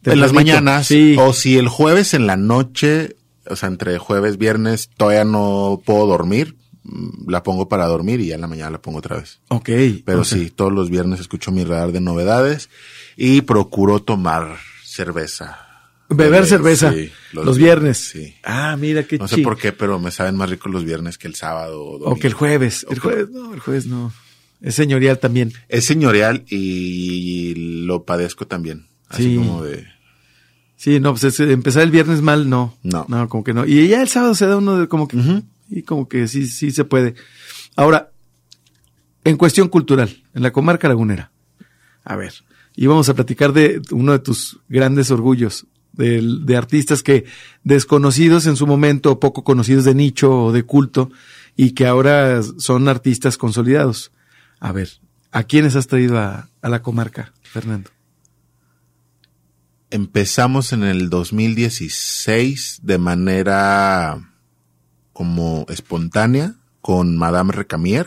En 0.05 0.21
las 0.21 0.33
mañanas. 0.33 0.87
Sí. 0.87 1.17
O 1.19 1.33
si 1.33 1.59
el 1.59 1.67
jueves 1.67 2.15
en 2.15 2.29
la 2.29 2.37
noche, 2.37 3.17
o 3.51 3.57
sea, 3.57 3.69
entre 3.69 3.99
jueves, 3.99 4.39
viernes, 4.39 4.91
todavía 4.97 5.25
no 5.25 5.83
puedo 5.85 6.07
dormir, 6.07 6.55
mm, 6.85 7.29
la 7.29 7.43
pongo 7.43 7.69
para 7.69 7.87
dormir 7.87 8.21
y 8.21 8.29
ya 8.29 8.37
en 8.37 8.43
la 8.43 8.47
mañana 8.47 8.71
la 8.71 8.81
pongo 8.81 8.99
otra 8.99 9.17
vez. 9.17 9.41
Ok. 9.49 9.71
Pero 10.05 10.23
sí, 10.23 10.51
todos 10.51 10.73
los 10.73 10.89
viernes 10.89 11.19
escucho 11.19 11.51
mi 11.51 11.65
radar 11.65 11.91
de 11.91 12.01
novedades 12.01 12.71
y 13.17 13.41
procuro 13.41 14.03
tomar 14.03 14.57
cerveza 14.85 15.67
Beber 16.09 16.47
cerveza 16.47 16.95
los, 17.33 17.59
viernes. 17.59 17.99
Sí. 17.99 18.35
Ah, 18.45 18.77
mira 18.79 19.05
qué 19.05 19.19
No 19.19 19.27
sé 19.27 19.39
por 19.39 19.59
qué, 19.59 19.73
pero 19.73 19.99
me 19.99 20.11
saben 20.11 20.37
más 20.37 20.49
ricos 20.51 20.73
los 20.73 20.85
viernes 20.85 21.19
que 21.19 21.27
el 21.27 21.35
sábado. 21.35 21.83
O, 21.83 22.17
que 22.17 22.29
el 22.29 22.35
jueves. 22.35 22.87
El 22.89 23.01
jueves 23.01 23.31
no, 23.31 23.53
el 23.53 23.61
jueves 23.61 23.87
no. 23.87 24.13
Es 24.61 24.75
señorial 24.75 25.19
también. 25.19 25.53
Es 25.69 25.85
señorial 25.85 26.45
y 26.49 27.85
lo 27.87 28.05
padezco 28.05 28.47
también. 28.47 28.87
Así 29.09 29.25
sí. 29.25 29.37
como 29.37 29.65
de. 29.65 29.87
Sí, 30.77 31.01
no, 31.01 31.15
pues 31.15 31.41
empezar 31.41 31.83
el 31.83 31.91
viernes 31.91 32.23
mal, 32.23 32.49
no. 32.49 32.77
No. 32.83 33.07
No, 33.09 33.29
como 33.29 33.43
que 33.43 33.55
no. 33.55 33.67
Y 33.67 33.89
ya 33.89 34.03
el 34.03 34.09
sábado 34.09 34.35
se 34.35 34.47
da 34.47 34.57
uno 34.57 34.79
de 34.79 34.89
como 34.89 35.09
que. 35.09 35.43
Y 35.69 35.83
como 35.83 36.09
que 36.09 36.29
sí, 36.29 36.47
sí 36.47 36.71
se 36.71 36.85
puede. 36.85 37.15
Ahora, 37.75 38.11
en 39.25 39.37
cuestión 39.37 39.69
cultural, 39.69 40.23
en 40.35 40.43
la 40.43 40.53
comarca 40.53 40.89
lagunera. 40.89 41.33
A 42.05 42.15
ver, 42.15 42.33
íbamos 42.77 43.09
a 43.09 43.15
platicar 43.15 43.53
de 43.53 43.83
uno 43.91 44.13
de 44.13 44.21
tus 44.21 44.61
grandes 44.69 45.11
orgullos, 45.11 45.67
de, 45.97 46.57
artistas 46.57 47.03
que 47.03 47.25
desconocidos 47.65 48.47
en 48.47 48.57
su 48.57 48.67
momento, 48.67 49.21
poco 49.21 49.45
conocidos 49.45 49.85
de 49.85 49.95
nicho 49.95 50.45
o 50.45 50.53
de 50.53 50.63
culto, 50.63 51.11
y 51.57 51.73
que 51.73 51.87
ahora 51.87 52.43
son 52.59 52.89
artistas 52.89 53.39
consolidados. 53.39 54.13
A 54.61 54.73
ver, 54.73 54.91
¿a 55.33 55.45
quiénes 55.45 55.77
has 55.77 55.87
traído 55.87 56.19
a, 56.19 56.51
a 56.63 56.69
la 56.69 56.83
comarca, 56.83 57.33
Fernando? 57.43 57.91
Empezamos 59.91 60.73
en 60.73 60.83
el 60.83 61.11
2016 61.11 62.81
de 62.83 62.99
manera 62.99 64.33
como 65.13 65.65
espontánea 65.71 66.57
con 66.87 67.17
Madame 67.17 67.53
Recamier, 67.53 68.07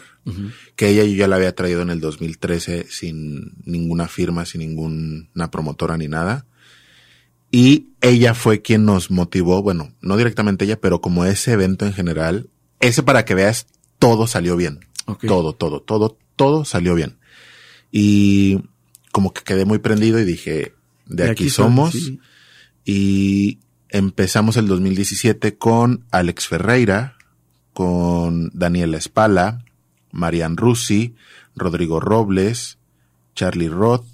que 0.75 0.89
ella 0.89 1.03
yo 1.03 1.15
ya 1.15 1.27
la 1.27 1.37
había 1.37 1.55
traído 1.55 1.81
en 1.81 1.89
el 1.89 1.99
2013 1.99 2.85
sin 2.87 3.55
ninguna 3.65 4.07
firma, 4.07 4.45
sin 4.45 4.61
ninguna 4.61 5.51
promotora 5.51 5.97
ni 5.97 6.07
nada. 6.07 6.45
Y 7.51 7.87
ella 8.01 8.33
fue 8.33 8.61
quien 8.61 8.85
nos 8.85 9.09
motivó, 9.09 9.61
bueno, 9.61 9.93
no 10.01 10.17
directamente 10.17 10.65
ella, 10.65 10.79
pero 10.79 11.01
como 11.01 11.25
ese 11.25 11.53
evento 11.53 11.85
en 11.85 11.93
general, 11.93 12.49
ese 12.79 13.03
para 13.03 13.25
que 13.25 13.35
veas, 13.35 13.67
todo 13.97 14.27
salió 14.27 14.55
bien. 14.55 14.79
Todo, 15.25 15.53
todo, 15.53 15.81
todo, 15.81 16.17
todo 16.35 16.65
salió 16.65 16.93
bien. 16.93 17.17
Y 17.91 18.59
como 19.11 19.33
que 19.33 19.41
quedé 19.41 19.65
muy 19.65 19.79
prendido 19.79 20.19
y 20.19 20.25
dije, 20.25 20.73
de, 21.07 21.29
aquí, 21.29 21.49
somos. 21.49 21.95
Y 22.85 23.59
empezamos 23.89 24.55
el 24.57 24.67
2017 24.67 25.57
con 25.57 26.05
Alex 26.11 26.47
Ferreira, 26.47 27.17
con 27.73 28.51
Daniela 28.53 28.97
Espala, 28.97 29.65
Marian 30.11 30.57
Russi, 30.57 31.15
Rodrigo 31.55 31.99
Robles, 31.99 32.77
Charlie 33.35 33.69
Roth, 33.69 34.05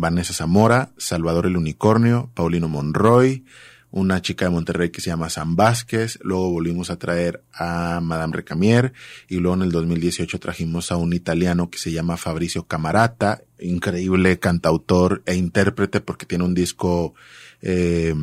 Vanessa 0.00 0.32
Zamora, 0.32 0.90
Salvador 0.96 1.46
el 1.46 1.56
Unicornio, 1.56 2.30
Paulino 2.34 2.68
Monroy, 2.68 3.44
una 3.92 4.22
chica 4.22 4.44
de 4.44 4.50
Monterrey 4.50 4.90
que 4.90 5.00
se 5.00 5.10
llama 5.10 5.30
Sam 5.30 5.56
Vázquez, 5.56 6.18
luego 6.22 6.50
volvimos 6.50 6.90
a 6.90 6.98
traer 6.98 7.42
a 7.52 8.00
Madame 8.00 8.36
Recamier 8.36 8.92
y 9.28 9.36
luego 9.36 9.56
en 9.56 9.62
el 9.62 9.72
2018 9.72 10.38
trajimos 10.38 10.92
a 10.92 10.96
un 10.96 11.12
italiano 11.12 11.70
que 11.70 11.78
se 11.78 11.90
llama 11.90 12.16
Fabricio 12.16 12.66
Camarata, 12.66 13.42
increíble 13.58 14.38
cantautor 14.38 15.22
e 15.26 15.34
intérprete 15.34 16.00
porque 16.00 16.26
tiene 16.26 16.44
un 16.44 16.54
disco 16.54 17.14
eh, 17.62 18.14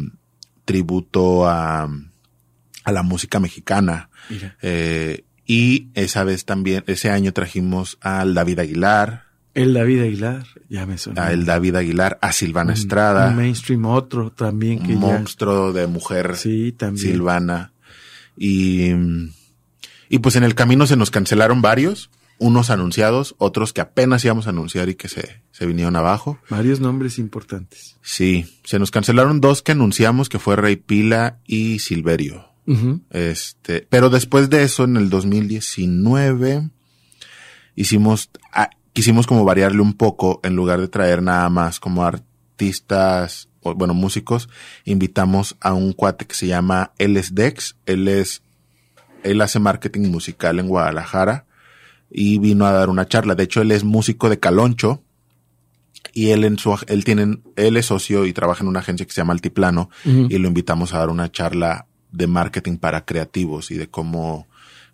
tributo 0.64 1.48
a, 1.48 1.90
a 2.84 2.92
la 2.92 3.04
música 3.04 3.40
mexicana. 3.40 4.10
Eh, 4.62 5.26
y 5.46 5.90
esa 5.94 6.24
vez 6.24 6.46
también, 6.46 6.84
ese 6.88 7.10
año 7.10 7.34
trajimos 7.34 7.98
al 8.02 8.34
David 8.34 8.60
Aguilar, 8.60 9.27
el 9.58 9.74
David 9.74 10.02
Aguilar, 10.02 10.46
ya 10.70 10.86
me 10.86 10.98
suena. 10.98 11.26
A 11.26 11.34
el 11.34 11.46
David 11.46 11.76
Aguilar, 11.76 12.20
a 12.22 12.32
Silvana 12.32 12.74
Estrada. 12.74 13.30
Un 13.30 13.38
mainstream 13.38 13.86
otro 13.86 14.32
también. 14.32 14.84
Que 14.84 14.94
un 14.94 15.00
monstruo 15.00 15.74
de 15.74 15.88
mujer. 15.88 16.36
Sí, 16.36 16.72
también. 16.72 17.14
Silvana. 17.14 17.74
Y, 18.38 18.92
y 20.10 20.20
pues 20.20 20.36
en 20.36 20.44
el 20.44 20.54
camino 20.54 20.86
se 20.86 20.96
nos 20.96 21.10
cancelaron 21.10 21.64
varios, 21.64 22.12
unos 22.38 22.70
anunciados, 22.70 23.34
otros 23.40 23.74
que 23.74 23.82
apenas 23.82 24.24
íbamos 24.24 24.46
a 24.46 24.52
anunciar 24.52 24.90
y 24.90 24.96
que 24.96 25.10
se, 25.10 25.42
se 25.52 25.66
vinieron 25.66 25.96
abajo. 25.96 26.38
Varios 26.52 26.80
nombres 26.80 27.18
importantes. 27.18 27.98
Sí, 28.04 28.46
se 28.64 28.78
nos 28.78 28.92
cancelaron 28.92 29.42
dos 29.42 29.64
que 29.64 29.72
anunciamos, 29.72 30.30
que 30.30 30.38
fue 30.38 30.56
Rey 30.56 30.76
Pila 30.76 31.40
y 31.48 31.80
Silverio. 31.80 32.46
Este, 33.12 33.88
pero 33.90 34.10
después 34.10 34.50
de 34.50 34.64
eso, 34.64 34.84
en 34.84 34.98
el 34.98 35.10
2019, 35.10 36.70
hicimos, 37.76 38.30
quisimos 38.98 39.28
como 39.28 39.46
variarle 39.46 39.82
un 39.82 39.94
poco, 39.94 40.40
en 40.42 40.56
lugar 40.56 40.82
de 40.82 40.88
traer 40.88 41.22
nada 41.22 41.48
más 41.50 41.80
como 41.80 42.04
artistas, 42.04 43.48
o, 43.62 43.76
bueno, 43.76 43.94
músicos, 43.94 44.50
invitamos 44.86 45.56
a 45.62 45.74
un 45.74 45.94
cuate 45.94 46.26
que 46.26 46.34
se 46.34 46.48
llama 46.48 46.94
Eles 46.98 47.36
Dex, 47.36 47.76
él 47.86 48.08
es, 48.08 48.42
él 49.22 49.40
hace 49.42 49.60
marketing 49.60 50.10
musical 50.10 50.58
en 50.58 50.68
Guadalajara 50.68 51.46
y 52.10 52.40
vino 52.40 52.66
a 52.66 52.72
dar 52.72 52.90
una 52.90 53.08
charla. 53.08 53.36
De 53.36 53.44
hecho, 53.44 53.62
él 53.62 53.72
es 53.72 53.84
músico 53.84 54.30
de 54.30 54.40
Caloncho 54.40 55.04
y 56.12 56.32
él 56.32 56.44
en 56.44 56.58
su, 56.58 56.76
él 56.88 57.04
tiene, 57.04 57.38
él 57.56 57.78
es 57.78 57.86
socio 57.86 58.26
y 58.26 58.34
trabaja 58.34 58.64
en 58.64 58.70
una 58.70 58.80
agencia 58.80 59.06
que 59.06 59.14
se 59.14 59.22
llama 59.22 59.34
Altiplano 59.34 59.92
y 60.06 60.40
lo 60.40 60.48
invitamos 60.48 60.96
a 60.96 60.98
dar 60.98 61.12
una 61.12 61.32
charla 61.32 61.86
de 62.12 62.26
marketing 62.26 62.78
para 62.78 63.06
creativos 63.06 63.70
y 63.70 63.78
de 63.78 63.90
cómo 63.90 64.48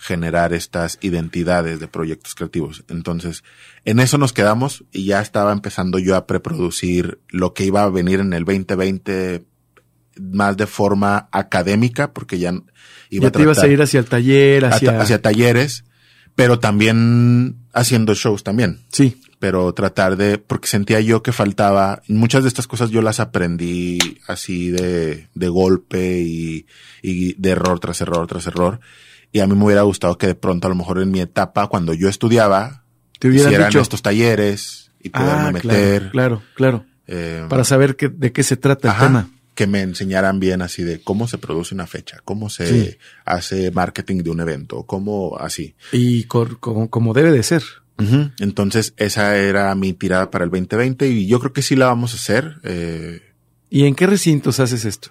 generar 0.03 0.51
estas 0.51 0.97
identidades 0.99 1.79
de 1.79 1.87
proyectos 1.87 2.35
creativos. 2.35 2.83
Entonces, 2.89 3.41
en 3.85 4.01
eso 4.01 4.17
nos 4.17 4.33
quedamos 4.33 4.83
y 4.91 5.05
ya 5.05 5.21
estaba 5.21 5.53
empezando 5.53 5.97
yo 5.97 6.17
a 6.17 6.27
preproducir 6.27 7.19
lo 7.29 7.53
que 7.53 7.63
iba 7.63 7.83
a 7.83 7.89
venir 7.89 8.19
en 8.19 8.33
el 8.33 8.43
2020 8.43 9.45
más 10.19 10.57
de 10.57 10.67
forma 10.67 11.29
académica, 11.31 12.11
porque 12.11 12.37
ya 12.37 12.53
iba 13.09 13.29
a 13.29 13.31
te 13.31 13.43
ibas 13.43 13.59
a 13.59 13.67
ir 13.67 13.81
hacia 13.81 14.01
el 14.01 14.05
taller, 14.05 14.65
hacia... 14.65 14.99
hacia 14.99 15.21
talleres, 15.21 15.85
pero 16.35 16.59
también 16.59 17.55
haciendo 17.71 18.13
shows 18.13 18.43
también. 18.43 18.81
Sí. 18.91 19.21
Pero 19.39 19.73
tratar 19.73 20.17
de, 20.17 20.37
porque 20.37 20.67
sentía 20.67 20.99
yo 20.99 21.23
que 21.23 21.31
faltaba, 21.31 22.01
muchas 22.09 22.43
de 22.43 22.49
estas 22.49 22.67
cosas 22.67 22.89
yo 22.89 23.01
las 23.01 23.21
aprendí 23.21 23.99
así 24.27 24.69
de, 24.69 25.29
de 25.33 25.47
golpe 25.47 26.19
y, 26.19 26.65
y 27.01 27.35
de 27.35 27.51
error 27.51 27.79
tras 27.79 28.01
error 28.01 28.27
tras 28.27 28.47
error. 28.47 28.81
Y 29.33 29.39
a 29.39 29.47
mí 29.47 29.55
me 29.55 29.65
hubiera 29.65 29.81
gustado 29.81 30.17
que 30.17 30.27
de 30.27 30.35
pronto, 30.35 30.67
a 30.67 30.69
lo 30.69 30.75
mejor 30.75 31.01
en 31.01 31.11
mi 31.11 31.19
etapa, 31.19 31.67
cuando 31.67 31.93
yo 31.95 32.07
estudiaba, 32.07 32.83
Te 33.19 33.27
hicieran 33.27 33.67
dicho? 33.67 33.81
estos 33.81 34.03
talleres 34.03 34.91
y 35.01 35.09
poderme 35.09 35.47
ah, 35.47 35.51
meter. 35.51 36.11
Claro, 36.11 36.43
claro. 36.55 36.85
Eh, 37.07 37.43
Para 37.49 37.63
saber 37.63 37.97
de 37.97 38.31
qué 38.31 38.43
se 38.43 38.57
trata 38.57 38.93
el 38.93 38.97
tema. 38.99 39.29
Que 39.55 39.65
me 39.65 39.81
enseñaran 39.81 40.39
bien 40.39 40.61
así 40.61 40.83
de 40.83 41.01
cómo 41.01 41.27
se 41.27 41.39
produce 41.39 41.73
una 41.73 41.87
fecha, 41.87 42.19
cómo 42.23 42.49
se 42.49 42.99
hace 43.25 43.71
marketing 43.71 44.23
de 44.23 44.29
un 44.29 44.39
evento, 44.39 44.83
cómo 44.83 45.35
así. 45.39 45.75
Y 45.91 46.23
como, 46.25 46.89
como 46.89 47.13
debe 47.13 47.31
de 47.31 47.43
ser. 47.43 47.63
Entonces, 48.39 48.93
esa 48.97 49.37
era 49.37 49.73
mi 49.75 49.93
tirada 49.93 50.29
para 50.29 50.45
el 50.45 50.51
2020 50.51 51.07
y 51.07 51.27
yo 51.27 51.39
creo 51.39 51.53
que 51.53 51.61
sí 51.61 51.75
la 51.75 51.87
vamos 51.87 52.13
a 52.13 52.17
hacer. 52.17 52.55
Eh, 52.63 53.21
¿Y 53.69 53.85
en 53.85 53.95
qué 53.95 54.05
recintos 54.05 54.59
haces 54.59 54.85
esto? 54.85 55.09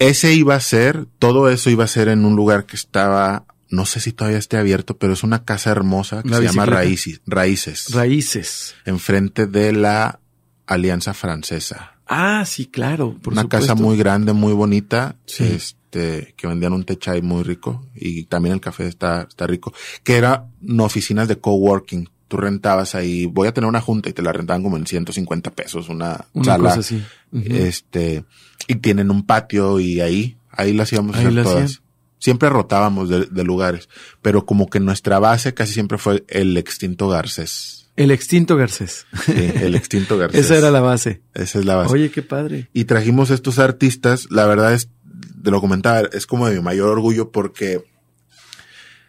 Ese 0.00 0.32
iba 0.32 0.56
a 0.56 0.60
ser, 0.60 1.06
todo 1.18 1.50
eso 1.50 1.70
iba 1.70 1.84
a 1.84 1.86
ser 1.86 2.08
en 2.08 2.24
un 2.24 2.34
lugar 2.34 2.64
que 2.64 2.74
estaba, 2.74 3.44
no 3.68 3.84
sé 3.84 4.00
si 4.00 4.12
todavía 4.12 4.38
esté 4.38 4.56
abierto, 4.56 4.96
pero 4.96 5.12
es 5.12 5.22
una 5.22 5.44
casa 5.44 5.70
hermosa 5.70 6.22
que 6.22 6.34
se 6.34 6.42
llama 6.42 6.64
Raíces. 6.66 7.20
Raíces. 7.26 7.92
Raíces. 7.92 8.74
Enfrente 8.86 9.46
de 9.46 9.74
la 9.74 10.18
Alianza 10.66 11.12
Francesa. 11.12 11.98
Ah, 12.06 12.44
sí, 12.46 12.66
claro. 12.66 13.16
Por 13.22 13.34
una 13.34 13.46
casa 13.48 13.74
muy 13.74 13.96
grande, 13.98 14.32
muy 14.32 14.54
bonita. 14.54 15.16
Este, 15.26 16.34
que 16.36 16.46
vendían 16.46 16.72
un 16.72 16.84
techay 16.84 17.20
muy 17.20 17.44
rico. 17.44 17.86
Y 17.94 18.24
también 18.24 18.54
el 18.54 18.60
café 18.60 18.86
está, 18.86 19.26
está 19.28 19.46
rico. 19.46 19.72
Que 20.02 20.16
era 20.16 20.46
no 20.60 20.84
oficinas 20.84 21.28
de 21.28 21.38
coworking 21.38 22.08
tú 22.30 22.36
rentabas 22.36 22.94
ahí, 22.94 23.26
voy 23.26 23.48
a 23.48 23.52
tener 23.52 23.66
una 23.66 23.80
junta 23.80 24.08
y 24.08 24.12
te 24.12 24.22
la 24.22 24.32
rentaban 24.32 24.62
como 24.62 24.76
en 24.76 24.86
150 24.86 25.50
pesos, 25.50 25.88
una, 25.88 26.26
una 26.32 26.44
sala. 26.44 26.68
Cosa 26.68 26.80
así. 26.80 27.02
Este, 27.32 28.24
y 28.66 28.76
tienen 28.76 29.10
un 29.10 29.24
patio 29.24 29.80
y 29.80 30.00
ahí, 30.00 30.36
ahí 30.50 30.72
las 30.72 30.92
íbamos 30.92 31.16
a 31.16 31.20
hacer 31.20 31.42
todas. 31.42 31.82
Siempre 32.18 32.50
rotábamos 32.50 33.08
de, 33.08 33.44
lugares, 33.44 33.88
pero 34.20 34.44
como 34.44 34.68
que 34.68 34.78
nuestra 34.78 35.18
base 35.18 35.54
casi 35.54 35.72
siempre 35.72 35.96
fue 35.96 36.24
el 36.28 36.56
extinto 36.56 37.08
Garcés. 37.08 37.88
El 37.96 38.10
extinto 38.10 38.56
Garcés. 38.56 39.06
Sí, 39.24 39.32
el 39.36 39.74
extinto 39.74 40.18
Garcés. 40.18 40.44
Esa 40.44 40.58
era 40.58 40.70
la 40.70 40.80
base. 40.80 41.22
Esa 41.34 41.58
es 41.58 41.64
la 41.64 41.76
base. 41.76 41.94
Oye, 41.94 42.10
qué 42.10 42.22
padre. 42.22 42.68
Y 42.72 42.84
trajimos 42.84 43.30
estos 43.30 43.58
artistas, 43.58 44.26
la 44.30 44.46
verdad 44.46 44.74
es, 44.74 44.90
de 45.04 45.50
lo 45.50 45.60
comentaba, 45.60 46.00
es 46.12 46.26
como 46.26 46.46
de 46.46 46.56
mi 46.56 46.62
mayor 46.62 46.88
orgullo 46.88 47.30
porque 47.30 47.84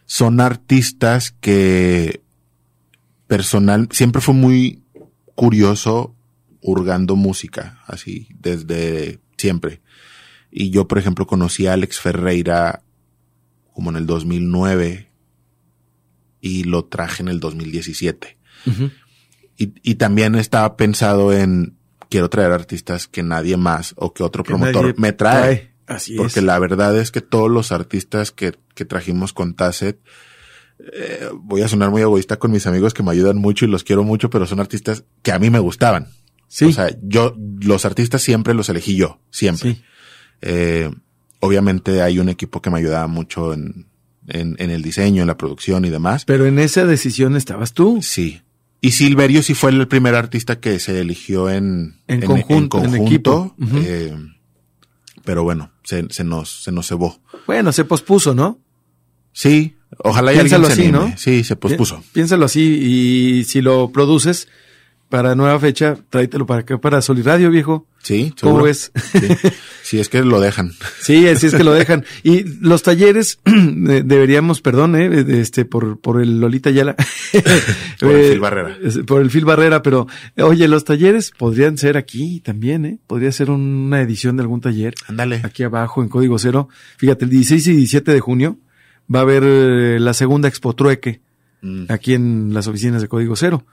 son 0.06 0.40
artistas 0.40 1.32
que 1.40 2.22
personal, 3.28 3.88
siempre 3.92 4.22
fue 4.22 4.34
muy 4.34 4.84
curioso 5.36 6.16
hurgando 6.62 7.16
música, 7.16 7.82
así, 7.88 8.28
desde 8.40 9.20
siempre. 9.38 9.82
Y 10.52 10.70
yo, 10.70 10.88
por 10.88 10.98
ejemplo, 10.98 11.26
conocí 11.26 11.68
a 11.68 11.74
Alex 11.74 12.00
Ferreira 12.00 12.84
como 13.74 13.90
en 13.90 13.96
el 13.96 14.06
2009 14.06 15.10
y 16.42 16.64
lo 16.64 16.86
traje 16.86 17.24
en 17.24 17.30
el 17.30 17.40
2017. 17.40 18.38
y, 19.58 19.74
y, 19.82 19.96
también 19.96 20.36
estaba 20.36 20.76
pensado 20.76 21.34
en, 21.34 21.78
quiero 22.10 22.30
traer 22.30 22.52
artistas 22.52 23.08
que 23.08 23.24
nadie 23.24 23.58
más 23.58 23.94
o 23.96 24.14
que 24.14 24.24
otro 24.24 24.44
promotor 24.44 25.00
me 25.00 25.14
trae. 25.14 25.72
Así 25.88 26.16
Porque 26.16 26.42
la 26.42 26.58
verdad 26.60 26.98
es 26.98 27.12
que 27.12 27.22
todos 27.22 27.50
los 27.50 27.72
artistas 27.72 28.32
que, 28.32 28.54
que 28.76 28.86
trajimos 28.86 29.34
con 29.34 29.56
Tasset, 29.56 30.00
eh, 30.94 31.30
voy 31.34 31.62
a 31.62 31.68
sonar 31.68 31.90
muy 31.90 32.02
egoísta 32.02 32.38
con 32.38 32.52
mis 32.52 32.66
amigos 32.66 32.94
que 32.94 33.04
me 33.04 33.12
ayudan 33.12 33.38
mucho 33.38 33.66
y 33.66 33.68
los 33.68 33.84
quiero 33.84 34.04
mucho, 34.04 34.30
pero 34.30 34.46
son 34.46 34.60
artistas 34.60 35.04
que 35.22 35.32
a 35.32 35.40
mí 35.40 35.50
me 35.50 35.60
gustaban. 35.60 36.08
Sí. 36.52 36.66
O 36.66 36.72
sea, 36.74 36.94
yo, 37.02 37.34
los 37.62 37.86
artistas 37.86 38.22
siempre 38.22 38.54
los 38.54 38.68
elegí 38.68 38.98
yo, 38.98 39.20
siempre. 39.30 39.78
Eh, 40.42 40.92
obviamente 41.40 42.02
hay 42.02 42.20
un 42.20 42.28
equipo 42.28 42.62
que 42.62 42.70
me 42.70 42.80
ayudaba 42.80 43.08
mucho 43.08 43.54
en, 43.54 43.88
en, 44.28 44.58
el 44.60 44.82
diseño, 44.82 45.24
en 45.24 45.28
la 45.28 45.38
producción 45.38 45.86
y 45.86 45.90
demás. 45.90 46.26
Pero 46.26 46.46
en 46.46 46.60
esa 46.60 46.86
decisión 46.86 47.38
estabas 47.38 47.72
tú. 47.72 48.00
Sí. 48.02 48.42
Y 48.82 48.92
Silverio 48.92 49.42
sí 49.44 49.54
fue 49.54 49.72
el 49.72 49.88
primer 49.88 50.14
artista 50.14 50.60
que 50.60 50.80
se 50.80 51.00
eligió 51.00 51.50
en, 51.50 51.96
en, 52.10 52.20
conjunto, 52.20 52.84
en, 52.84 52.96
equipo. 52.96 53.56
Eh, 53.78 54.14
pero 55.24 55.46
bueno, 55.46 55.72
se, 55.86 56.06
se 56.10 56.26
nos, 56.26 56.64
se 56.64 56.74
nos 56.74 56.86
cebó. 56.86 57.22
Bueno, 57.48 57.72
se 57.72 57.86
pospuso, 57.86 58.36
¿no? 58.36 58.60
Sí, 59.32 59.78
ojalá 60.00 60.34
ya 60.34 60.42
alguien 60.42 60.66
así, 60.66 60.92
¿no? 60.92 61.14
Sí, 61.16 61.46
se 61.46 61.56
pospuso. 61.56 62.04
Piénsalo 62.12 62.44
así 62.44 62.62
y 62.62 63.44
si 63.46 63.62
lo 63.62 63.94
produces 63.94 64.50
para 65.12 65.36
nueva 65.36 65.60
fecha, 65.60 65.98
tráetelo 66.10 66.46
para 66.46 66.62
acá, 66.62 66.78
para 66.80 67.02
Soliradio, 67.02 67.50
viejo. 67.52 67.86
Sí, 68.02 68.34
¿Cómo 68.42 68.64
ves? 68.64 68.94
Sí. 69.84 70.00
es 70.00 70.08
que 70.08 70.24
lo 70.24 70.40
dejan. 70.40 70.72
Sí, 71.02 71.28
así 71.28 71.48
es 71.48 71.54
que 71.54 71.66
lo 71.66 71.74
dejan. 71.74 72.06
Y 72.24 72.44
los 72.62 72.82
talleres, 72.82 73.40
deberíamos, 73.46 74.62
perdón, 74.62 74.96
eh, 74.96 75.26
este, 75.40 75.66
por, 75.66 76.00
por 76.00 76.22
el 76.22 76.40
Lolita 76.40 76.70
Yala. 76.70 76.96
por 78.00 78.12
el 78.16 78.32
Phil 78.32 78.40
Barrera. 78.40 78.78
Por 79.06 79.22
el 79.22 79.30
Phil 79.30 79.44
Barrera, 79.44 79.84
pero, 79.84 80.08
oye, 80.38 80.70
los 80.70 80.86
talleres 80.86 81.32
podrían 81.38 81.78
ser 81.78 81.98
aquí 81.98 82.40
también, 82.40 82.86
¿eh? 82.86 82.98
Podría 83.06 83.34
ser 83.34 83.52
una 83.52 84.00
edición 84.00 84.38
de 84.38 84.44
algún 84.44 84.62
taller. 84.62 84.94
Ándale. 85.08 85.42
Aquí 85.44 85.64
abajo, 85.64 86.02
en 86.02 86.08
Código 86.08 86.40
Cero. 86.40 86.70
Fíjate, 86.96 87.26
el 87.26 87.32
16 87.32 87.68
y 87.68 87.76
17 87.76 88.14
de 88.14 88.20
junio 88.22 88.58
va 89.14 89.20
a 89.20 89.24
haber 89.24 89.44
eh, 89.46 90.00
la 90.00 90.14
segunda 90.14 90.48
Expo 90.48 90.74
Trueque 90.74 91.20
mm. 91.62 91.86
aquí 91.90 92.14
en 92.14 92.54
las 92.54 92.68
oficinas 92.68 93.02
de 93.02 93.10
Código 93.10 93.36
Cero. 93.36 93.66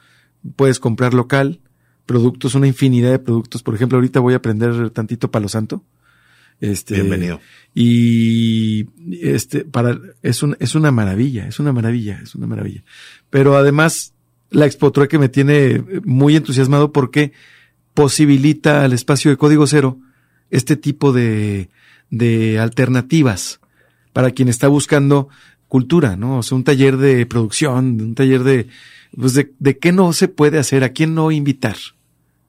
Puedes 0.57 0.79
comprar 0.79 1.14
local, 1.14 1.61
productos, 2.07 2.55
una 2.55 2.66
infinidad 2.66 3.11
de 3.11 3.18
productos. 3.18 3.62
Por 3.62 3.74
ejemplo, 3.74 3.98
ahorita 3.98 4.20
voy 4.20 4.35
a 4.35 4.38
aprender 4.38 4.90
tantito 4.90 5.31
Palo 5.31 5.48
Santo. 5.48 5.83
Este, 6.61 6.94
Bienvenido. 6.94 7.40
Y 7.74 8.87
este, 9.22 9.64
para, 9.64 9.98
es 10.22 10.42
un, 10.42 10.57
es 10.59 10.74
una 10.74 10.90
maravilla, 10.90 11.46
es 11.46 11.61
una 11.61 11.72
maravilla, 11.72 12.20
es 12.22 12.35
una 12.35 12.46
maravilla. 12.46 12.83
Pero 13.31 13.57
además, 13.57 14.14
la 14.51 14.66
Expo 14.66 14.90
Trueque 14.90 15.18
me 15.18 15.29
tiene 15.29 15.85
muy 16.05 16.35
entusiasmado 16.35 16.92
porque 16.92 17.33
posibilita 17.94 18.85
al 18.85 18.92
espacio 18.92 19.31
de 19.31 19.37
Código 19.37 19.66
Cero 19.66 19.98
este 20.51 20.77
tipo 20.77 21.12
de, 21.12 21.68
de 22.11 22.59
alternativas 22.59 23.61
para 24.12 24.31
quien 24.31 24.48
está 24.48 24.68
buscando 24.68 25.29
cultura, 25.68 26.16
¿no? 26.16 26.38
O 26.38 26.42
sea, 26.42 26.57
un 26.57 26.64
taller 26.64 26.96
de 26.96 27.27
producción, 27.27 28.01
un 28.01 28.14
taller 28.14 28.42
de, 28.42 28.68
pues 29.16 29.35
de, 29.35 29.53
de 29.59 29.79
qué 29.79 29.92
no 29.92 30.12
se 30.12 30.29
puede 30.29 30.59
hacer, 30.59 30.85
a 30.85 30.90
quién 30.90 31.14
no 31.14 31.31
invitar. 31.31 31.77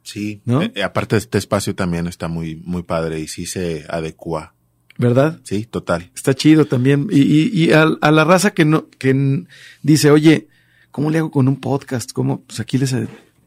Sí, 0.03 0.41
¿No? 0.45 0.63
Eh, 0.63 0.83
aparte 0.83 1.17
este 1.17 1.37
espacio 1.37 1.75
también 1.75 2.07
está 2.07 2.27
muy, 2.27 2.55
muy 2.55 2.83
padre 2.83 3.19
y 3.19 3.27
sí 3.27 3.45
se 3.45 3.85
adecua. 3.89 4.55
¿Verdad? 4.97 5.39
Sí, 5.43 5.65
total. 5.65 6.11
Está 6.15 6.33
chido 6.33 6.65
también. 6.65 7.07
Y, 7.11 7.21
y, 7.21 7.49
y 7.53 7.71
a, 7.73 7.83
a 8.01 8.11
la 8.11 8.23
raza 8.23 8.51
que 8.51 8.65
no, 8.65 8.89
que 8.89 9.45
dice, 9.81 10.11
oye, 10.11 10.47
¿cómo 10.91 11.09
le 11.09 11.19
hago 11.19 11.31
con 11.31 11.47
un 11.47 11.59
podcast? 11.59 12.11
¿Cómo? 12.11 12.41
Pues 12.41 12.59
aquí 12.59 12.77
les, 12.77 12.93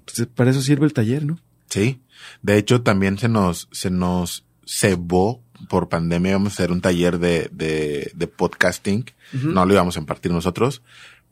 pues 0.05 0.27
para 0.35 0.51
eso 0.51 0.62
sirve 0.62 0.87
el 0.87 0.92
taller, 0.92 1.27
¿no? 1.27 1.38
Sí. 1.68 2.01
De 2.42 2.57
hecho, 2.57 2.83
también 2.83 3.18
se 3.18 3.29
nos, 3.29 3.68
se 3.72 3.90
nos 3.90 4.44
cebó 4.66 5.42
por 5.68 5.88
pandemia. 5.88 6.33
Vamos 6.35 6.53
a 6.53 6.55
hacer 6.55 6.72
un 6.72 6.81
taller 6.81 7.18
de, 7.18 7.51
de, 7.53 8.12
de 8.14 8.27
podcasting. 8.29 9.05
No 9.33 9.66
lo 9.66 9.75
íbamos 9.75 9.96
a 9.96 10.01
impartir 10.01 10.31
nosotros, 10.33 10.83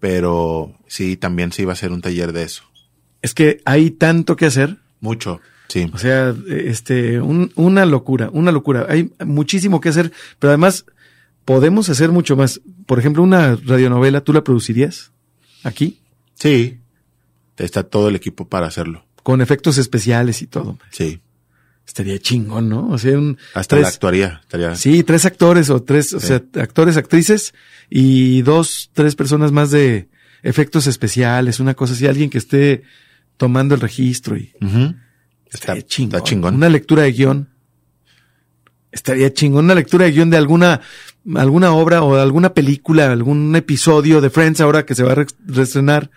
pero 0.01 0.75
sí, 0.89 1.17
también 1.17 1.53
se 1.53 1.63
iba 1.63 1.73
a 1.73 1.75
hacer 1.75 1.93
un 1.93 2.01
taller 2.01 2.33
de 2.33 2.43
eso. 2.43 2.65
Es 3.23 3.35
que 3.35 3.61
hay 3.65 3.91
tanto 3.91 4.35
que 4.37 4.47
hacer. 4.47 4.79
Mucho. 5.01 5.41
Sí. 5.69 5.89
O 5.93 5.99
sea, 5.99 6.35
este, 6.49 7.21
un- 7.21 7.53
una 7.55 7.87
locura, 7.87 8.29
una 8.33 8.51
locura. 8.51 8.87
Hay 8.89 9.13
muchísimo 9.25 9.81
que 9.81 9.91
hacer, 9.91 10.11
pero 10.39 10.51
además 10.51 10.85
podemos 11.45 11.89
hacer 11.91 12.11
mucho 12.11 12.35
más. 12.37 12.61
Por 12.87 12.99
ejemplo, 12.99 13.23
una 13.23 13.55
radionovela, 13.57 14.23
¿tú 14.23 14.33
la 14.33 14.43
producirías 14.43 15.13
aquí? 15.63 16.01
Sí. 16.35 16.79
Está 17.57 17.83
todo 17.83 18.09
el 18.09 18.17
equipo 18.17 18.49
para 18.49 18.67
hacerlo. 18.67 19.05
Con 19.23 19.43
efectos 19.43 19.77
especiales 19.79 20.41
y 20.43 20.47
todo. 20.47 20.79
Sí. 20.91 21.21
Estaría 21.91 22.21
chingón, 22.21 22.69
¿no? 22.69 22.89
O 22.89 22.99
sea, 22.99 23.19
un 23.19 23.37
Hasta 23.53 23.75
tres- 23.75 23.83
la 23.83 23.89
actuaría. 23.89 24.39
Estaría. 24.43 24.77
Sí, 24.77 25.03
tres 25.03 25.25
actores 25.25 25.71
o 25.71 25.83
tres, 25.83 26.15
o 26.15 26.21
sea, 26.21 26.41
actores, 26.55 26.97
actrices 26.97 27.53
y 27.91 28.43
dos, 28.43 28.91
tres 28.93 29.17
personas 29.17 29.51
más 29.51 29.73
de 29.73 30.09
efectos 30.45 30.87
especiales, 30.87 31.59
una 31.59 31.75
cosa 31.75 31.95
así, 31.95 32.07
alguien 32.07 32.31
que 32.31 32.39
esté 32.39 32.85
tomando 33.37 33.75
el 33.75 33.81
registro 33.81 34.37
y 34.37 34.53
Ujú. 34.63 34.95
Está, 35.47 35.75
estaría 35.75 35.83
chingón. 35.83 36.15
está 36.19 36.29
chingón. 36.29 36.55
Una 36.55 36.69
lectura 36.69 37.03
de 37.03 37.11
guion. 37.13 37.49
Estaría 38.93 39.33
chingón. 39.33 39.65
Una 39.65 39.75
lectura 39.75 40.05
de 40.05 40.13
guion 40.13 40.31
de 40.31 40.37
alguna, 40.37 40.81
alguna 41.35 41.73
obra 41.73 42.03
o 42.05 42.15
de 42.15 42.23
alguna 42.23 42.55
película, 42.55 43.11
algún 43.11 43.55
episodio 43.57 44.21
de 44.21 44.31
Friends 44.31 44.61
ahora 44.61 44.87
que 44.87 44.95
se 44.95 45.03
va 45.03 45.11
a 45.13 45.15
re- 45.17 45.27
reestrenar. 45.45 46.13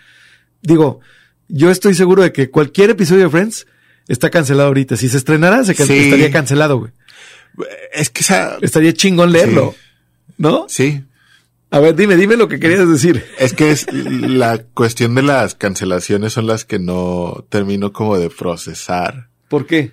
Digo, 0.62 1.00
yo 1.48 1.72
estoy 1.72 1.96
seguro 1.96 2.22
de 2.22 2.32
que 2.32 2.52
cualquier 2.52 2.92
episodio 2.92 3.24
de 3.24 3.30
Friends 3.32 3.66
está 4.08 4.30
cancelado 4.30 4.68
ahorita. 4.70 4.96
Si 4.98 5.10
se 5.10 5.18
estrenara, 5.18 5.64
se 5.64 5.76
can- 5.76 5.88
Sí. 5.88 5.94
estaría 5.98 6.32
cancelado, 6.32 6.78
güey. 6.80 6.92
Es 7.94 8.10
que 8.10 8.22
esa. 8.22 8.58
Estaría 8.62 8.94
chingón 8.94 9.32
leerlo. 9.32 9.76
¿No? 10.38 10.66
Sí. 10.68 11.04
A 11.70 11.80
ver, 11.80 11.96
dime, 11.96 12.16
dime 12.18 12.38
lo 12.38 12.48
que 12.48 12.60
querías 12.60 12.88
decir. 12.88 13.26
Es 13.40 13.54
que 13.54 13.72
es 13.72 13.88
la 13.92 14.60
cuestión 14.60 15.16
de 15.16 15.24
las 15.24 15.56
cancelaciones 15.56 16.34
son 16.34 16.46
las 16.48 16.66
que 16.66 16.78
no 16.80 17.46
termino 17.50 17.94
como 17.94 18.18
de 18.18 18.30
procesar. 18.30 19.30
¿Por 19.48 19.66
qué? 19.66 19.92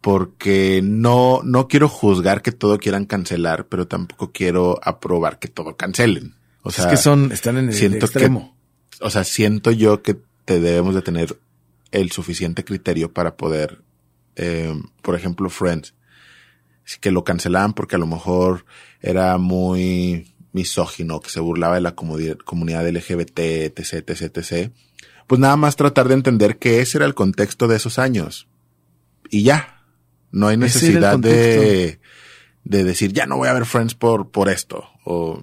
Porque 0.00 0.80
no, 0.84 1.40
no 1.44 1.66
quiero 1.66 1.88
juzgar 1.88 2.40
que 2.42 2.52
todo 2.52 2.78
quieran 2.78 3.04
cancelar, 3.04 3.66
pero 3.66 3.88
tampoco 3.88 4.30
quiero 4.32 4.78
aprobar 4.82 5.38
que 5.40 5.48
todo 5.48 5.76
cancelen. 5.76 6.34
O 6.62 6.70
sea, 6.70 6.84
es 6.84 6.90
que 6.90 6.96
son, 6.96 7.32
están 7.32 7.56
en 7.58 7.68
el 7.68 7.74
siento 7.74 8.06
extremo. 8.06 8.56
que, 8.90 9.04
o 9.04 9.10
sea, 9.10 9.24
siento 9.24 9.72
yo 9.72 10.02
que 10.02 10.16
te 10.44 10.60
debemos 10.60 10.94
de 10.94 11.02
tener 11.02 11.36
el 11.92 12.10
suficiente 12.12 12.64
criterio 12.64 13.12
para 13.12 13.36
poder, 13.36 13.82
eh, 14.36 14.74
por 15.02 15.14
ejemplo, 15.14 15.50
Friends, 15.50 15.94
que 17.00 17.10
lo 17.10 17.24
cancelaban 17.24 17.74
porque 17.74 17.96
a 17.96 17.98
lo 17.98 18.06
mejor 18.06 18.64
era 19.00 19.36
muy 19.38 20.34
misógino, 20.52 21.20
que 21.20 21.30
se 21.30 21.40
burlaba 21.40 21.74
de 21.74 21.82
la 21.82 21.94
comunidad 21.94 22.88
LGBT, 22.88 23.38
etc, 23.38 24.08
etc, 24.08 24.36
etc. 24.38 24.72
Pues 25.26 25.40
nada 25.40 25.56
más 25.56 25.76
tratar 25.76 26.08
de 26.08 26.14
entender 26.14 26.58
que 26.58 26.80
ese 26.80 26.98
era 26.98 27.06
el 27.06 27.14
contexto 27.14 27.68
de 27.68 27.76
esos 27.76 27.98
años. 27.98 28.48
Y 29.30 29.42
ya. 29.42 29.74
No 30.30 30.48
hay 30.48 30.56
necesidad 30.56 31.18
de, 31.18 32.00
de 32.64 32.84
decir, 32.84 33.12
ya 33.12 33.26
no 33.26 33.38
voy 33.38 33.48
a 33.48 33.54
ver 33.54 33.64
Friends 33.64 33.94
por, 33.94 34.30
por 34.30 34.50
esto. 34.50 34.84
O 35.04 35.40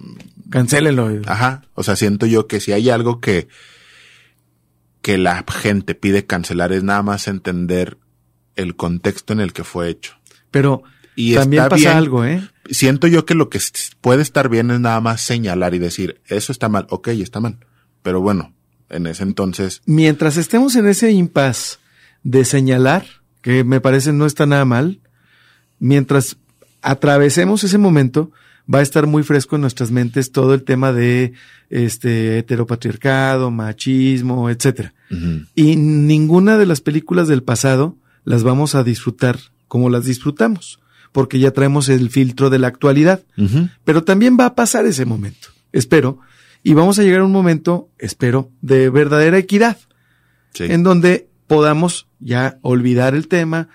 Cancélenlo. 0.50 1.22
Ajá. 1.26 1.62
O 1.74 1.82
sea, 1.82 1.96
siento 1.96 2.26
yo 2.26 2.46
que 2.46 2.60
si 2.60 2.72
hay 2.72 2.90
algo 2.90 3.20
que, 3.20 3.48
que 5.06 5.18
la 5.18 5.44
gente 5.48 5.94
pide 5.94 6.26
cancelar 6.26 6.72
es 6.72 6.82
nada 6.82 7.00
más 7.00 7.28
entender 7.28 7.96
el 8.56 8.74
contexto 8.74 9.32
en 9.32 9.38
el 9.38 9.52
que 9.52 9.62
fue 9.62 9.88
hecho. 9.88 10.14
Pero 10.50 10.82
Y 11.14 11.34
también 11.36 11.62
está 11.62 11.68
pasa 11.68 11.80
bien. 11.90 11.96
algo, 11.96 12.24
¿eh? 12.24 12.42
Siento 12.70 13.06
yo 13.06 13.24
que 13.24 13.36
lo 13.36 13.48
que 13.48 13.60
puede 14.00 14.22
estar 14.22 14.48
bien 14.48 14.72
es 14.72 14.80
nada 14.80 15.00
más 15.00 15.20
señalar 15.20 15.76
y 15.76 15.78
decir, 15.78 16.20
eso 16.26 16.50
está 16.50 16.68
mal, 16.68 16.88
ok, 16.90 17.06
está 17.06 17.38
mal. 17.38 17.60
Pero 18.02 18.20
bueno, 18.20 18.52
en 18.90 19.06
ese 19.06 19.22
entonces, 19.22 19.80
Mientras 19.86 20.36
estemos 20.38 20.74
en 20.74 20.88
ese 20.88 21.12
impas 21.12 21.78
de 22.24 22.44
señalar, 22.44 23.06
que 23.42 23.62
me 23.62 23.80
parece 23.80 24.12
no 24.12 24.26
está 24.26 24.44
nada 24.44 24.64
mal, 24.64 24.98
mientras 25.78 26.36
atravesemos 26.82 27.62
ese 27.62 27.78
momento, 27.78 28.32
va 28.68 28.80
a 28.80 28.82
estar 28.82 29.06
muy 29.06 29.22
fresco 29.22 29.54
en 29.54 29.62
nuestras 29.62 29.92
mentes 29.92 30.32
todo 30.32 30.52
el 30.52 30.64
tema 30.64 30.92
de 30.92 31.32
este 31.70 32.38
heteropatriarcado, 32.38 33.52
machismo, 33.52 34.50
etcétera. 34.50 34.94
Y 35.54 35.76
ninguna 35.76 36.58
de 36.58 36.66
las 36.66 36.80
películas 36.80 37.28
del 37.28 37.42
pasado 37.42 37.96
las 38.24 38.42
vamos 38.42 38.74
a 38.74 38.82
disfrutar 38.84 39.38
como 39.68 39.88
las 39.90 40.04
disfrutamos, 40.04 40.80
porque 41.12 41.38
ya 41.38 41.52
traemos 41.52 41.88
el 41.88 42.10
filtro 42.10 42.50
de 42.50 42.58
la 42.58 42.66
actualidad. 42.68 43.22
Pero 43.84 44.02
también 44.04 44.36
va 44.38 44.46
a 44.46 44.54
pasar 44.54 44.84
ese 44.86 45.04
momento, 45.06 45.48
espero, 45.72 46.18
y 46.62 46.74
vamos 46.74 46.98
a 46.98 47.02
llegar 47.04 47.20
a 47.20 47.24
un 47.24 47.32
momento, 47.32 47.88
espero, 47.98 48.50
de 48.62 48.90
verdadera 48.90 49.38
equidad, 49.38 49.78
sí. 50.54 50.64
en 50.64 50.82
donde 50.82 51.28
podamos 51.46 52.08
ya 52.18 52.58
olvidar 52.62 53.14
el 53.14 53.28
tema, 53.28 53.68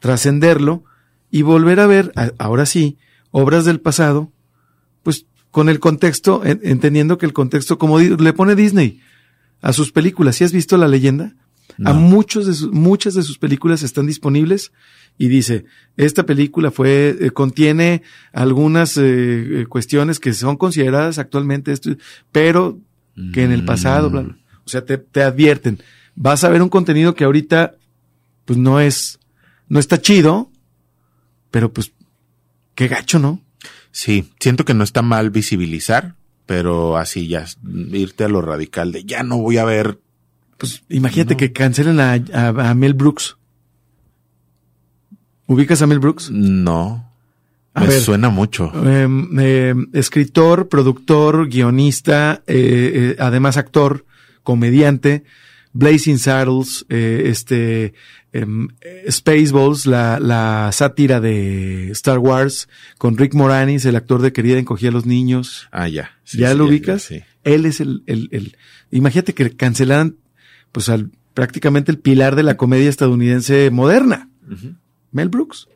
trascenderlo 0.00 0.84
y 1.30 1.42
volver 1.42 1.80
a 1.80 1.86
ver, 1.86 2.12
ahora 2.38 2.64
sí, 2.64 2.96
obras 3.30 3.64
del 3.66 3.80
pasado, 3.80 4.32
pues 5.02 5.26
con 5.50 5.68
el 5.68 5.80
contexto, 5.80 6.42
en- 6.44 6.60
entendiendo 6.62 7.18
que 7.18 7.26
el 7.26 7.32
contexto, 7.34 7.76
como 7.78 7.98
le 7.98 8.32
pone 8.32 8.54
Disney 8.54 9.00
a 9.60 9.72
sus 9.72 9.92
películas, 9.92 10.36
¿sí 10.36 10.44
has 10.44 10.52
visto 10.52 10.76
la 10.76 10.88
leyenda? 10.88 11.34
A 11.84 11.92
muchos 11.92 12.46
de 12.46 12.54
sus, 12.54 12.72
muchas 12.72 13.14
de 13.14 13.22
sus 13.22 13.38
películas 13.38 13.82
están 13.82 14.06
disponibles 14.06 14.72
y 15.16 15.28
dice, 15.28 15.64
esta 15.96 16.24
película 16.26 16.70
fue, 16.70 17.16
eh, 17.20 17.30
contiene 17.30 18.02
algunas 18.32 18.96
eh, 18.96 19.60
eh, 19.60 19.66
cuestiones 19.68 20.18
que 20.18 20.32
son 20.32 20.56
consideradas 20.56 21.18
actualmente 21.18 21.72
esto, 21.72 21.90
pero 22.32 22.80
que 23.32 23.44
en 23.44 23.52
el 23.52 23.64
pasado, 23.64 24.10
bla, 24.10 24.22
bla. 24.22 24.38
O 24.64 24.68
sea, 24.68 24.84
te, 24.84 24.98
te 24.98 25.22
advierten, 25.22 25.80
vas 26.14 26.44
a 26.44 26.48
ver 26.48 26.62
un 26.62 26.68
contenido 26.68 27.14
que 27.14 27.24
ahorita, 27.24 27.74
pues 28.44 28.58
no 28.58 28.80
es, 28.80 29.18
no 29.68 29.78
está 29.78 30.00
chido, 30.00 30.50
pero 31.50 31.72
pues, 31.72 31.92
qué 32.74 32.88
gacho, 32.88 33.18
¿no? 33.18 33.40
Sí, 33.90 34.30
siento 34.38 34.64
que 34.64 34.74
no 34.74 34.84
está 34.84 35.02
mal 35.02 35.30
visibilizar, 35.30 36.14
pero 36.48 36.96
así 36.96 37.28
ya 37.28 37.44
irte 37.92 38.24
a 38.24 38.28
lo 38.28 38.40
radical 38.40 38.90
de 38.90 39.04
ya 39.04 39.22
no 39.22 39.36
voy 39.36 39.58
a 39.58 39.66
ver. 39.66 39.98
Pues 40.56 40.82
imagínate 40.88 41.34
No. 41.34 41.38
que 41.38 41.52
cancelen 41.52 42.00
a, 42.00 42.14
a- 42.32 42.70
a 42.70 42.74
Mel 42.74 42.94
Brooks. 42.94 43.36
¿Ubicas 45.46 45.82
a 45.82 45.86
Mel 45.86 45.98
Brooks? 45.98 46.30
No. 46.30 47.04
A 47.74 47.80
me 47.82 47.88
ver. 47.88 48.00
suena 48.00 48.30
mucho. 48.30 48.72
Em, 48.74 49.38
em, 49.38 49.86
escritor, 49.92 50.68
productor, 50.68 51.48
guionista, 51.48 52.42
eh, 52.46 52.92
eh, 52.94 53.16
además 53.18 53.56
actor, 53.58 54.04
comediante, 54.42 55.24
Blazing 55.74 56.18
Saddles, 56.18 56.86
eh, 56.88 57.24
este, 57.26 57.92
em, 58.32 58.68
Spaceballs, 59.10 59.86
la, 59.86 60.18
la 60.20 60.70
sátira 60.72 61.20
de 61.20 61.90
Star 61.92 62.18
Wars, 62.18 62.68
con 62.98 63.16
Rick 63.16 63.34
Moranis, 63.34 63.84
el 63.84 63.96
actor 63.96 64.22
de 64.22 64.32
Querida 64.32 64.58
encogía 64.58 64.90
a 64.90 64.92
los 64.92 65.06
niños. 65.06 65.68
Ah, 65.70 65.88
ya. 65.88 66.10
Sí, 66.24 66.38
¿Ya 66.38 66.52
sí, 66.52 66.58
lo 66.58 66.66
ubicas? 66.66 67.02
Sí. 67.02 67.22
Él 67.44 67.66
es 67.66 67.80
el, 67.80 68.02
el, 68.06 68.28
el, 68.32 68.56
imagínate 68.90 69.34
que 69.34 69.56
cancelaran, 69.56 70.16
pues 70.72 70.88
al, 70.88 71.10
prácticamente 71.34 71.92
el 71.92 71.98
pilar 71.98 72.36
de 72.36 72.42
la 72.42 72.56
comedia 72.56 72.88
estadounidense 72.88 73.70
moderna. 73.70 74.30
Mel 75.12 75.28
Brooks. 75.28 75.68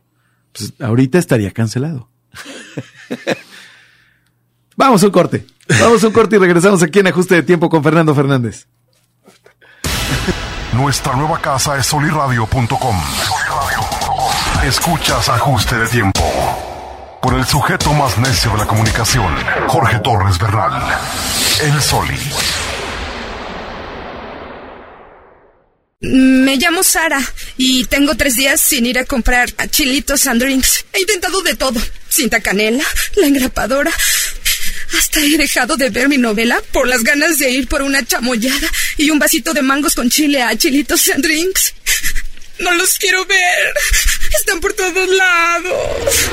Pues 0.52 0.72
ahorita 0.80 1.18
estaría 1.18 1.50
cancelado. 1.52 2.10
Vamos 4.76 5.02
a 5.02 5.06
un 5.06 5.12
corte. 5.12 5.44
Vamos 5.80 6.02
a 6.02 6.08
un 6.08 6.12
corte 6.12 6.36
y 6.36 6.38
regresamos 6.38 6.82
aquí 6.82 6.98
en 6.98 7.06
Ajuste 7.06 7.36
de 7.36 7.42
Tiempo 7.42 7.68
con 7.68 7.82
Fernando 7.82 8.14
Fernández. 8.14 8.66
Nuestra 10.72 11.14
nueva 11.14 11.38
casa 11.38 11.76
es 11.76 11.86
soliradio.com. 11.86 12.96
Escuchas 14.64 15.28
ajuste 15.28 15.76
de 15.76 15.86
tiempo. 15.86 16.22
Con 17.20 17.38
el 17.38 17.44
sujeto 17.44 17.92
más 17.92 18.16
necio 18.16 18.50
de 18.52 18.58
la 18.58 18.66
comunicación, 18.66 19.34
Jorge 19.68 19.98
Torres 19.98 20.38
Bernal. 20.38 20.82
El 21.60 21.80
Soli. 21.82 22.18
Me 26.00 26.56
llamo 26.56 26.82
Sara 26.82 27.20
y 27.56 27.84
tengo 27.84 28.16
tres 28.16 28.34
días 28.34 28.60
sin 28.60 28.86
ir 28.86 28.98
a 28.98 29.04
comprar 29.04 29.50
chilitos 29.68 30.26
and 30.26 30.42
drinks. 30.42 30.86
He 30.94 31.00
intentado 31.00 31.42
de 31.42 31.54
todo. 31.54 31.80
Cinta 32.08 32.40
canela, 32.40 32.84
la 33.16 33.26
engrapadora. 33.26 33.92
Hasta 34.98 35.20
he 35.20 35.36
dejado 35.36 35.76
de 35.76 35.90
ver 35.90 36.08
mi 36.08 36.18
novela 36.18 36.60
por 36.72 36.88
las 36.88 37.02
ganas 37.02 37.38
de 37.38 37.50
ir 37.50 37.68
por 37.68 37.82
una 37.82 38.04
chamoyada 38.04 38.68
y 38.96 39.10
un 39.10 39.18
vasito 39.18 39.52
de 39.52 39.62
mangos 39.62 39.94
con 39.94 40.10
chile 40.10 40.42
a 40.42 40.56
chilitos 40.56 41.08
and 41.10 41.24
drinks. 41.24 41.74
No 42.58 42.72
los 42.74 42.96
quiero 42.98 43.24
ver. 43.26 43.74
Están 44.38 44.60
por 44.60 44.72
todos 44.72 45.08
lados. 45.08 46.30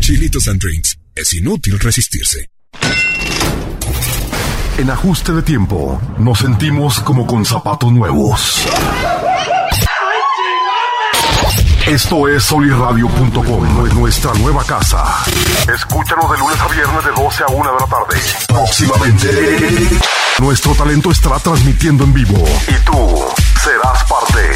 Chilitos 0.00 0.48
and 0.48 0.60
Drinks. 0.60 0.96
Es 1.14 1.32
inútil 1.32 1.78
resistirse. 1.80 2.48
En 4.78 4.90
ajuste 4.90 5.32
de 5.32 5.42
tiempo, 5.42 6.00
nos 6.18 6.38
sentimos 6.38 7.00
como 7.00 7.26
con 7.26 7.44
zapatos 7.44 7.92
nuevos. 7.92 8.64
Esto 11.88 12.28
es 12.28 12.42
soliradio.com, 12.44 13.94
nuestra 13.94 14.34
nueva 14.34 14.62
casa. 14.62 15.24
Escúchanos 15.74 16.30
de 16.30 16.36
lunes 16.36 16.60
a 16.60 16.68
viernes 16.68 17.02
de 17.02 17.10
12 17.12 17.42
a 17.44 17.46
1 17.46 17.72
de 17.72 17.80
la 17.80 17.86
tarde. 17.86 18.20
Próximamente, 18.46 19.88
nuestro 20.38 20.74
talento 20.74 21.10
estará 21.10 21.38
transmitiendo 21.38 22.04
en 22.04 22.12
vivo 22.12 22.44
y 22.68 22.84
tú 22.84 23.24
serás 23.64 24.04
parte. 24.04 24.50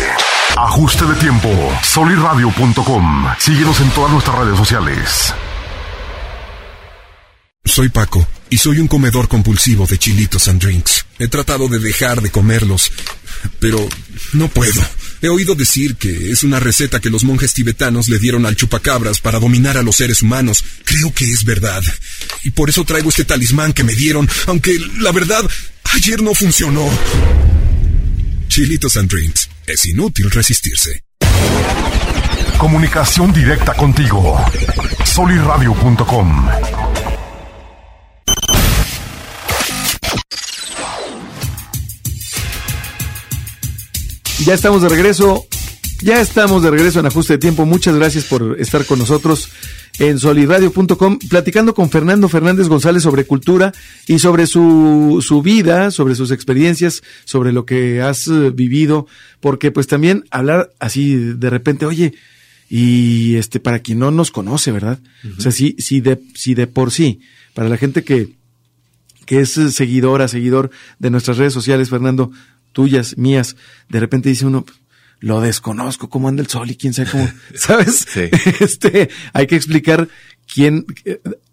Ajuste 0.59 1.07
de 1.07 1.15
tiempo, 1.15 1.49
soliradio.com. 1.83 3.27
Síguenos 3.39 3.81
en 3.81 3.91
todas 3.93 4.13
nuestras 4.13 4.39
redes 4.39 4.59
sociales. 4.59 5.35
Soy 7.65 7.89
Paco 7.89 8.27
y 8.51 8.59
soy 8.59 8.79
un 8.79 8.89
comedor 8.89 9.29
compulsivo 9.29 9.87
de 9.87 9.97
chilitos 9.97 10.49
and 10.49 10.61
drinks. 10.61 11.07
He 11.19 11.29
tratado 11.29 11.69
de 11.69 11.79
dejar 11.79 12.21
de 12.21 12.31
comerlos, 12.31 12.93
pero 13.59 13.79
no 14.35 14.49
puedo. 14.49 14.83
He 15.23 15.29
oído 15.29 15.55
decir 15.55 15.95
que 15.95 16.33
es 16.33 16.43
una 16.43 16.59
receta 16.59 16.99
que 16.99 17.09
los 17.09 17.23
monjes 17.23 17.55
tibetanos 17.55 18.09
le 18.09 18.19
dieron 18.19 18.45
al 18.45 18.57
chupacabras 18.57 19.21
para 19.21 19.39
dominar 19.39 19.79
a 19.79 19.83
los 19.83 19.95
seres 19.95 20.21
humanos. 20.21 20.65
Creo 20.85 21.15
que 21.15 21.31
es 21.31 21.45
verdad. 21.45 21.81
Y 22.43 22.51
por 22.51 22.69
eso 22.69 22.85
traigo 22.85 23.09
este 23.09 23.25
talismán 23.25 23.73
que 23.73 23.85
me 23.85 23.95
dieron, 23.95 24.29
aunque 24.49 24.77
la 24.99 25.13
verdad, 25.13 25.49
ayer 25.95 26.21
no 26.21 26.35
funcionó. 26.35 26.91
Chilitos 28.49 28.97
and 28.97 29.09
Drinks. 29.09 29.49
Es 29.65 29.87
inútil 29.87 30.29
resistirse. 30.29 31.05
Comunicación 32.59 33.33
directa 33.33 33.75
contigo. 33.75 34.45
Soliradio.com. 35.05 36.49
Ya 44.45 44.55
estamos 44.55 44.83
de 44.83 44.89
regreso. 44.89 45.47
Ya 46.03 46.21
estamos 46.21 46.65
de 46.65 46.71
regreso 46.71 46.99
en 46.99 47.07
ajuste 47.07 47.35
de 47.35 47.39
tiempo. 47.39 47.65
Muchas 47.65 47.95
gracias 47.95 48.25
por 48.25 48.57
estar 48.59 48.85
con 48.85 48.99
nosotros 48.99 49.49
en 50.01 50.19
solidradio.com, 50.19 51.19
platicando 51.31 51.75
con 51.75 51.91
Fernando 51.91 52.29
Fernández 52.29 52.67
González 52.67 53.05
sobre 53.05 53.25
cultura 53.25 53.73
y 54.09 54.19
sobre 54.19 54.49
su, 54.49 55.25
su 55.25 55.43
vida, 55.43 55.93
sobre 55.93 56.17
sus 56.17 56.33
experiencias, 56.33 57.03
sobre 57.25 57.53
lo 57.53 57.67
que 57.67 58.03
has 58.03 58.27
eh, 58.27 58.51
vivido, 58.51 59.07
porque 59.39 59.71
pues 59.71 59.87
también 59.87 60.25
hablar 60.33 60.73
así 60.81 61.15
de 61.15 61.51
repente, 61.51 61.87
oye, 61.87 62.15
y 62.69 63.37
este, 63.37 63.61
para 63.61 63.79
quien 63.79 64.01
no 64.01 64.11
nos 64.11 64.33
conoce, 64.33 64.73
¿verdad? 64.73 64.99
O 65.39 65.41
sea, 65.41 65.53
si, 65.53 65.77
si 65.79 66.01
de, 66.01 66.21
si 66.35 66.55
de 66.55 66.67
por 66.67 66.91
sí, 66.91 67.21
para 67.55 67.69
la 67.69 67.77
gente 67.77 68.03
que, 68.03 68.35
que 69.25 69.41
es 69.41 69.51
seguidora, 69.51 70.27
seguidor 70.27 70.71
de 70.99 71.11
nuestras 71.11 71.37
redes 71.37 71.53
sociales, 71.53 71.91
Fernando, 71.91 72.33
tuyas, 72.73 73.17
mías, 73.17 73.57
de 73.89 74.01
repente 74.01 74.29
dice 74.29 74.47
uno, 74.47 74.65
lo 75.21 75.41
desconozco, 75.41 76.09
cómo 76.09 76.29
anda 76.29 76.43
el 76.43 76.49
sol 76.49 76.71
y 76.71 76.77
quién 76.77 76.93
sabe 76.95 77.11
cómo, 77.11 77.29
¿sabes? 77.55 78.07
Sí. 78.09 78.29
Este, 78.61 79.09
hay 79.33 79.47
que 79.47 79.57
explicar 79.57 80.09
quién, 80.53 80.85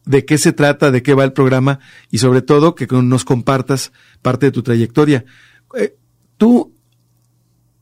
de 0.06 0.26
qué 0.26 0.38
se 0.38 0.54
trata, 0.54 0.92
de 0.92 1.04
qué 1.04 1.14
va 1.14 1.24
el 1.24 1.34
programa 1.34 1.80
y 2.10 2.18
sobre 2.18 2.42
todo 2.42 2.74
que 2.74 2.88
nos 2.88 3.26
compartas 3.26 3.92
parte 4.22 4.48
de 4.48 4.52
tu 4.52 4.64
trayectoria. 4.64 5.24
Eh, 5.78 5.96
tú, 6.38 6.74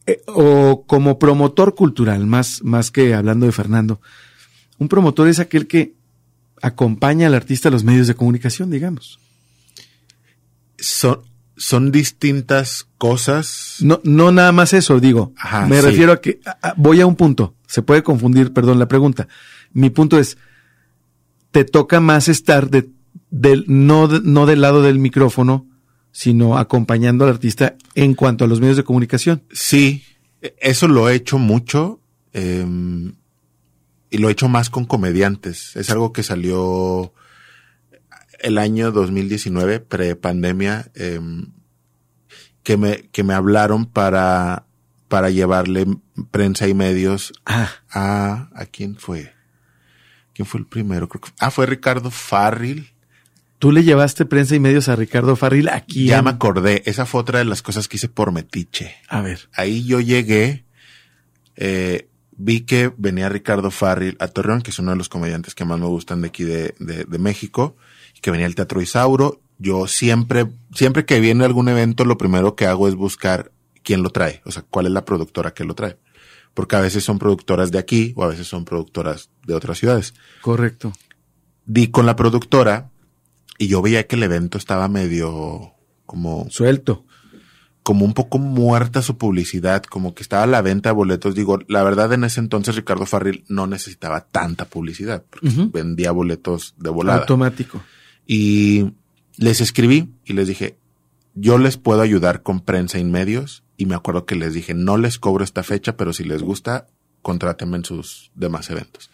eh, 0.06 0.22
o 0.28 0.84
como 0.86 1.20
promotor 1.20 1.74
cultural, 1.74 2.26
más, 2.28 2.62
más 2.64 2.92
que 2.92 3.14
hablando 3.14 3.46
de 3.46 3.54
Fernando, 3.54 4.02
un 4.78 4.90
promotor 4.90 5.30
es 5.30 5.40
aquel 5.40 5.68
que 5.68 5.96
acompaña 6.62 7.28
al 7.28 7.34
artista 7.34 7.70
a 7.70 7.72
los 7.72 7.84
medios 7.84 8.08
de 8.08 8.16
comunicación, 8.16 8.70
digamos. 8.70 9.20
Son, 10.78 11.22
son 11.58 11.92
distintas 11.92 12.88
cosas. 12.98 13.78
No, 13.82 14.00
no 14.04 14.32
nada 14.32 14.52
más 14.52 14.74
eso, 14.74 15.00
digo. 15.00 15.34
Ajá, 15.38 15.66
me 15.68 15.80
sí. 15.80 15.86
refiero 15.88 16.12
a 16.14 16.22
que 16.22 16.40
a- 16.46 16.70
a- 16.70 16.74
voy 16.78 17.02
a 17.02 17.06
un 17.06 17.16
punto. 17.16 17.56
Se 17.68 17.82
puede 17.82 18.04
confundir, 18.04 18.54
perdón, 18.54 18.80
la 18.80 18.88
pregunta. 18.88 19.28
Mi 19.74 19.90
punto 19.90 20.20
es, 20.20 20.38
te 21.52 21.66
toca 21.66 22.00
más 22.00 22.28
estar 22.28 22.70
de, 22.70 22.90
del, 23.32 23.66
no, 23.68 24.08
de- 24.08 24.22
no 24.24 24.46
del 24.46 24.62
lado 24.62 24.82
del 24.82 25.00
micrófono, 25.00 25.66
sino 26.12 26.58
acompañando 26.58 27.26
al 27.26 27.32
artista 27.32 27.76
en 27.96 28.14
cuanto 28.14 28.46
a 28.46 28.48
los 28.48 28.60
medios 28.62 28.78
de 28.78 28.84
comunicación. 28.84 29.44
Sí, 29.52 30.04
eso 30.60 30.88
lo 30.88 31.10
he 31.10 31.16
hecho 31.16 31.38
mucho 31.38 32.00
eh, 32.34 32.66
y 34.10 34.18
lo 34.20 34.30
he 34.30 34.32
hecho 34.32 34.48
más 34.48 34.70
con 34.70 34.86
comediantes. 34.86 35.76
Es 35.76 35.90
algo 35.90 36.14
que 36.14 36.24
salió 36.24 37.14
el 38.40 38.58
año 38.58 38.92
2019, 38.92 39.80
pre-pandemia, 39.80 40.92
eh, 40.96 41.20
que, 42.64 42.78
me, 42.78 43.10
que 43.12 43.24
me 43.24 43.34
hablaron 43.34 43.86
para, 43.86 44.66
para 45.08 45.30
llevarle 45.30 45.86
prensa 46.32 46.68
y 46.68 46.74
medios 46.74 47.34
Ah, 47.46 47.70
a... 47.90 48.50
¿A 48.56 48.66
quién 48.66 48.96
fue? 48.98 49.34
¿Quién 50.34 50.46
fue 50.46 50.60
el 50.60 50.66
primero? 50.68 51.08
Creo 51.10 51.22
que, 51.22 51.30
ah, 51.40 51.50
fue 51.52 51.66
Ricardo 51.66 52.12
Farril. 52.12 52.92
tú 53.60 53.72
le 53.72 53.84
llevaste 53.84 54.26
prensa 54.26 54.56
y 54.56 54.60
medios 54.60 54.88
a 54.90 54.96
Ricardo 54.96 55.36
Farril 55.36 55.70
aquí. 55.70 56.06
Ya 56.06 56.20
en- 56.20 56.26
me 56.26 56.30
acordé. 56.32 56.84
Esa 56.86 57.06
fue 57.06 57.22
otra 57.22 57.40
de 57.40 57.46
las 57.46 57.62
cosas 57.62 57.88
que 57.88 57.98
hice 57.98 58.10
por 58.10 58.32
Metiche. 58.32 58.96
A 59.08 59.22
ver. 59.22 59.50
ahí 59.54 59.84
yo 59.86 60.00
llegué, 60.00 60.66
eh, 61.56 62.08
vi 62.36 62.62
que 62.62 62.92
venía 62.98 63.30
Ricardo 63.30 63.72
Farril 63.72 64.16
a 64.20 64.28
Torreón, 64.28 64.62
que 64.62 64.70
es 64.70 64.78
uno 64.80 64.92
de 64.92 64.98
los 64.98 65.10
comediantes 65.10 65.56
que 65.56 65.66
más 65.66 65.80
me 65.80 65.88
gustan 65.88 66.22
de 66.22 66.28
aquí 66.28 66.44
de, 66.44 66.76
de, 66.80 67.06
de 67.06 67.18
México, 67.18 67.76
que 68.22 68.32
venía 68.32 68.46
al 68.46 68.56
Teatro 68.56 68.82
Isauro. 68.82 69.42
Yo 69.60 69.88
siempre, 69.88 70.48
siempre 70.74 71.06
que 71.06 71.20
viene 71.20 71.46
algún 71.46 71.68
evento, 71.70 72.06
lo 72.06 72.18
primero 72.18 72.56
que 72.56 72.68
hago 72.68 72.88
es 72.88 72.96
buscar 72.96 73.52
quién 73.84 74.04
lo 74.04 74.10
trae, 74.10 74.42
o 74.46 74.52
sea, 74.52 74.64
cuál 74.70 74.86
es 74.86 74.92
la 74.92 75.06
productora 75.06 75.54
que 75.54 75.64
lo 75.64 75.74
trae. 75.74 75.98
Porque 76.54 76.76
a 76.76 76.82
veces 76.82 77.04
son 77.04 77.20
productoras 77.20 77.72
de 77.72 77.80
aquí 77.80 78.14
o 78.16 78.24
a 78.24 78.28
veces 78.28 78.48
son 78.48 78.66
productoras 78.66 79.30
de 79.46 79.54
otras 79.54 79.78
ciudades. 79.78 80.14
Correcto. 80.42 80.92
Di 81.66 81.88
con 81.88 82.06
la 82.06 82.16
productora 82.16 82.92
y 83.58 83.68
yo 83.68 83.82
veía 83.82 84.08
que 84.08 84.16
el 84.16 84.24
evento 84.24 84.58
estaba 84.58 84.88
medio 84.88 85.74
como 86.06 86.48
Suelto. 86.50 87.06
como 87.84 88.06
un 88.06 88.14
poco 88.14 88.38
muerta 88.38 89.02
su 89.02 89.18
publicidad, 89.18 89.84
como 89.84 90.14
que 90.14 90.24
estaba 90.24 90.44
a 90.44 90.48
la 90.48 90.62
venta 90.62 90.90
de 90.90 90.96
boletos. 90.96 91.36
Digo, 91.36 91.60
la 91.68 91.84
verdad 91.84 92.12
en 92.14 92.24
ese 92.24 92.40
entonces 92.40 92.76
Ricardo 92.76 93.06
Farril 93.06 93.46
no 93.48 93.68
necesitaba 93.68 94.22
tanta 94.26 94.66
publicidad, 94.66 95.24
porque 95.30 95.50
vendía 95.72 96.12
boletos 96.12 96.76
de 96.78 96.90
volada. 96.90 97.20
Automático. 97.20 97.82
Y 98.28 98.92
les 99.38 99.62
escribí 99.62 100.10
y 100.26 100.34
les 100.34 100.48
dije, 100.48 100.78
yo 101.34 101.58
les 101.58 101.78
puedo 101.78 102.02
ayudar 102.02 102.44
con 102.44 102.60
prensa 102.60 103.00
y 103.00 103.06
medios. 103.06 103.64
Y 103.78 103.86
me 103.86 103.96
acuerdo 103.96 104.26
que 104.26 104.36
les 104.36 104.54
dije, 104.54 104.74
no 104.74 104.98
les 104.98 105.18
cobro 105.18 105.44
esta 105.44 105.64
fecha, 105.64 105.96
pero 105.96 106.12
si 106.12 106.24
les 106.24 106.44
gusta, 106.44 106.88
contrátenme 107.22 107.78
en 107.78 107.86
sus 107.86 108.32
demás 108.36 108.70
eventos. 108.70 109.10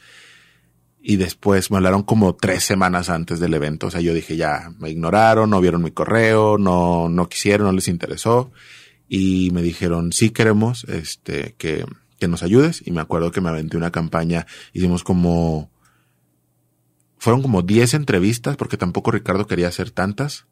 Y 1.02 1.18
después 1.18 1.70
me 1.70 1.78
hablaron 1.78 2.04
como 2.04 2.34
tres 2.36 2.64
semanas 2.64 3.10
antes 3.10 3.40
del 3.40 3.54
evento. 3.54 3.88
O 3.88 3.92
sea, 3.92 4.00
yo 4.00 4.14
dije, 4.14 4.38
ya, 4.38 4.72
me 4.80 4.90
ignoraron, 4.90 5.50
no 5.50 5.60
vieron 5.60 5.84
mi 5.84 5.92
correo, 5.92 6.58
no, 6.58 7.10
no 7.10 7.28
quisieron, 7.28 7.68
no 7.68 7.74
les 7.74 7.90
interesó. 7.90 8.52
Y 9.10 9.52
me 9.52 9.62
dijeron, 9.62 10.14
sí 10.14 10.30
queremos, 10.30 10.86
este, 10.86 11.56
que, 11.58 11.86
que 12.20 12.30
nos 12.30 12.42
ayudes. 12.42 12.82
Y 12.86 12.92
me 12.92 13.02
acuerdo 13.02 13.32
que 13.32 13.42
me 13.42 13.50
aventé 13.50 13.76
una 13.76 13.92
campaña, 13.92 14.48
hicimos 14.72 15.04
como, 15.04 15.73
fueron 17.24 17.42
como 17.42 17.62
10 17.62 17.94
entrevistas, 17.94 18.58
porque 18.58 18.76
tampoco 18.76 19.12
Ricardo 19.12 19.48
quería 19.48 19.70
hacer 19.70 19.92
tantas, 19.92 20.46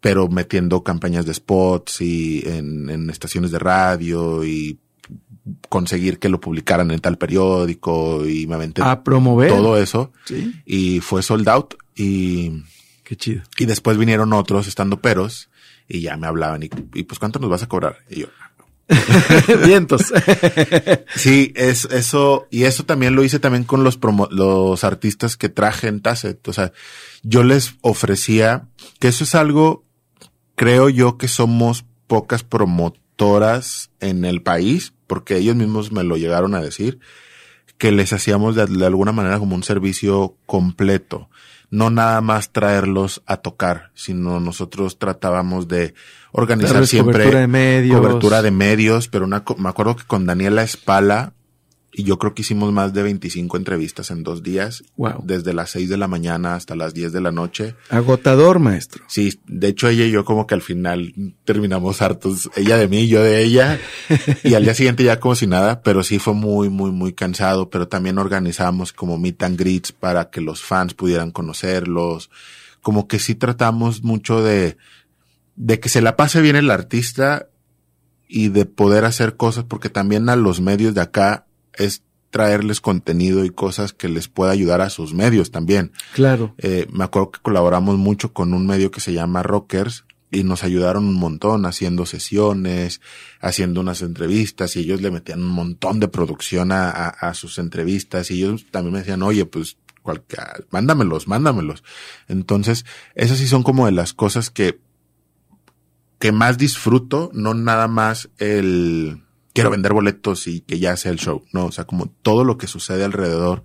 pero 0.00 0.28
metiendo 0.28 0.82
campañas 0.82 1.26
de 1.26 1.34
spots 1.34 2.00
y 2.00 2.42
en, 2.46 2.88
en 2.88 3.10
estaciones 3.10 3.50
de 3.50 3.58
radio 3.58 4.42
y 4.44 4.78
conseguir 5.68 6.18
que 6.18 6.28
lo 6.30 6.40
publicaran 6.40 6.90
en 6.92 7.00
tal 7.00 7.18
periódico 7.18 8.26
y 8.26 8.46
me 8.46 8.54
aventé 8.54 8.82
A 8.82 9.02
promover. 9.04 9.50
todo 9.50 9.76
eso 9.76 10.12
Sí. 10.24 10.54
y 10.64 11.00
fue 11.00 11.22
sold 11.22 11.48
out 11.48 11.74
y, 11.94 12.62
Qué 13.04 13.16
chido. 13.16 13.42
y 13.58 13.66
después 13.66 13.98
vinieron 13.98 14.32
otros 14.32 14.66
estando 14.68 15.00
peros 15.00 15.50
y 15.88 16.00
ya 16.00 16.16
me 16.16 16.26
hablaban 16.26 16.62
y, 16.62 16.70
y 16.94 17.02
pues 17.02 17.18
cuánto 17.18 17.38
nos 17.38 17.50
vas 17.50 17.62
a 17.62 17.68
cobrar 17.68 17.98
y 18.08 18.20
yo 18.20 18.28
Vientos. 19.66 20.12
Sí, 21.14 21.52
es 21.56 21.84
eso, 21.86 22.46
y 22.50 22.64
eso 22.64 22.84
también 22.84 23.14
lo 23.14 23.22
hice 23.22 23.38
también 23.38 23.64
con 23.64 23.84
los 23.84 24.00
promo- 24.00 24.28
los 24.30 24.82
artistas 24.84 25.36
que 25.36 25.48
traje 25.48 25.88
en 25.88 26.00
Tasset. 26.00 26.46
O 26.48 26.52
sea, 26.52 26.72
yo 27.22 27.44
les 27.44 27.74
ofrecía 27.82 28.66
que 28.98 29.08
eso 29.08 29.24
es 29.24 29.34
algo, 29.34 29.84
creo 30.56 30.88
yo 30.88 31.18
que 31.18 31.28
somos 31.28 31.84
pocas 32.06 32.42
promotoras 32.44 33.90
en 34.00 34.24
el 34.24 34.42
país, 34.42 34.92
porque 35.06 35.36
ellos 35.36 35.56
mismos 35.56 35.92
me 35.92 36.02
lo 36.04 36.16
llegaron 36.16 36.54
a 36.54 36.60
decir, 36.60 36.98
que 37.82 37.90
les 37.90 38.12
hacíamos 38.12 38.54
de, 38.54 38.64
de 38.66 38.86
alguna 38.86 39.10
manera 39.10 39.40
como 39.40 39.56
un 39.56 39.64
servicio 39.64 40.36
completo. 40.46 41.28
No 41.68 41.90
nada 41.90 42.20
más 42.20 42.52
traerlos 42.52 43.22
a 43.26 43.38
tocar, 43.38 43.90
sino 43.94 44.38
nosotros 44.38 45.00
tratábamos 45.00 45.66
de 45.66 45.92
organizar 46.30 46.86
siempre 46.86 47.14
cobertura 47.14 47.40
de 47.40 47.46
medios. 47.48 48.00
cobertura 48.00 48.42
de 48.42 48.50
medios, 48.52 49.08
pero 49.08 49.24
una, 49.24 49.42
me 49.58 49.68
acuerdo 49.68 49.96
que 49.96 50.04
con 50.04 50.26
Daniela 50.26 50.62
Espala, 50.62 51.32
y 51.94 52.04
yo 52.04 52.18
creo 52.18 52.32
que 52.34 52.40
hicimos 52.40 52.72
más 52.72 52.94
de 52.94 53.02
25 53.02 53.56
entrevistas 53.58 54.10
en 54.10 54.22
dos 54.22 54.42
días, 54.42 54.82
Wow. 54.96 55.22
desde 55.24 55.52
las 55.52 55.70
6 55.70 55.90
de 55.90 55.98
la 55.98 56.08
mañana 56.08 56.54
hasta 56.54 56.74
las 56.74 56.94
10 56.94 57.12
de 57.12 57.20
la 57.20 57.32
noche. 57.32 57.74
Agotador, 57.90 58.60
maestro. 58.60 59.04
Sí, 59.08 59.38
de 59.46 59.68
hecho 59.68 59.88
ella 59.88 60.06
y 60.06 60.10
yo 60.10 60.24
como 60.24 60.46
que 60.46 60.54
al 60.54 60.62
final 60.62 61.12
terminamos 61.44 62.00
hartos, 62.00 62.50
ella 62.56 62.78
de 62.78 62.88
mí, 62.88 63.08
yo 63.08 63.22
de 63.22 63.42
ella, 63.44 63.78
y 64.42 64.54
al 64.54 64.64
día 64.64 64.74
siguiente 64.74 65.04
ya 65.04 65.20
como 65.20 65.34
si 65.34 65.46
nada, 65.46 65.82
pero 65.82 66.02
sí 66.02 66.18
fue 66.18 66.32
muy, 66.32 66.70
muy, 66.70 66.90
muy 66.92 67.12
cansado, 67.12 67.68
pero 67.68 67.88
también 67.88 68.16
organizamos 68.18 68.92
como 68.94 69.18
meet 69.18 69.42
and 69.42 69.58
greets 69.58 69.92
para 69.92 70.30
que 70.30 70.40
los 70.40 70.62
fans 70.62 70.94
pudieran 70.94 71.30
conocerlos, 71.30 72.30
como 72.80 73.06
que 73.06 73.18
sí 73.18 73.34
tratamos 73.34 74.02
mucho 74.02 74.42
de, 74.42 74.78
de 75.56 75.78
que 75.78 75.90
se 75.90 76.00
la 76.00 76.16
pase 76.16 76.40
bien 76.40 76.56
el 76.56 76.70
artista 76.70 77.48
y 78.26 78.48
de 78.48 78.64
poder 78.64 79.04
hacer 79.04 79.36
cosas, 79.36 79.64
porque 79.64 79.90
también 79.90 80.30
a 80.30 80.36
los 80.36 80.62
medios 80.62 80.94
de 80.94 81.02
acá 81.02 81.46
es 81.74 82.02
traerles 82.30 82.80
contenido 82.80 83.44
y 83.44 83.50
cosas 83.50 83.92
que 83.92 84.08
les 84.08 84.26
pueda 84.28 84.52
ayudar 84.52 84.80
a 84.80 84.88
sus 84.90 85.12
medios 85.12 85.50
también. 85.50 85.92
Claro. 86.14 86.54
Eh, 86.58 86.86
me 86.90 87.04
acuerdo 87.04 87.30
que 87.32 87.40
colaboramos 87.40 87.98
mucho 87.98 88.32
con 88.32 88.54
un 88.54 88.66
medio 88.66 88.90
que 88.90 89.00
se 89.00 89.12
llama 89.12 89.42
Rockers 89.42 90.04
y 90.30 90.44
nos 90.44 90.64
ayudaron 90.64 91.04
un 91.04 91.14
montón 91.16 91.66
haciendo 91.66 92.06
sesiones, 92.06 93.02
haciendo 93.40 93.82
unas 93.82 94.00
entrevistas 94.00 94.76
y 94.76 94.80
ellos 94.80 95.02
le 95.02 95.10
metían 95.10 95.42
un 95.42 95.50
montón 95.50 96.00
de 96.00 96.08
producción 96.08 96.72
a, 96.72 96.88
a- 96.88 97.08
a 97.08 97.34
sus 97.34 97.58
entrevistas 97.58 98.30
y 98.30 98.42
ellos 98.42 98.64
también 98.70 98.94
me 98.94 98.98
decían, 99.00 99.22
oye, 99.22 99.44
pues 99.44 99.76
cualquier, 100.00 100.66
mándamelos, 100.70 101.28
mándamelos. 101.28 101.84
Entonces, 102.28 102.86
esas 103.14 103.36
sí 103.38 103.46
son 103.46 103.62
como 103.62 103.84
de 103.84 103.92
las 103.92 104.14
cosas 104.14 104.48
que, 104.48 104.80
que 106.18 106.32
más 106.32 106.56
disfruto, 106.56 107.30
no 107.34 107.52
nada 107.52 107.88
más 107.88 108.30
el 108.38 109.22
quiero 109.52 109.70
vender 109.70 109.92
boletos 109.92 110.46
y 110.46 110.60
que 110.60 110.78
ya 110.78 110.96
sea 110.96 111.12
el 111.12 111.18
show, 111.18 111.44
no, 111.52 111.66
o 111.66 111.72
sea, 111.72 111.84
como 111.84 112.06
todo 112.06 112.44
lo 112.44 112.58
que 112.58 112.66
sucede 112.66 113.04
alrededor 113.04 113.64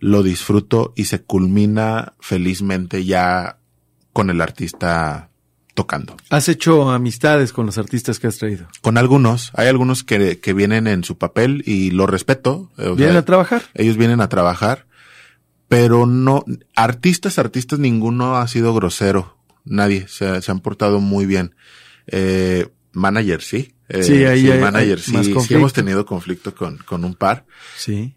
lo 0.00 0.22
disfruto 0.22 0.92
y 0.96 1.06
se 1.06 1.22
culmina 1.22 2.14
felizmente 2.20 3.04
ya 3.04 3.58
con 4.12 4.30
el 4.30 4.40
artista 4.40 5.30
tocando. 5.74 6.16
Has 6.30 6.48
hecho 6.48 6.90
amistades 6.90 7.52
con 7.52 7.66
los 7.66 7.78
artistas 7.78 8.18
que 8.18 8.26
has 8.26 8.38
traído. 8.38 8.66
Con 8.80 8.98
algunos, 8.98 9.50
hay 9.54 9.68
algunos 9.68 10.04
que, 10.04 10.40
que 10.40 10.52
vienen 10.52 10.86
en 10.86 11.04
su 11.04 11.18
papel 11.18 11.62
y 11.66 11.90
lo 11.90 12.06
respeto. 12.06 12.70
o 12.76 12.94
¿Vienen 12.94 13.14
sea, 13.14 13.20
a 13.20 13.24
trabajar? 13.24 13.62
ellos 13.74 13.96
vienen 13.96 14.20
a 14.20 14.28
trabajar, 14.28 14.86
pero 15.68 16.06
no, 16.06 16.44
artistas, 16.74 17.38
artistas, 17.38 17.78
ninguno 17.78 18.36
ha 18.36 18.48
sido 18.48 18.74
grosero. 18.74 19.36
Nadie, 19.64 20.08
se, 20.08 20.40
se 20.42 20.50
han 20.50 20.60
portado 20.60 21.00
muy 21.00 21.26
bien. 21.26 21.54
Eh, 22.06 22.68
manager, 22.98 23.40
sí. 23.42 23.74
Eh, 23.88 24.02
Sí, 24.02 24.24
ahí 24.24 24.50
hay- 24.50 24.60
manager, 24.60 24.98
hay 24.98 25.04
sí. 25.24 25.32
más 25.32 25.46
Sí 25.46 25.54
hemos 25.54 25.72
tenido 25.72 26.04
conflicto 26.04 26.54
con, 26.54 26.76
con 26.78 27.04
un 27.04 27.14
par. 27.14 27.46
Sí. 27.76 28.14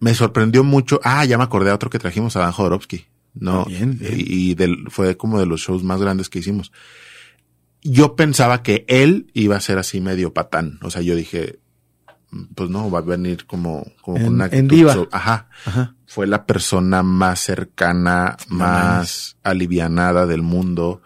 Me 0.00 0.14
sorprendió 0.14 0.62
mucho. 0.62 1.00
Ah, 1.02 1.24
ya 1.24 1.38
me 1.38 1.44
acordé 1.44 1.70
a 1.70 1.74
otro 1.74 1.90
que 1.90 1.98
trajimos, 1.98 2.36
a 2.36 2.40
Dan 2.40 2.52
Jodorowsky. 2.52 3.06
No, 3.34 3.62
Ah, 3.62 3.64
bien, 3.68 3.98
bien. 3.98 4.14
y 4.16 4.54
del, 4.54 4.86
fue 4.90 5.16
como 5.16 5.38
de 5.40 5.46
los 5.46 5.60
shows 5.60 5.82
más 5.82 6.00
grandes 6.00 6.28
que 6.28 6.38
hicimos. 6.38 6.70
Yo 7.82 8.16
pensaba 8.16 8.62
que 8.62 8.84
él 8.88 9.30
iba 9.34 9.56
a 9.56 9.60
ser 9.60 9.78
así 9.78 10.00
medio 10.00 10.32
patán. 10.32 10.78
O 10.82 10.90
sea, 10.90 11.02
yo 11.02 11.14
dije, 11.14 11.58
pues 12.54 12.68
no, 12.70 12.90
va 12.90 12.98
a 12.98 13.02
venir 13.02 13.46
como, 13.46 13.84
como 14.02 14.16
En- 14.18 14.24
con 14.24 14.34
una 14.34 14.44
en 14.46 14.52
actitud 14.66 14.76
diva. 14.76 14.94
so- 14.94 15.08
Ajá. 15.12 15.48
Ajá. 15.64 15.94
Fue 16.06 16.26
la 16.26 16.46
persona 16.46 17.02
más 17.02 17.40
cercana, 17.40 18.36
más 18.48 19.36
alivianada 19.42 20.26
del 20.26 20.42
mundo. 20.42 21.02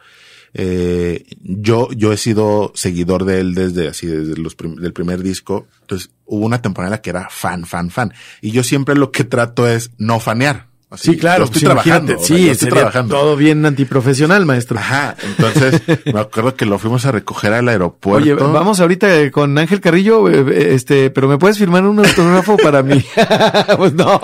Eh, 0.54 1.24
yo, 1.42 1.88
yo 1.92 2.12
he 2.12 2.16
sido 2.16 2.72
seguidor 2.74 3.24
de 3.24 3.40
él 3.40 3.54
desde 3.54 3.88
así, 3.88 4.06
desde 4.06 4.36
los 4.40 4.54
prim- 4.54 4.76
del 4.76 4.92
primer 4.92 5.22
disco. 5.22 5.66
Entonces, 5.82 6.10
hubo 6.26 6.44
una 6.44 6.60
temporada 6.62 6.88
en 6.88 6.92
la 6.98 7.00
que 7.02 7.10
era 7.10 7.28
fan, 7.30 7.64
fan, 7.66 7.90
fan. 7.90 8.12
Y 8.40 8.50
yo 8.50 8.62
siempre 8.62 8.94
lo 8.94 9.10
que 9.12 9.24
trato 9.24 9.66
es 9.66 9.90
no 9.98 10.20
fanear. 10.20 10.66
Así, 10.90 11.12
Sí, 11.12 11.16
claro. 11.16 11.44
Estoy 11.44 11.62
pues 11.62 11.64
trabajando. 11.72 12.18
Sí, 12.22 12.44
yo 12.46 12.52
estoy 12.52 12.68
trabajando. 12.68 13.14
todo 13.16 13.34
bien 13.34 13.64
antiprofesional, 13.64 14.44
maestro. 14.44 14.78
Ajá. 14.78 15.16
Entonces, 15.22 15.80
me 16.12 16.20
acuerdo 16.20 16.54
que 16.54 16.66
lo 16.66 16.78
fuimos 16.78 17.06
a 17.06 17.12
recoger 17.12 17.54
al 17.54 17.66
aeropuerto. 17.70 18.22
Oye, 18.22 18.34
vamos 18.34 18.78
ahorita 18.78 19.20
eh, 19.22 19.30
con 19.30 19.56
Ángel 19.56 19.80
Carrillo, 19.80 20.28
eh, 20.28 20.44
eh, 20.50 20.74
este, 20.74 21.08
pero 21.08 21.28
¿me 21.28 21.38
puedes 21.38 21.56
firmar 21.56 21.86
un 21.86 21.98
autógrafo 21.98 22.58
para 22.58 22.82
mí? 22.82 23.02
pues 23.78 23.94
no. 23.94 24.20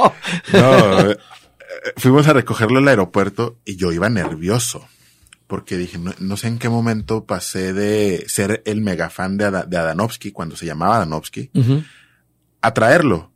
No, 0.52 1.14
fuimos 1.96 2.28
a 2.28 2.34
recogerlo 2.34 2.80
al 2.80 2.88
aeropuerto 2.88 3.56
y 3.64 3.76
yo 3.76 3.90
iba 3.92 4.10
nervioso. 4.10 4.86
Porque 5.48 5.76
dije, 5.76 5.98
no, 5.98 6.12
no 6.20 6.36
sé 6.36 6.46
en 6.46 6.58
qué 6.58 6.68
momento 6.68 7.24
pasé 7.24 7.72
de 7.72 8.24
ser 8.28 8.62
el 8.66 8.80
mega 8.82 9.10
fan 9.10 9.36
de, 9.36 9.46
Ada- 9.46 9.64
de 9.64 9.76
Adanovsky, 9.78 10.30
cuando 10.30 10.54
se 10.54 10.66
llamaba 10.66 10.96
Adanovsky, 10.98 11.50
a 12.62 12.74
traerlo. 12.74 13.32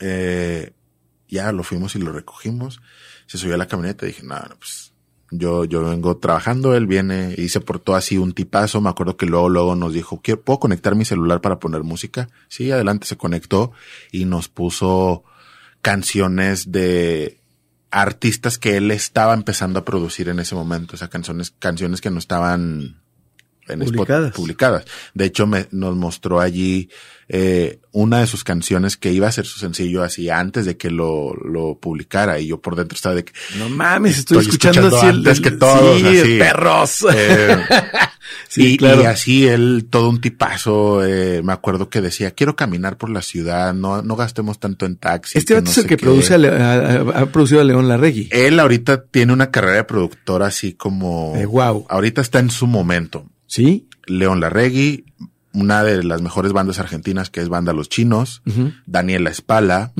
Eh, 0.00 0.72
ya 1.28 1.52
lo 1.52 1.62
fuimos 1.62 1.94
y 1.96 1.98
lo 2.00 2.12
recogimos. 2.12 2.80
Se 3.26 3.38
subió 3.38 3.54
a 3.54 3.58
la 3.58 3.66
camioneta 3.68 4.04
y 4.04 4.08
dije, 4.08 4.22
no, 4.24 4.34
no, 4.36 4.56
pues 4.58 4.92
yo, 5.30 5.64
yo 5.64 5.82
vengo 5.84 6.16
trabajando, 6.18 6.76
él 6.76 6.86
viene 6.86 7.34
y 7.36 7.48
se 7.48 7.60
portó 7.60 7.94
así 7.96 8.16
un 8.18 8.32
tipazo. 8.32 8.80
Me 8.80 8.90
acuerdo 8.90 9.16
que 9.16 9.26
luego, 9.26 9.48
luego 9.48 9.74
nos 9.74 9.92
dijo, 9.92 10.20
"¿Quiero- 10.22 10.42
¿puedo 10.42 10.60
conectar 10.60 10.94
mi 10.94 11.04
celular 11.04 11.40
para 11.40 11.58
poner 11.58 11.82
música? 11.82 12.28
Sí, 12.48 12.70
adelante 12.70 13.06
se 13.06 13.16
conectó 13.16 13.72
y 14.12 14.24
nos 14.24 14.48
puso 14.48 15.24
canciones 15.82 16.70
de 16.70 17.40
artistas 17.90 18.58
que 18.58 18.76
él 18.76 18.90
estaba 18.90 19.34
empezando 19.34 19.78
a 19.78 19.84
producir 19.84 20.28
en 20.28 20.38
ese 20.38 20.54
momento. 20.54 20.94
O 20.94 20.98
sea, 20.98 21.08
canciones, 21.08 21.52
canciones 21.58 22.00
que 22.00 22.10
no 22.10 22.18
estaban 22.18 23.00
en 23.68 23.82
Spot- 23.82 23.94
Publicadas. 23.94 24.32
publicadas. 24.32 24.84
De 25.14 25.24
hecho, 25.24 25.46
me, 25.46 25.66
nos 25.72 25.96
mostró 25.96 26.40
allí 26.40 26.88
eh, 27.28 27.80
una 27.90 28.20
de 28.20 28.26
sus 28.28 28.44
canciones 28.44 28.96
que 28.96 29.12
iba 29.12 29.26
a 29.26 29.32
ser 29.32 29.46
su 29.46 29.58
sencillo 29.58 30.04
así 30.04 30.30
antes 30.30 30.64
de 30.66 30.76
que 30.76 30.90
lo, 30.90 31.34
lo 31.34 31.78
publicara. 31.80 32.38
Y 32.38 32.46
yo 32.48 32.60
por 32.60 32.76
dentro 32.76 32.94
estaba 32.94 33.14
de 33.16 33.24
que, 33.24 33.32
No 33.58 33.68
mames, 33.68 34.18
estoy, 34.18 34.38
Estoy 34.38 34.50
escuchando, 34.54 34.88
escuchando 34.88 34.96
así 34.98 35.06
el- 35.06 35.16
antes 35.16 35.40
que 35.40 35.48
el- 35.48 35.58
todos, 35.58 36.00
sí, 36.00 36.06
así. 36.18 36.38
perros. 36.38 37.06
eh, 37.12 37.56
Sí, 38.48 38.72
y, 38.74 38.76
claro. 38.76 39.02
y 39.02 39.06
así 39.06 39.46
él, 39.46 39.86
todo 39.88 40.08
un 40.08 40.20
tipazo, 40.20 41.04
eh, 41.04 41.42
me 41.44 41.52
acuerdo 41.52 41.88
que 41.90 42.00
decía, 42.00 42.32
quiero 42.32 42.56
caminar 42.56 42.96
por 42.96 43.08
la 43.10 43.22
ciudad, 43.22 43.72
no, 43.74 44.02
no 44.02 44.16
gastemos 44.16 44.58
tanto 44.58 44.84
en 44.86 44.96
taxi. 44.96 45.38
Este 45.38 45.54
que 45.54 45.60
vato 45.60 45.64
no 45.66 45.70
es 45.70 45.78
el 45.78 45.84
que 45.86 45.96
qué". 45.96 46.02
produce 46.04 46.34
ha 46.34 47.26
producido 47.26 47.60
a 47.60 47.64
León 47.64 47.86
Larregui. 47.88 48.28
Él 48.32 48.58
ahorita 48.58 49.04
tiene 49.04 49.32
una 49.32 49.50
carrera 49.50 49.76
de 49.76 49.84
productor 49.84 50.42
así 50.42 50.72
como... 50.72 51.34
Eh, 51.36 51.44
guau. 51.44 51.86
Ahorita 51.88 52.20
está 52.20 52.38
en 52.40 52.50
su 52.50 52.66
momento. 52.66 53.26
¿Sí? 53.46 53.88
León 54.06 54.40
Larregui, 54.40 55.04
una 55.52 55.82
de 55.84 56.02
las 56.02 56.22
mejores 56.22 56.52
bandas 56.52 56.78
argentinas 56.78 57.30
que 57.30 57.40
es 57.40 57.48
Banda 57.48 57.72
Los 57.72 57.88
Chinos, 57.88 58.42
Ujú, 58.46 58.72
Daniela 58.86 59.30
Espala, 59.30 59.92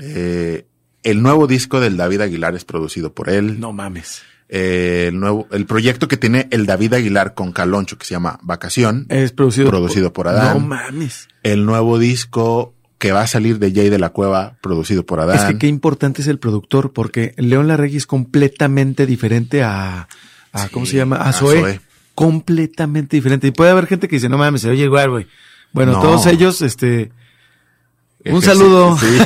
eh, 0.00 0.66
el 1.02 1.22
nuevo 1.22 1.46
disco 1.46 1.80
del 1.80 1.96
David 1.96 2.22
Aguilar 2.22 2.54
es 2.54 2.64
producido 2.64 3.12
por 3.14 3.28
él. 3.28 3.60
No 3.60 3.72
mames. 3.72 4.22
Eh, 4.48 5.06
el 5.08 5.18
nuevo, 5.20 5.46
el 5.52 5.66
proyecto 5.66 6.06
que 6.08 6.16
tiene 6.16 6.48
el 6.50 6.66
David 6.66 6.94
Aguilar 6.94 7.34
con 7.34 7.52
Caloncho 7.52 7.96
que 7.98 8.04
se 8.04 8.12
llama 8.14 8.38
Vacación, 8.42 9.06
Es 9.08 9.32
producido, 9.32 9.68
Producido 9.70 10.12
por 10.12 10.28
Adán. 10.28 10.54
No 10.58 10.66
mames. 10.66 11.28
el 11.42 11.64
nuevo 11.66 11.98
disco 11.98 12.74
que 12.98 13.12
va 13.12 13.22
a 13.22 13.26
salir 13.26 13.58
de 13.58 13.72
Jay 13.72 13.88
de 13.90 13.98
la 13.98 14.10
Cueva, 14.10 14.56
producido 14.62 15.04
por 15.04 15.20
Adán. 15.20 15.36
Es 15.38 15.44
que 15.44 15.58
qué 15.58 15.66
importante 15.66 16.22
es 16.22 16.28
el 16.28 16.38
productor, 16.38 16.92
porque 16.92 17.34
León 17.36 17.68
Larregui 17.68 17.96
es 17.98 18.06
completamente 18.06 19.04
diferente 19.06 19.62
a, 19.62 20.08
a 20.52 20.62
Sí, 20.64 20.68
¿cómo 20.72 20.86
se 20.86 20.96
llama? 20.96 21.16
A 21.16 21.28
a 21.30 21.32
Zoé. 21.32 21.80
Completamente 22.14 23.16
diferente. 23.16 23.46
Y 23.48 23.50
puede 23.50 23.70
haber 23.70 23.86
gente 23.86 24.08
que 24.08 24.16
dice, 24.16 24.28
no 24.28 24.38
mames, 24.38 24.62
se 24.62 24.70
oye 24.70 24.84
igual, 24.84 25.10
güey. 25.10 25.26
Bueno, 25.72 25.92
No. 25.92 26.00
todos 26.00 26.26
ellos, 26.26 26.62
este, 26.62 27.10
un 28.24 28.40
saludo. 28.42 28.96
sí. 28.98 29.06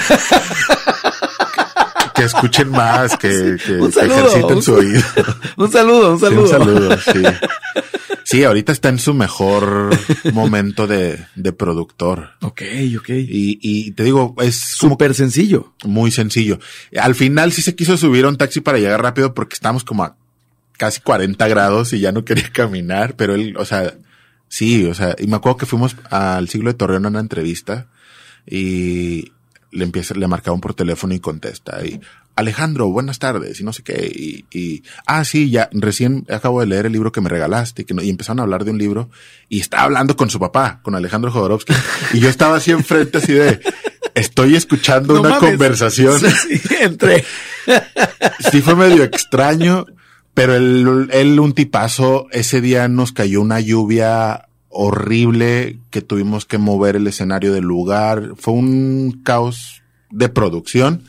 que 2.14 2.24
escuchen 2.24 2.70
más, 2.70 3.16
que, 3.16 3.28
ejerciten 3.28 4.56
un 4.56 4.62
su 4.62 4.74
oído. 4.74 5.00
un 5.56 5.70
saludo, 5.70 6.12
un 6.14 6.18
Sí, 6.18 6.24
saludo. 6.26 6.42
un 6.42 6.48
saludo, 6.48 6.98
sí. 7.12 7.22
Sí, 8.24 8.44
ahorita 8.44 8.72
está 8.72 8.88
en 8.90 8.98
su 8.98 9.14
mejor 9.14 9.90
momento 10.34 10.86
de, 10.86 11.24
de 11.34 11.52
productor. 11.52 12.30
Ok, 12.42 12.62
ok. 12.98 13.08
Y, 13.10 13.58
y 13.62 13.90
te 13.92 14.02
digo, 14.02 14.34
es 14.40 14.56
Súper 14.56 15.14
sencillo. 15.14 15.72
muy 15.84 16.10
sencillo. 16.10 16.58
Al 17.00 17.14
final 17.14 17.52
sí 17.52 17.62
se 17.62 17.74
quiso 17.74 17.96
subir 17.96 18.24
a 18.26 18.28
un 18.28 18.36
taxi 18.36 18.60
para 18.60 18.78
llegar 18.78 19.00
rápido 19.00 19.32
porque 19.32 19.54
estamos 19.54 19.82
como 19.84 20.02
a 20.04 20.16
casi 20.78 21.00
40 21.02 21.46
grados 21.48 21.92
y 21.92 22.00
ya 22.00 22.12
no 22.12 22.24
quería 22.24 22.48
caminar, 22.52 23.14
pero 23.16 23.34
él, 23.34 23.54
o 23.58 23.66
sea, 23.66 23.92
sí, 24.48 24.86
o 24.86 24.94
sea, 24.94 25.14
y 25.18 25.26
me 25.26 25.36
acuerdo 25.36 25.58
que 25.58 25.66
fuimos 25.66 25.94
al 26.10 26.48
siglo 26.48 26.70
de 26.72 26.78
Torreón 26.78 27.04
a 27.04 27.08
una 27.10 27.20
entrevista 27.20 27.88
y 28.46 29.32
le 29.70 29.84
empieza, 29.84 30.14
le 30.14 30.26
marcaban 30.28 30.60
por 30.60 30.72
teléfono 30.74 31.12
y 31.14 31.20
contesta 31.20 31.84
y 31.84 32.00
Alejandro, 32.36 32.88
buenas 32.88 33.18
tardes, 33.18 33.58
y 33.60 33.64
no 33.64 33.72
sé 33.72 33.82
qué, 33.82 34.08
y, 34.14 34.44
y, 34.56 34.84
ah, 35.06 35.24
sí, 35.24 35.50
ya, 35.50 35.68
recién 35.72 36.24
acabo 36.30 36.60
de 36.60 36.66
leer 36.68 36.86
el 36.86 36.92
libro 36.92 37.10
que 37.10 37.20
me 37.20 37.28
regalaste, 37.28 37.82
y, 37.82 37.84
que 37.84 37.94
no- 37.94 38.02
y 38.02 38.10
empezaron 38.10 38.38
a 38.38 38.44
hablar 38.44 38.64
de 38.64 38.70
un 38.70 38.78
libro, 38.78 39.10
y 39.48 39.58
estaba 39.58 39.82
hablando 39.82 40.16
con 40.16 40.30
su 40.30 40.38
papá, 40.38 40.78
con 40.84 40.94
Alejandro 40.94 41.32
Jodorowsky, 41.32 41.74
y 42.14 42.20
yo 42.20 42.28
estaba 42.28 42.58
así 42.58 42.70
enfrente, 42.70 43.18
así 43.18 43.32
de, 43.32 43.58
estoy 44.14 44.54
escuchando 44.54 45.14
No 45.14 45.20
una 45.22 45.30
mames. 45.30 45.50
conversación, 45.50 46.20
sí, 46.48 46.60
entre. 46.80 47.24
sí 48.52 48.60
fue 48.62 48.76
medio 48.76 49.02
extraño, 49.02 49.84
pero 50.38 50.54
él, 50.54 51.08
él 51.12 51.40
un 51.40 51.52
tipazo, 51.52 52.28
ese 52.30 52.60
día 52.60 52.86
nos 52.86 53.10
cayó 53.10 53.40
una 53.40 53.58
lluvia 53.58 54.48
horrible 54.68 55.80
que 55.90 56.00
tuvimos 56.00 56.44
que 56.44 56.58
mover 56.58 56.94
el 56.94 57.08
escenario 57.08 57.52
del 57.52 57.64
lugar, 57.64 58.34
fue 58.36 58.54
un 58.54 59.20
caos 59.24 59.82
de 60.10 60.28
producción 60.28 61.02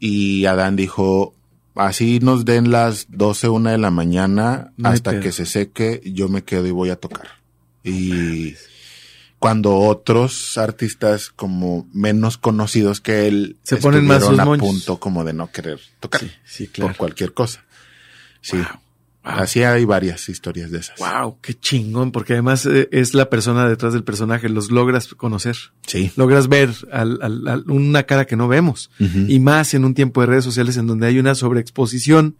y 0.00 0.46
Adán 0.46 0.74
dijo, 0.74 1.32
así 1.76 2.18
nos 2.18 2.44
den 2.44 2.72
las 2.72 3.06
12, 3.10 3.48
una 3.48 3.70
de 3.70 3.78
la 3.78 3.92
mañana 3.92 4.72
No 4.76 4.88
hasta 4.88 5.20
que 5.20 5.30
se 5.30 5.46
seque, 5.46 6.02
yo 6.04 6.28
me 6.28 6.42
quedo 6.42 6.66
y 6.66 6.72
voy 6.72 6.90
a 6.90 6.96
tocar. 6.96 7.28
Y 7.84 8.54
cuando 9.38 9.76
otros 9.76 10.58
artistas 10.58 11.30
como 11.30 11.86
menos 11.92 12.36
conocidos 12.36 13.00
que 13.00 13.28
él 13.28 13.58
Se 13.62 13.76
ponen 13.76 14.06
más 14.06 14.24
a 14.24 14.44
punto 14.56 14.98
como 14.98 15.24
de 15.24 15.34
no 15.34 15.52
querer 15.52 15.78
tocar 16.00 16.20
Sí, 16.20 16.30
sí, 16.44 16.66
claro. 16.66 16.88
por 16.88 16.96
cualquier 16.96 17.32
cosa. 17.32 17.64
Sí. 18.42 18.58
Así 19.24 19.62
hay 19.62 19.84
varias 19.84 20.28
historias 20.28 20.72
de 20.72 20.78
esas. 20.80 20.98
Wow, 20.98 21.38
qué 21.40 21.54
chingón, 21.54 22.10
porque 22.10 22.32
además 22.32 22.66
eh, 22.66 22.88
es 22.90 23.14
la 23.14 23.30
persona 23.30 23.68
detrás 23.68 23.92
del 23.92 24.02
personaje, 24.02 24.48
los 24.48 24.72
logras 24.72 25.06
conocer, 25.14 25.56
Sí. 25.86 26.10
logras 26.16 26.48
ver 26.48 26.70
al- 26.90 27.20
al- 27.22 27.46
al- 27.46 27.70
una 27.70 28.02
cara 28.02 28.24
que 28.26 28.34
no 28.36 28.48
vemos, 28.48 28.90
y 28.98 29.38
más 29.38 29.74
en 29.74 29.84
un 29.84 29.94
tiempo 29.94 30.20
de 30.22 30.26
redes 30.26 30.42
sociales 30.44 30.76
en 30.76 30.88
donde 30.88 31.06
hay 31.06 31.20
una 31.20 31.36
sobreexposición 31.36 32.36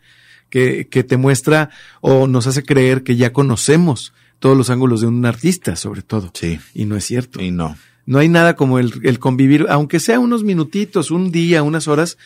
que, 0.51 0.89
que 0.91 1.05
te 1.05 1.17
muestra 1.17 1.71
o 2.01 2.27
nos 2.27 2.49
hace 2.49 2.65
creer 2.65 3.05
que 3.05 3.15
ya 3.17 3.33
conocemos 3.33 4.13
todos 4.41 4.57
los 4.57 4.69
ángulos 4.69 5.01
de 5.03 5.07
un 5.07 5.25
artista, 5.25 5.77
sobre 5.77 6.03
todo. 6.03 6.33
Sí. 6.35 6.59
Y 6.75 6.85
no 6.85 6.97
es 6.97 7.05
cierto. 7.05 7.41
Y 7.41 7.53
no. 7.53 7.77
No 8.07 8.19
hay 8.19 8.29
nada 8.29 8.57
como 8.57 8.81
el, 8.81 8.93
el 9.05 9.21
convivir, 9.21 9.67
aunque 9.71 10.01
sea 10.01 10.19
unos 10.19 10.43
minutitos, 10.43 11.13
un 11.13 11.31
día, 11.31 11.63
unas 11.63 11.87
horas, 11.87 12.19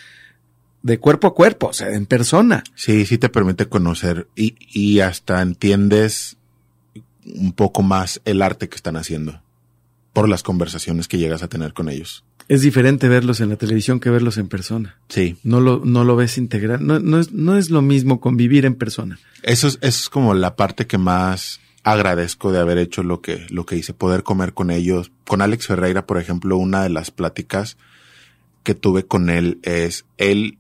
de 0.86 0.98
cuerpo 1.00 1.26
a 1.26 1.34
cuerpo, 1.34 1.66
o 1.68 1.72
sea, 1.72 1.92
en 1.92 2.06
persona. 2.06 2.62
Sí, 2.76 3.06
sí 3.06 3.18
te 3.18 3.28
permite 3.28 3.66
conocer 3.66 4.28
y, 4.36 4.54
y 4.72 5.00
hasta 5.00 5.42
entiendes 5.42 6.36
un 7.24 7.52
poco 7.52 7.82
más 7.82 8.20
el 8.24 8.40
arte 8.40 8.68
que 8.68 8.76
están 8.76 8.96
haciendo 8.96 9.42
por 10.12 10.28
las 10.28 10.44
conversaciones 10.44 11.08
que 11.08 11.18
llegas 11.18 11.42
a 11.42 11.48
tener 11.48 11.72
con 11.72 11.88
ellos. 11.88 12.24
Es 12.48 12.62
diferente 12.62 13.08
verlos 13.08 13.40
en 13.40 13.48
la 13.48 13.56
televisión 13.56 13.98
que 13.98 14.10
verlos 14.10 14.38
en 14.38 14.46
persona. 14.46 14.96
Sí. 15.08 15.36
No 15.42 15.60
lo, 15.60 15.82
no 15.84 16.04
lo 16.04 16.14
ves 16.14 16.38
integral. 16.38 16.86
No, 16.86 17.00
no, 17.00 17.18
es, 17.18 17.32
no 17.32 17.58
es 17.58 17.70
lo 17.70 17.82
mismo 17.82 18.20
convivir 18.20 18.64
en 18.64 18.76
persona. 18.76 19.18
Eso 19.42 19.66
es, 19.66 19.78
eso 19.82 19.88
es 20.02 20.08
como 20.08 20.34
la 20.34 20.54
parte 20.54 20.86
que 20.86 20.98
más 20.98 21.58
agradezco 21.82 22.52
de 22.52 22.60
haber 22.60 22.78
hecho 22.78 23.02
lo 23.02 23.20
que, 23.20 23.44
lo 23.50 23.66
que 23.66 23.76
hice, 23.76 23.92
poder 23.92 24.22
comer 24.22 24.54
con 24.54 24.70
ellos. 24.70 25.10
Con 25.26 25.42
Alex 25.42 25.66
Ferreira, 25.66 26.06
por 26.06 26.18
ejemplo, 26.18 26.56
una 26.56 26.84
de 26.84 26.90
las 26.90 27.10
pláticas 27.10 27.76
que 28.62 28.76
tuve 28.76 29.04
con 29.04 29.30
él 29.30 29.58
es, 29.62 30.04
él, 30.16 30.58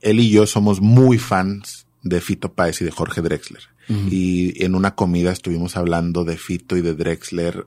él 0.00 0.20
y 0.20 0.30
yo 0.30 0.46
somos 0.46 0.80
muy 0.80 1.18
fans 1.18 1.86
de 2.02 2.20
Fito 2.20 2.52
Páez 2.52 2.80
y 2.80 2.84
de 2.84 2.90
Jorge 2.90 3.20
Drexler. 3.20 3.62
Y 4.08 4.64
en 4.64 4.76
una 4.76 4.94
comida 4.94 5.32
estuvimos 5.32 5.76
hablando 5.76 6.24
de 6.24 6.36
Fito 6.36 6.76
y 6.76 6.80
de 6.80 6.94
Drexler 6.94 7.66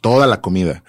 toda 0.00 0.28
la 0.28 0.40
comida. 0.40 0.84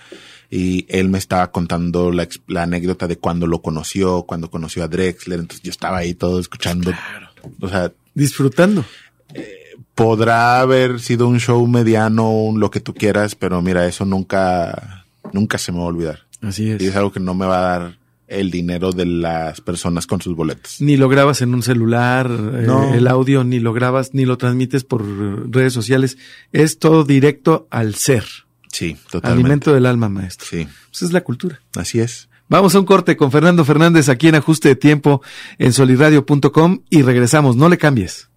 Y 0.52 0.86
él 0.90 1.10
me 1.10 1.18
estaba 1.18 1.52
contando 1.52 2.12
la, 2.12 2.28
anécdota 2.62 3.08
de 3.08 3.18
cuando 3.18 3.48
lo 3.48 3.64
conoció, 3.64 4.24
cuando 4.24 4.52
conoció 4.52 4.84
a 4.84 4.88
Drexler. 4.88 5.40
Entonces 5.40 5.64
yo 5.64 5.72
estaba 5.72 5.98
ahí 5.98 6.14
todo 6.14 6.40
escuchando. 6.40 6.94
O 7.60 7.70
sea, 7.70 7.92
Disfrutando. 8.14 8.86
podrá 9.96 10.60
haber 10.60 11.00
sido 11.00 11.28
un 11.28 11.40
show 11.40 11.66
mediano, 11.66 12.30
un 12.32 12.60
lo 12.60 12.70
que 12.70 12.80
tú 12.80 12.94
quieras, 12.94 13.34
pero 13.34 13.64
mira, 13.64 13.88
eso 13.88 14.06
nunca, 14.06 15.06
nunca 15.34 15.58
se 15.58 15.72
me 15.72 15.80
va 15.80 15.86
a 15.86 15.88
olvidar. 15.88 16.20
Así 16.42 16.70
es. 16.70 16.82
Y 16.82 16.86
es 16.86 16.96
algo 16.96 17.12
que 17.12 17.20
no 17.20 17.34
me 17.34 17.48
va 17.48 17.58
a 17.58 17.80
dar 17.80 17.98
el 18.28 18.52
dinero 18.52 18.92
de 18.92 19.06
las 19.06 19.62
personas 19.62 20.06
con 20.08 20.22
sus 20.22 20.36
boletos. 20.36 20.82
Ni 20.82 20.98
lo 20.98 21.08
grabas 21.10 21.42
en 21.42 21.54
un 21.54 21.64
celular, 21.64 22.30
eh, 22.30 22.68
el 22.96 23.08
audio, 23.08 23.44
ni 23.44 23.60
lo 23.60 23.74
grabas, 23.74 24.14
ni 24.14 24.26
lo 24.26 24.38
transmites 24.38 24.84
por 24.84 25.04
redes 25.52 25.74
sociales. 25.74 26.18
Es 26.52 26.80
todo 26.80 27.04
directo 27.04 27.68
al 27.72 27.96
ser. 27.96 28.26
Sí, 28.72 28.98
totalmente. 29.10 29.42
Alimento 29.42 29.74
del 29.74 29.86
alma, 29.86 30.10
maestro. 30.10 30.48
Sí, 30.50 30.68
Esa 30.94 31.06
es 31.06 31.14
la 31.14 31.22
cultura. 31.22 31.62
así 31.76 32.00
es. 32.00 32.30
Vamos 32.50 32.76
a 32.76 32.80
un 32.80 32.86
corte 32.86 33.18
con 33.18 33.32
Fernando 33.32 33.66
Fernández 33.66 34.08
aquí 34.08 34.28
en 34.30 34.36
Ajuste 34.36 34.70
de 34.70 34.76
Tiempo 34.78 35.22
en 35.58 35.74
soliradio.com 35.74 36.80
y 36.90 37.02
regresamos. 37.02 37.56
No 37.58 37.68
le 37.68 37.78
cambies. 37.78 38.30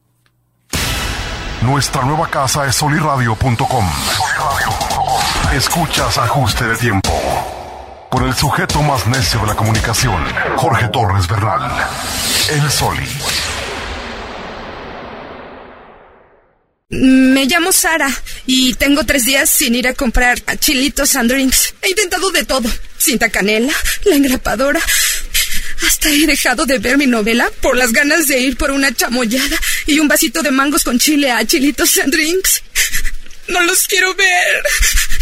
Nuestra 1.62 2.04
nueva 2.04 2.28
casa 2.28 2.66
es 2.66 2.74
soliradio.com. 2.74 3.84
Escuchas 5.54 6.16
ajuste 6.18 6.64
de 6.64 6.76
tiempo. 6.76 7.10
Con 8.10 8.26
el 8.26 8.34
sujeto 8.34 8.82
más 8.82 9.06
necio 9.06 9.40
de 9.40 9.46
la 9.46 9.54
comunicación, 9.54 10.20
Jorge 10.56 10.88
Torres 10.88 11.28
Bernal. 11.28 11.70
El 12.50 12.68
Soli. 12.68 13.06
Me 16.88 17.44
llamo 17.44 17.70
Sara 17.70 18.10
y 18.46 18.74
tengo 18.74 19.04
tres 19.04 19.24
días 19.24 19.48
sin 19.48 19.76
ir 19.76 19.86
a 19.86 19.94
comprar 19.94 20.40
chilitos 20.58 21.14
and 21.14 21.30
drinks. 21.30 21.72
He 21.82 21.90
intentado 21.90 22.32
de 22.32 22.44
todo. 22.44 22.68
Cinta 22.98 23.30
canela, 23.30 23.72
la 24.04 24.16
engrapadora. 24.16 24.80
Hasta 25.86 26.08
he 26.08 26.26
dejado 26.26 26.66
de 26.66 26.80
ver 26.80 26.98
mi 26.98 27.06
novela 27.06 27.48
por 27.60 27.76
las 27.76 27.92
ganas 27.92 28.26
de 28.26 28.40
ir 28.40 28.56
por 28.56 28.72
una 28.72 28.92
chamoyada 28.92 29.56
y 29.86 30.00
un 30.00 30.08
vasito 30.08 30.42
de 30.42 30.50
mangos 30.50 30.82
con 30.82 30.98
chile 30.98 31.30
a 31.30 31.44
chilitos 31.46 31.96
and 31.98 32.12
drinks. 32.12 32.60
No 33.46 33.60
los 33.62 33.86
quiero 33.86 34.12
ver. 34.16 34.62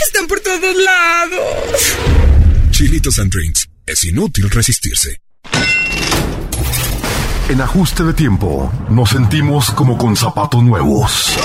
Están 0.07 0.27
por 0.27 0.41
todos 0.41 0.75
lados. 0.75 2.38
Chilitos 2.79 3.19
and 3.19 3.33
Drinks. 3.33 3.69
Es 3.85 4.05
inútil 4.05 4.49
resistirse. 4.49 5.21
En 7.49 7.61
ajuste 7.61 8.05
de 8.05 8.15
tiempo, 8.15 8.73
nos 8.89 9.11
sentimos 9.11 9.73
como 9.73 9.99
con 9.99 10.15
zapatos 10.15 10.63
nuevos. 10.63 11.37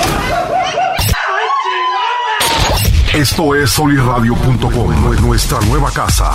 Esto 3.14 3.56
es 3.56 3.68
soliradio.com, 3.68 5.22
nuestra 5.22 5.58
nueva 5.62 5.90
casa. 5.90 6.30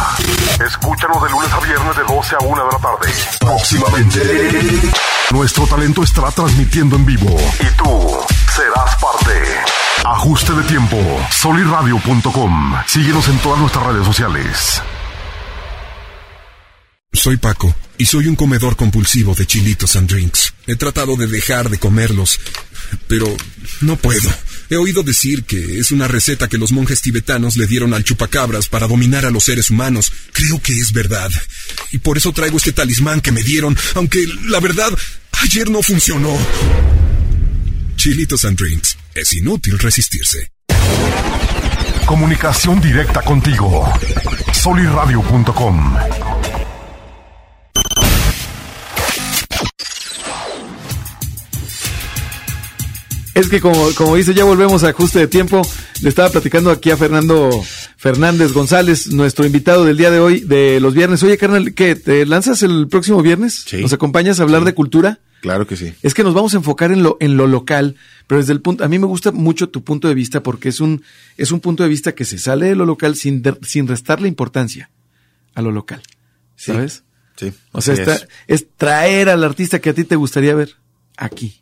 Escúchanos 0.67 1.23
de 1.23 1.29
lunes 1.29 1.49
a 1.53 1.59
viernes 1.61 1.95
de 1.95 2.03
12 2.03 2.35
a 2.35 2.43
1 2.43 2.65
de 2.65 2.71
la 2.73 2.79
tarde. 2.79 3.13
Próximamente. 3.39 4.81
Nuestro 5.31 5.65
talento 5.65 6.03
estará 6.03 6.29
transmitiendo 6.31 6.97
en 6.97 7.05
vivo. 7.05 7.37
Y 7.61 7.77
tú 7.77 8.38
serás 8.59 8.95
parte. 9.01 9.41
Ajuste 10.05 10.53
de 10.53 10.63
tiempo, 10.63 10.97
soliradio.com. 11.31 12.73
Síguenos 12.87 13.27
en 13.29 13.37
todas 13.39 13.59
nuestras 13.59 13.85
redes 13.87 14.05
sociales. 14.05 14.81
Soy 17.13 17.37
Paco 17.37 17.73
y 17.97 18.05
soy 18.05 18.27
un 18.27 18.35
comedor 18.35 18.75
compulsivo 18.75 19.33
de 19.33 19.45
chilitos 19.45 19.95
and 19.95 20.09
drinks. 20.09 20.53
He 20.67 20.75
tratado 20.75 21.15
de 21.15 21.27
dejar 21.27 21.69
de 21.69 21.79
comerlos, 21.79 22.39
pero 23.07 23.25
no 23.81 23.95
puedo. 23.95 24.29
He 24.69 24.75
oído 24.75 25.03
decir 25.03 25.43
que 25.43 25.79
es 25.79 25.91
una 25.91 26.07
receta 26.07 26.49
que 26.49 26.57
los 26.57 26.71
monjes 26.71 27.01
tibetanos 27.01 27.55
le 27.55 27.65
dieron 27.65 27.93
al 27.93 28.03
chupacabras 28.03 28.67
para 28.67 28.87
dominar 28.87 29.25
a 29.25 29.31
los 29.31 29.45
seres 29.45 29.69
humanos. 29.69 30.11
Creo 30.33 30.61
que 30.61 30.77
es 30.77 30.91
verdad. 30.91 31.31
Y 31.91 31.99
por 31.99 32.17
eso 32.17 32.33
traigo 32.33 32.57
este 32.57 32.73
talismán 32.73 33.21
que 33.21 33.31
me 33.31 33.41
dieron, 33.41 33.77
aunque 33.95 34.27
la 34.45 34.59
verdad, 34.59 34.91
ayer 35.41 35.69
no 35.69 35.81
funcionó. 35.81 36.37
Chilitos 37.99 38.45
and 38.45 38.57
drinks. 38.57 38.97
Es 39.13 39.33
inútil 39.33 39.77
resistirse. 39.77 40.53
Comunicación 42.05 42.79
directa 42.79 43.21
contigo. 43.21 43.91
Soliradio.com. 44.53 45.97
Es 53.35 53.49
que 53.49 53.59
como, 53.59 53.93
como 53.95 54.15
dice, 54.15 54.33
ya 54.33 54.45
volvemos 54.45 54.85
a 54.85 54.91
ajuste 54.91 55.19
de 55.19 55.27
tiempo. 55.27 55.61
Le 56.01 56.07
estaba 56.07 56.29
platicando 56.29 56.71
aquí 56.71 56.91
a 56.91 56.95
Fernando 56.95 57.49
Fernández 57.97 58.53
González, 58.53 59.07
nuestro 59.07 59.45
invitado 59.45 59.83
del 59.83 59.97
día 59.97 60.09
de 60.09 60.21
hoy, 60.21 60.39
de 60.39 60.79
los 60.79 60.93
viernes. 60.93 61.21
Oye, 61.23 61.37
carnal, 61.37 61.73
¿qué? 61.73 61.95
¿Te 61.95 62.25
lanzas 62.25 62.63
el 62.63 62.87
próximo 62.87 63.21
viernes? 63.21 63.65
Sí. 63.67 63.81
¿Nos 63.81 63.91
acompañas 63.91 64.39
a 64.39 64.43
hablar 64.43 64.63
de 64.63 64.73
cultura? 64.73 65.19
Claro 65.41 65.65
que 65.67 65.75
sí. 65.77 65.93
Es 66.01 66.13
que 66.13 66.23
nos 66.23 66.33
vamos 66.33 66.53
a 66.53 66.57
enfocar 66.57 66.91
en 66.91 67.01
lo, 67.03 67.15
en 67.19 67.37
lo 67.37 67.47
local, 67.47 67.95
pero 68.27 68.39
desde 68.41 68.53
el 68.53 68.61
punto, 68.61 68.83
a 68.83 68.87
mí 68.89 68.99
me 68.99 69.05
gusta 69.05 69.31
mucho 69.31 69.69
tu 69.69 69.83
punto 69.83 70.07
de 70.07 70.13
vista 70.13 70.43
porque 70.43 70.69
es 70.69 70.81
un, 70.81 71.01
es 71.37 71.51
un 71.51 71.59
punto 71.61 71.83
de 71.83 71.89
vista 71.89 72.13
que 72.13 72.25
se 72.25 72.37
sale 72.37 72.67
de 72.67 72.75
lo 72.75 72.85
local 72.85 73.15
sin, 73.15 73.41
de- 73.41 73.57
sin 73.61 73.87
restarle 73.87 74.27
importancia 74.27 74.89
a 75.55 75.61
lo 75.61 75.71
local. 75.71 76.01
¿Sabes? 76.55 77.03
Sí. 77.37 77.53
O 77.71 77.81
sea, 77.81 77.93
está, 77.93 78.15
es. 78.15 78.27
es 78.47 78.67
traer 78.75 79.29
al 79.29 79.43
artista 79.45 79.79
que 79.79 79.91
a 79.91 79.93
ti 79.93 80.03
te 80.03 80.17
gustaría 80.17 80.53
ver 80.55 80.75
aquí. 81.15 81.61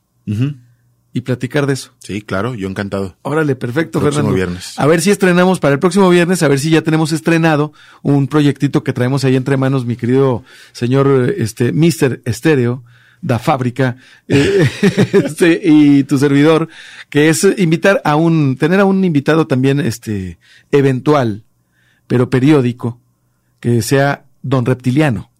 Y 1.13 1.21
platicar 1.21 1.65
de 1.65 1.73
eso. 1.73 1.93
Sí, 1.99 2.21
claro, 2.21 2.53
yo 2.53 2.67
encantado. 2.67 3.15
Órale, 3.23 3.55
perfecto, 3.55 3.99
Próximo 3.99 4.25
Fernando. 4.29 4.35
viernes. 4.35 4.73
A 4.77 4.85
ver 4.85 5.01
si 5.01 5.09
estrenamos 5.09 5.59
para 5.59 5.73
el 5.73 5.79
próximo 5.79 6.09
viernes, 6.09 6.43
a 6.43 6.47
ver 6.47 6.59
si 6.59 6.69
ya 6.69 6.81
tenemos 6.81 7.11
estrenado 7.11 7.73
un 8.03 8.27
proyectito 8.27 8.83
que 8.83 8.93
traemos 8.93 9.23
ahí 9.23 9.35
entre 9.35 9.57
manos, 9.57 9.85
mi 9.85 9.95
querido 9.95 10.43
señor 10.73 11.33
este 11.37 11.71
Mister 11.71 12.21
Estéreo, 12.25 12.83
da 13.21 13.39
fábrica, 13.39 13.97
eh, 14.27 14.69
este, 15.13 15.59
y 15.63 16.03
tu 16.03 16.17
servidor, 16.17 16.69
que 17.09 17.29
es 17.29 17.47
invitar 17.57 18.01
a 18.03 18.15
un, 18.15 18.57
tener 18.57 18.79
a 18.79 18.85
un 18.85 19.03
invitado 19.03 19.47
también, 19.47 19.79
este, 19.79 20.37
eventual, 20.71 21.43
pero 22.07 22.29
periódico, 22.29 22.99
que 23.59 23.81
sea 23.81 24.25
don 24.41 24.65
reptiliano. 24.65 25.31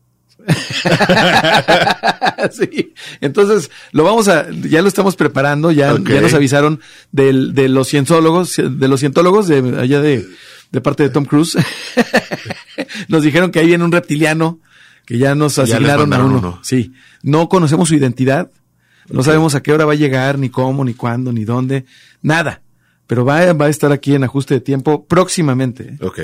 sí. 2.51 2.93
Entonces, 3.21 3.69
lo 3.91 4.03
vamos 4.03 4.27
a, 4.27 4.49
ya 4.49 4.81
lo 4.81 4.87
estamos 4.87 5.15
preparando, 5.15 5.71
ya, 5.71 5.95
ya 5.97 6.21
nos 6.21 6.33
avisaron 6.33 6.79
del, 7.11 7.53
de 7.53 7.69
los 7.69 7.89
cientólogos, 7.89 8.55
de 8.57 8.87
los 8.87 8.99
cientólogos 8.99 9.47
de 9.47 9.79
allá 9.79 10.01
de, 10.01 10.25
de 10.71 10.81
parte 10.81 11.03
de 11.03 11.09
Tom 11.09 11.25
Cruise. 11.25 11.57
nos 13.07 13.23
dijeron 13.23 13.51
que 13.51 13.59
ahí 13.59 13.67
viene 13.67 13.83
un 13.83 13.91
reptiliano 13.91 14.59
que 15.07 15.17
ya 15.17 15.33
nos 15.33 15.55
Ya 15.55 15.63
asignaron 15.63 16.13
a 16.13 16.23
uno. 16.23 16.37
uno. 16.37 16.59
Sí. 16.61 16.93
No 17.23 17.49
conocemos 17.49 17.89
su 17.89 17.95
identidad. 17.95 18.51
No 19.09 19.23
sabemos 19.23 19.55
a 19.55 19.63
qué 19.63 19.71
hora 19.71 19.85
va 19.85 19.93
a 19.93 19.95
llegar, 19.95 20.37
ni 20.37 20.49
cómo, 20.49 20.83
ni 20.85 20.93
cuándo, 20.93 21.31
ni 21.33 21.45
dónde. 21.45 21.85
Nada. 22.21 22.61
Pero 23.07 23.23
va, 23.23 23.53
va 23.53 23.65
a 23.67 23.69
estar 23.69 23.91
aquí 23.93 24.13
en 24.15 24.25
ajuste 24.25 24.55
de 24.55 24.59
tiempo 24.59 25.07
próximamente. 25.07 25.93
¿eh? 25.93 25.97
Ok. 26.05 26.19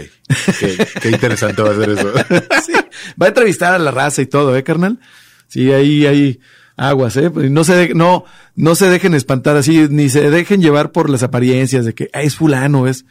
Qué, 0.59 0.87
qué 1.01 1.09
interesante 1.09 1.61
va 1.61 1.71
a 1.71 1.75
ser 1.75 1.89
eso. 1.91 2.11
Sí, 2.65 2.73
va 3.21 3.27
a 3.27 3.29
entrevistar 3.29 3.73
a 3.73 3.79
la 3.79 3.89
raza 3.91 4.21
y 4.21 4.25
todo, 4.25 4.55
¿eh, 4.57 4.63
carnal? 4.63 4.99
Sí, 5.47 5.71
ahí 5.71 6.05
hay 6.05 6.39
aguas, 6.75 7.15
¿eh? 7.15 7.31
No 7.33 7.63
se, 7.63 7.73
de- 7.75 7.93
no, 7.93 8.25
no 8.55 8.75
se 8.75 8.89
dejen 8.89 9.13
espantar 9.13 9.55
así, 9.55 9.87
ni 9.89 10.09
se 10.09 10.29
dejen 10.29 10.61
llevar 10.61 10.91
por 10.91 11.09
las 11.09 11.23
apariencias 11.23 11.85
de 11.85 11.93
que 11.93 12.09
"Ah, 12.11 12.21
es 12.21 12.35
fulano, 12.35 12.85
es 12.87 13.05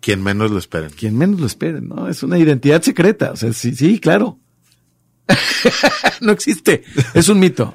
Quien 0.00 0.22
menos 0.22 0.50
lo 0.50 0.58
esperen. 0.58 0.90
quien 0.90 1.16
menos 1.16 1.38
lo 1.40 1.46
esperen, 1.46 1.88
¿no? 1.88 2.08
Es 2.08 2.22
una 2.22 2.38
identidad 2.38 2.82
secreta, 2.82 3.32
o 3.32 3.36
sea, 3.36 3.52
sí, 3.52 3.74
sí, 3.74 3.98
claro. 4.00 4.38
no 6.20 6.32
existe, 6.32 6.82
es 7.14 7.28
un 7.28 7.38
mito. 7.38 7.74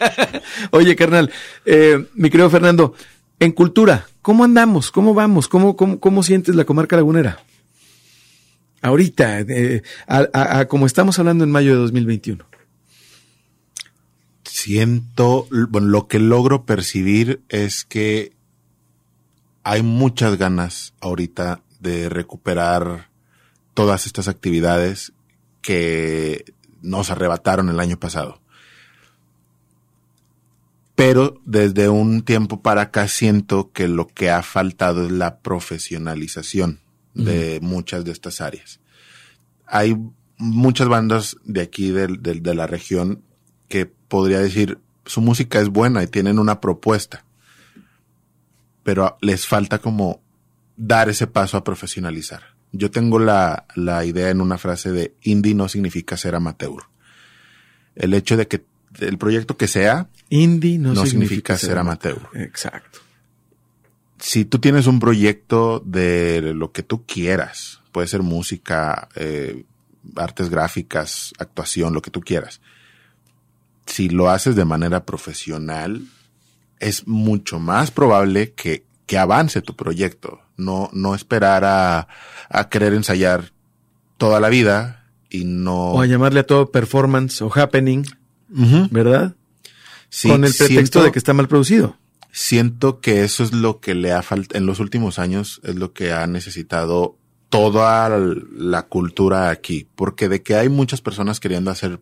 Oye, 0.70 0.94
carnal, 0.94 1.30
eh, 1.64 2.06
mi 2.14 2.30
querido 2.30 2.48
Fernando, 2.50 2.94
en 3.40 3.52
cultura, 3.52 4.06
¿cómo 4.22 4.44
andamos? 4.44 4.90
¿Cómo 4.92 5.12
vamos? 5.14 5.48
¿Cómo, 5.48 5.76
cómo, 5.76 5.98
cómo 5.98 6.22
sientes 6.22 6.54
la 6.54 6.64
comarca 6.64 6.96
lagunera? 6.96 7.40
Ahorita, 8.80 9.40
eh, 9.40 9.82
a, 10.06 10.28
a- 10.32 10.58
a 10.60 10.68
como 10.68 10.86
estamos 10.86 11.18
hablando 11.18 11.42
en 11.42 11.50
mayo 11.50 11.72
de 11.72 11.78
2021. 11.80 12.44
Siento, 14.44 15.46
bueno, 15.68 15.88
lo 15.88 16.06
que 16.08 16.18
logro 16.18 16.64
percibir 16.64 17.40
es 17.48 17.84
que 17.84 18.32
hay 19.68 19.82
muchas 19.82 20.38
ganas 20.38 20.94
ahorita 20.98 21.60
de 21.78 22.08
recuperar 22.08 23.10
todas 23.74 24.06
estas 24.06 24.26
actividades 24.26 25.12
que 25.60 26.54
nos 26.80 27.10
arrebataron 27.10 27.68
el 27.68 27.78
año 27.78 28.00
pasado. 28.00 28.40
Pero 30.94 31.38
desde 31.44 31.90
un 31.90 32.22
tiempo 32.22 32.62
para 32.62 32.80
acá 32.80 33.08
siento 33.08 33.70
que 33.70 33.88
lo 33.88 34.06
que 34.06 34.30
ha 34.30 34.42
faltado 34.42 35.04
es 35.04 35.12
la 35.12 35.40
profesionalización 35.40 36.80
de 37.12 37.58
muchas 37.60 38.06
de 38.06 38.12
estas 38.12 38.40
áreas. 38.40 38.80
Hay 39.66 39.98
muchas 40.38 40.88
bandas 40.88 41.36
de 41.44 41.60
aquí 41.60 41.90
de 41.90 42.54
la 42.54 42.66
región 42.66 43.22
que 43.68 43.84
podría 43.84 44.38
decir 44.38 44.78
su 45.04 45.20
música 45.20 45.60
es 45.60 45.68
buena 45.68 46.02
y 46.02 46.06
tienen 46.06 46.38
una 46.38 46.58
propuesta, 46.62 47.26
pero 48.88 49.18
les 49.20 49.46
falta 49.46 49.80
como 49.80 50.22
dar 50.74 51.10
ese 51.10 51.26
paso 51.26 51.58
a 51.58 51.62
profesionalizar. 51.62 52.54
Yo 52.72 52.90
tengo 52.90 53.18
la, 53.18 53.66
la 53.74 54.06
idea 54.06 54.30
en 54.30 54.40
una 54.40 54.56
frase 54.56 54.92
de 54.92 55.14
indie 55.24 55.54
no 55.54 55.68
significa 55.68 56.16
ser 56.16 56.34
amateur. 56.34 56.84
El 57.94 58.14
hecho 58.14 58.38
de 58.38 58.48
que 58.48 58.64
el 59.00 59.18
proyecto 59.18 59.58
que 59.58 59.68
sea, 59.68 60.08
Indie 60.30 60.78
no, 60.78 60.94
No 60.94 61.04
significa 61.04 61.58
ser 61.58 61.76
amateur. 61.76 62.30
Exacto. 62.32 63.00
si 64.18 64.46
tú 64.46 64.58
tienes 64.58 64.86
un 64.86 65.00
proyecto 65.00 65.82
de 65.84 66.54
lo 66.54 66.72
que 66.72 66.82
tú 66.82 67.04
quieras, 67.04 67.82
puede 67.92 68.08
ser 68.08 68.22
música, 68.22 69.10
eh, 69.16 69.66
artes 70.16 70.48
gráficas, 70.48 71.34
actuación, 71.38 71.92
lo 71.92 72.00
que 72.00 72.10
tú 72.10 72.22
quieras. 72.22 72.62
Si 73.84 74.08
lo 74.08 74.30
haces 74.30 74.56
de 74.56 74.64
manera 74.64 75.04
profesional, 75.04 76.06
es 76.80 77.06
mucho 77.06 77.58
más 77.58 77.90
probable 77.90 78.52
que, 78.52 78.84
que 79.06 79.18
avance 79.18 79.62
tu 79.62 79.74
proyecto. 79.76 80.40
No, 80.56 80.90
no 80.92 81.14
esperar 81.14 81.64
a, 81.64 82.08
a 82.48 82.68
querer 82.68 82.94
ensayar 82.94 83.52
toda 84.16 84.40
la 84.40 84.48
vida 84.48 85.04
y 85.30 85.44
no. 85.44 85.92
O 85.92 86.00
a 86.00 86.06
llamarle 86.06 86.40
a 86.40 86.46
todo 86.46 86.70
performance 86.72 87.40
o 87.42 87.50
happening, 87.54 88.04
Ujú. 88.52 88.88
¿verdad? 88.90 89.34
Sí, 90.08 90.28
Con 90.28 90.44
el 90.44 90.52
pretexto 90.54 90.98
siento- 91.00 91.02
de 91.04 91.12
que 91.12 91.18
está 91.18 91.32
mal 91.34 91.48
producido. 91.48 91.96
Siento 92.32 93.00
que 93.00 93.24
eso 93.24 93.42
es 93.42 93.52
lo 93.52 93.80
que 93.80 93.94
le 93.94 94.12
ha 94.12 94.22
faltado, 94.22 94.58
en 94.58 94.66
los 94.66 94.80
últimos 94.80 95.18
años 95.18 95.60
es 95.64 95.74
lo 95.76 95.92
que 95.92 96.12
ha 96.12 96.26
necesitado 96.26 97.16
toda 97.48 98.08
la 98.10 98.82
cultura 98.82 99.48
aquí, 99.50 99.88
porque 99.96 100.28
de 100.28 100.42
que 100.42 100.54
hay 100.54 100.68
muchas 100.68 101.00
personas 101.00 101.40
queriendo 101.40 101.70
hacer 101.70 102.00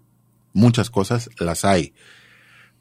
muchas 0.53 0.91
cosas, 0.91 1.31
las 1.39 1.65
hay, 1.65 1.95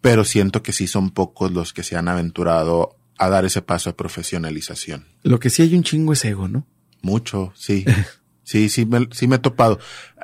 pero 0.05 0.23
siento 0.23 0.61
que 0.61 0.71
sí 0.71 0.85
son 0.85 1.09
pocos 1.09 1.51
los 1.51 1.73
que 1.73 1.81
se 1.81 1.95
han 1.95 2.07
aventurado 2.07 2.95
a 3.17 3.27
dar 3.27 3.43
ese 3.43 3.63
paso 3.63 3.89
de 3.89 3.95
profesionalización. 3.95 5.07
Lo 5.23 5.39
que 5.39 5.49
sí 5.49 5.63
hay 5.63 5.73
un 5.73 5.81
chingo 5.81 6.13
es 6.13 6.23
ego, 6.25 6.47
¿no? 6.47 6.67
Mucho, 7.01 7.51
sí. 7.55 7.83
Sí, 8.43 8.69
sí 8.69 8.85
me, 8.85 9.07
sí 9.11 9.27
me 9.27 9.37
he 9.37 9.39
topado. 9.39 9.79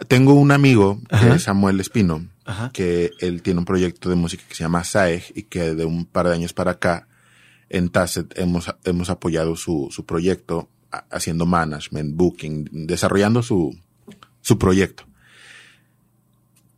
Tengo 0.07 0.33
un 0.35 0.51
amigo, 0.51 1.01
que 1.09 1.29
es 1.33 1.41
Samuel 1.41 1.79
Espino, 1.79 2.27
Ajá. 2.45 2.69
que 2.71 3.09
él 3.19 3.41
tiene 3.41 3.57
un 3.61 3.65
proyecto 3.65 4.09
de 4.11 4.15
música 4.15 4.43
que 4.47 4.53
se 4.53 4.63
llama 4.63 4.83
SAEG 4.83 5.23
y 5.33 5.41
que 5.49 5.73
de 5.73 5.85
un 5.85 6.05
par 6.05 6.27
de 6.27 6.35
años 6.35 6.53
para 6.53 6.73
acá 6.73 7.07
en 7.69 7.89
Tacet 7.89 8.31
hemos, 8.37 8.71
hemos 8.83 9.09
apoyado 9.09 9.55
su, 9.55 9.87
su 9.89 10.05
proyecto 10.05 10.69
a- 10.91 11.05
haciendo 11.09 11.47
management, 11.47 12.15
booking, 12.15 12.69
desarrollando 12.85 13.41
su, 13.41 13.75
su 14.41 14.59
proyecto. 14.59 15.05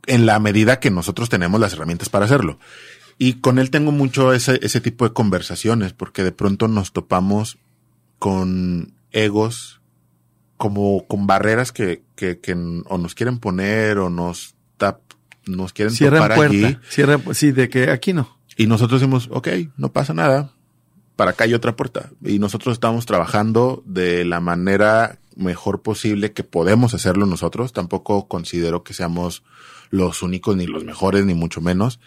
En 0.06 0.26
la 0.26 0.40
medida 0.40 0.80
que 0.80 0.92
nosotros 0.92 1.30
tenemos 1.30 1.60
las 1.60 1.74
herramientas 1.74 2.10
para 2.10 2.26
hacerlo. 2.26 2.60
Y 3.18 3.36
con 3.36 3.60
él 3.60 3.70
tengo 3.70 3.92
mucho 3.92 4.34
ese, 4.34 4.60
ese 4.64 4.82
tipo 4.82 5.08
de 5.08 5.14
conversaciones 5.14 5.94
porque 5.94 6.24
de 6.24 6.32
pronto 6.32 6.68
nos 6.68 6.92
topamos 6.94 7.58
con 8.20 8.94
egos 9.12 9.82
como 10.58 11.06
con 11.08 11.28
barreras 11.28 11.72
que, 11.72 12.04
que, 12.16 12.40
que 12.40 12.54
o 12.54 12.98
nos 12.98 13.16
quieren 13.16 13.38
poner 13.40 13.98
o 13.98 14.10
nos 14.10 14.56
tap, 14.78 15.02
nos 15.46 15.74
quieren 15.74 15.94
Cierran 15.94 16.22
topar 16.22 16.38
puerta. 16.38 16.56
allí. 16.56 16.78
Cierran, 16.90 17.22
sí, 17.34 17.52
de 17.52 17.70
que 17.70 17.90
aquí 17.92 18.14
no. 18.14 18.38
Y 18.56 18.68
nosotros 18.68 19.02
decimos, 19.02 19.30
ok, 19.32 19.48
no 19.78 19.92
pasa 19.92 20.14
nada. 20.14 20.54
Para 21.16 21.32
acá 21.32 21.44
hay 21.44 21.54
otra 21.54 21.76
puerta. 21.76 22.10
Y 22.24 22.40
nosotros 22.40 22.74
estamos 22.74 23.06
trabajando 23.06 23.84
de 23.86 24.26
la 24.26 24.40
manera 24.40 25.20
mejor 25.36 25.82
posible 25.82 26.32
que 26.34 26.44
podemos 26.44 26.94
hacerlo 26.94 27.26
nosotros. 27.26 27.74
Tampoco 27.74 28.28
considero 28.28 28.84
que 28.84 28.94
seamos 28.94 29.44
los 29.94 30.24
únicos 30.24 30.58
ni 30.58 30.66
los 30.66 30.84
mejores, 30.84 31.24
ni 31.24 31.36
mucho 31.36 31.62
menos. 31.62 32.00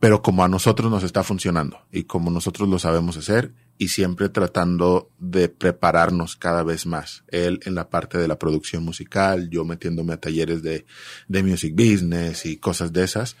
Pero 0.00 0.20
como 0.20 0.44
a 0.44 0.48
nosotros 0.48 0.90
nos 0.90 1.02
está 1.02 1.22
funcionando 1.22 1.78
y 1.90 2.04
como 2.04 2.30
nosotros 2.30 2.68
lo 2.68 2.78
sabemos 2.78 3.16
hacer 3.16 3.54
y 3.78 3.88
siempre 3.88 4.28
tratando 4.28 5.10
de 5.18 5.48
prepararnos 5.48 6.36
cada 6.36 6.62
vez 6.62 6.84
más. 6.84 7.24
Él 7.28 7.60
en 7.64 7.74
la 7.74 7.88
parte 7.88 8.18
de 8.18 8.28
la 8.28 8.38
producción 8.38 8.84
musical, 8.84 9.48
yo 9.48 9.64
metiéndome 9.64 10.12
a 10.12 10.20
talleres 10.20 10.62
de, 10.62 10.84
de 11.26 11.42
music 11.42 11.74
business 11.74 12.44
y 12.44 12.58
cosas 12.58 12.92
de 12.92 13.04
esas. 13.04 13.36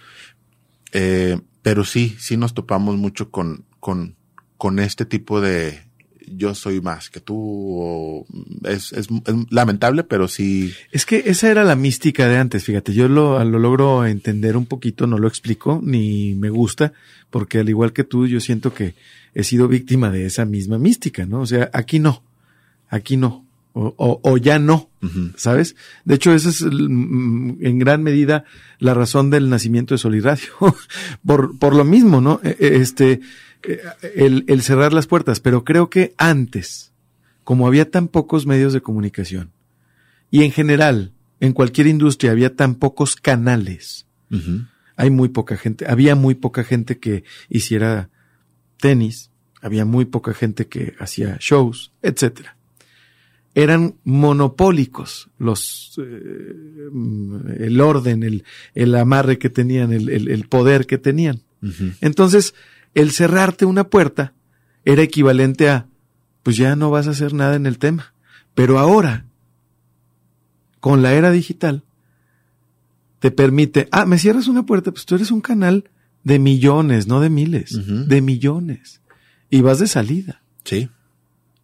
Eh, 0.92 1.38
pero 1.60 1.84
sí, 1.84 2.16
sí 2.18 2.38
nos 2.38 2.54
topamos 2.54 2.96
mucho 2.96 3.30
con, 3.30 3.66
con, 3.78 4.16
con 4.56 4.78
este 4.78 5.04
tipo 5.04 5.42
de 5.42 5.89
yo 6.26 6.54
soy 6.54 6.80
más 6.80 7.10
que 7.10 7.20
tú. 7.20 7.34
o 7.36 8.26
es, 8.64 8.92
es, 8.92 9.08
es 9.10 9.34
lamentable, 9.50 10.04
pero 10.04 10.28
sí. 10.28 10.72
Es 10.92 11.06
que 11.06 11.22
esa 11.26 11.50
era 11.50 11.64
la 11.64 11.76
mística 11.76 12.26
de 12.28 12.36
antes, 12.38 12.64
fíjate, 12.64 12.92
yo 12.94 13.08
lo, 13.08 13.42
lo 13.44 13.58
logro 13.58 14.06
entender 14.06 14.56
un 14.56 14.66
poquito, 14.66 15.06
no 15.06 15.18
lo 15.18 15.28
explico, 15.28 15.80
ni 15.82 16.34
me 16.34 16.50
gusta, 16.50 16.92
porque 17.30 17.58
al 17.58 17.68
igual 17.68 17.92
que 17.92 18.04
tú, 18.04 18.26
yo 18.26 18.40
siento 18.40 18.72
que 18.74 18.94
he 19.34 19.44
sido 19.44 19.68
víctima 19.68 20.10
de 20.10 20.26
esa 20.26 20.44
misma 20.44 20.78
mística, 20.78 21.24
¿no? 21.26 21.40
O 21.40 21.46
sea, 21.46 21.70
aquí 21.72 21.98
no, 22.00 22.22
aquí 22.88 23.16
no, 23.16 23.44
o, 23.72 23.94
o, 23.96 24.20
o 24.22 24.36
ya 24.36 24.58
no. 24.58 24.88
¿sabes? 25.36 25.76
De 26.04 26.16
hecho, 26.16 26.34
esa 26.34 26.50
es 26.50 26.60
el- 26.60 26.90
mm, 26.90 27.56
en 27.64 27.78
gran 27.78 28.02
medida 28.02 28.44
la 28.80 28.92
razón 28.92 29.30
del 29.30 29.48
nacimiento 29.48 29.94
de 29.94 29.98
Soliradio, 29.98 30.50
por, 31.24 31.58
por 31.58 31.74
lo 31.74 31.84
mismo, 31.84 32.20
¿no? 32.20 32.38
Eh, 32.44 32.54
eh, 32.60 32.76
Este, 32.82 33.20
el, 34.14 34.44
el 34.46 34.62
cerrar 34.62 34.92
las 34.92 35.06
puertas, 35.06 35.40
pero 35.40 35.64
creo 35.64 35.90
que 35.90 36.14
antes, 36.16 36.92
como 37.44 37.66
había 37.66 37.90
tan 37.90 38.08
pocos 38.08 38.46
medios 38.46 38.72
de 38.72 38.80
comunicación, 38.80 39.52
y 40.30 40.44
en 40.44 40.52
general, 40.52 41.12
en 41.40 41.52
cualquier 41.52 41.86
industria 41.86 42.30
había 42.32 42.54
tan 42.54 42.74
pocos 42.74 43.16
canales, 43.16 44.06
hay 44.96 45.10
muy 45.10 45.28
poca 45.30 45.56
gente, 45.56 45.86
había 45.88 46.14
muy 46.14 46.34
poca 46.34 46.62
gente 46.62 46.98
que 46.98 47.24
hiciera 47.48 48.10
tenis, 48.78 49.30
había 49.60 49.84
muy 49.84 50.04
poca 50.04 50.34
gente 50.34 50.68
que 50.68 50.94
hacía 50.98 51.36
shows, 51.40 51.92
etcétera. 52.02 52.56
Eran 53.54 53.96
monopólicos 54.04 55.28
los 55.36 55.98
eh, 55.98 56.54
el 57.58 57.80
orden, 57.80 58.22
el, 58.22 58.44
el 58.74 58.94
amarre 58.94 59.38
que 59.38 59.50
tenían, 59.50 59.92
el, 59.92 60.08
el, 60.08 60.28
el 60.28 60.46
poder 60.46 60.86
que 60.86 60.98
tenían. 60.98 61.42
Entonces, 62.00 62.54
el 62.94 63.12
cerrarte 63.12 63.64
una 63.64 63.84
puerta 63.84 64.34
era 64.84 65.02
equivalente 65.02 65.68
a, 65.68 65.86
pues 66.42 66.56
ya 66.56 66.76
no 66.76 66.90
vas 66.90 67.06
a 67.06 67.10
hacer 67.10 67.34
nada 67.34 67.56
en 67.56 67.66
el 67.66 67.78
tema. 67.78 68.14
Pero 68.54 68.78
ahora, 68.78 69.26
con 70.80 71.02
la 71.02 71.12
era 71.12 71.30
digital, 71.30 71.84
te 73.20 73.30
permite, 73.30 73.88
ah, 73.92 74.06
me 74.06 74.18
cierras 74.18 74.48
una 74.48 74.64
puerta, 74.64 74.90
pues 74.90 75.04
tú 75.06 75.14
eres 75.14 75.30
un 75.30 75.40
canal 75.40 75.90
de 76.24 76.38
millones, 76.38 77.06
no 77.06 77.20
de 77.20 77.30
miles, 77.30 77.78
de 78.08 78.20
millones. 78.20 79.00
Y 79.50 79.60
vas 79.60 79.78
de 79.78 79.86
salida. 79.86 80.42
Sí. 80.64 80.88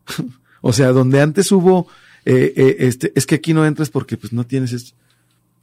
o 0.61 0.72
sea, 0.72 0.89
donde 0.89 1.20
antes 1.20 1.51
hubo, 1.53 1.89
eh, 2.24 2.53
eh, 2.57 2.77
este, 2.81 3.12
es 3.14 3.27
que 3.27 3.37
aquí 3.37 3.55
no 3.55 3.64
entras 3.66 3.91
porque 3.91 4.16
pues 4.16 4.33
no 4.33 4.45
tienes 4.45 4.72
esto. 4.72 4.97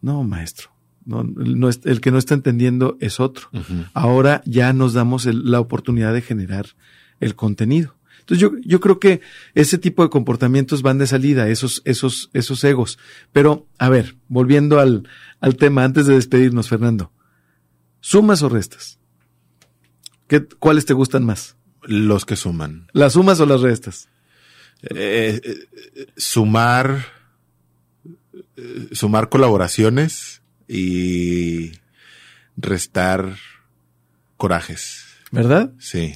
No, 0.01 0.23
maestro. 0.23 0.72
No, 1.05 1.23
no 1.23 1.69
es, 1.69 1.81
el 1.83 2.01
que 2.01 2.11
no 2.11 2.17
está 2.17 2.33
entendiendo 2.33 2.97
es 2.99 3.19
otro. 3.19 3.49
Ahora 3.93 4.41
ya 4.45 4.71
nos 4.73 4.93
damos 4.93 5.25
el, 5.25 5.49
la 5.51 5.59
oportunidad 5.59 6.13
de 6.13 6.21
generar 6.21 6.67
el 7.19 7.35
contenido. 7.35 7.95
Entonces 8.23 8.39
yo, 8.39 8.53
yo 8.63 8.79
creo 8.79 8.99
que 8.99 9.19
ese 9.53 9.77
tipo 9.77 10.01
de 10.01 10.09
comportamientos 10.09 10.81
van 10.81 10.97
de 10.97 11.07
salida, 11.07 11.49
esos, 11.49 11.81
esos, 11.83 12.29
esos 12.31 12.63
egos. 12.63 12.97
Pero, 13.33 13.67
a 13.77 13.89
ver, 13.89 14.15
volviendo 14.29 14.79
al, 14.79 15.09
al 15.41 15.57
tema, 15.57 15.83
antes 15.83 16.05
de 16.05 16.13
despedirnos, 16.13 16.69
Fernando. 16.69 17.11
¿Sumas 17.99 18.41
o 18.41 18.47
restas? 18.47 18.97
¿Qué, 20.27 20.45
¿Cuáles 20.45 20.85
te 20.85 20.93
gustan 20.93 21.25
más? 21.25 21.57
Los 21.81 22.25
que 22.25 22.37
suman. 22.37 22.87
¿Las 22.93 23.13
sumas 23.13 23.41
o 23.41 23.45
las 23.45 23.59
restas? 23.59 24.07
Eh, 24.83 25.41
eh, 25.43 26.07
sumar, 26.15 27.05
eh, 28.55 28.87
sumar 28.93 29.27
colaboraciones 29.27 30.42
y 30.67 31.71
restar 32.57 33.37
corajes. 34.37 35.05
¿Verdad? 35.31 35.73
Sí. 35.79 36.15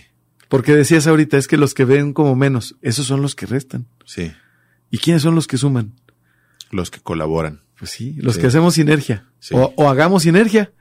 Porque 0.50 0.76
decías 0.76 1.08
ahorita, 1.08 1.38
es 1.38 1.48
que 1.48 1.58
los 1.58 1.74
que 1.74 1.86
ven 1.86 2.14
como 2.14 2.36
menos, 2.36 2.76
esos 2.82 3.08
son 3.08 3.22
los 3.22 3.36
que 3.36 3.46
restan. 3.46 3.88
Sí. 4.06 4.32
¿Y 4.92 5.00
quiénes 5.00 5.24
son 5.24 5.36
los 5.36 5.48
que 5.48 5.58
suman? 5.58 5.94
Los 6.72 6.92
que 6.92 7.00
colaboran. 7.00 7.62
Pues 7.78 7.92
sí, 7.92 8.16
los 8.18 8.40
que 8.40 8.48
hacemos 8.48 8.74
sinergia. 8.74 9.26
O, 9.52 9.72
o, 9.78 9.88
hagamos 9.88 10.24
sinergia. 10.24 10.72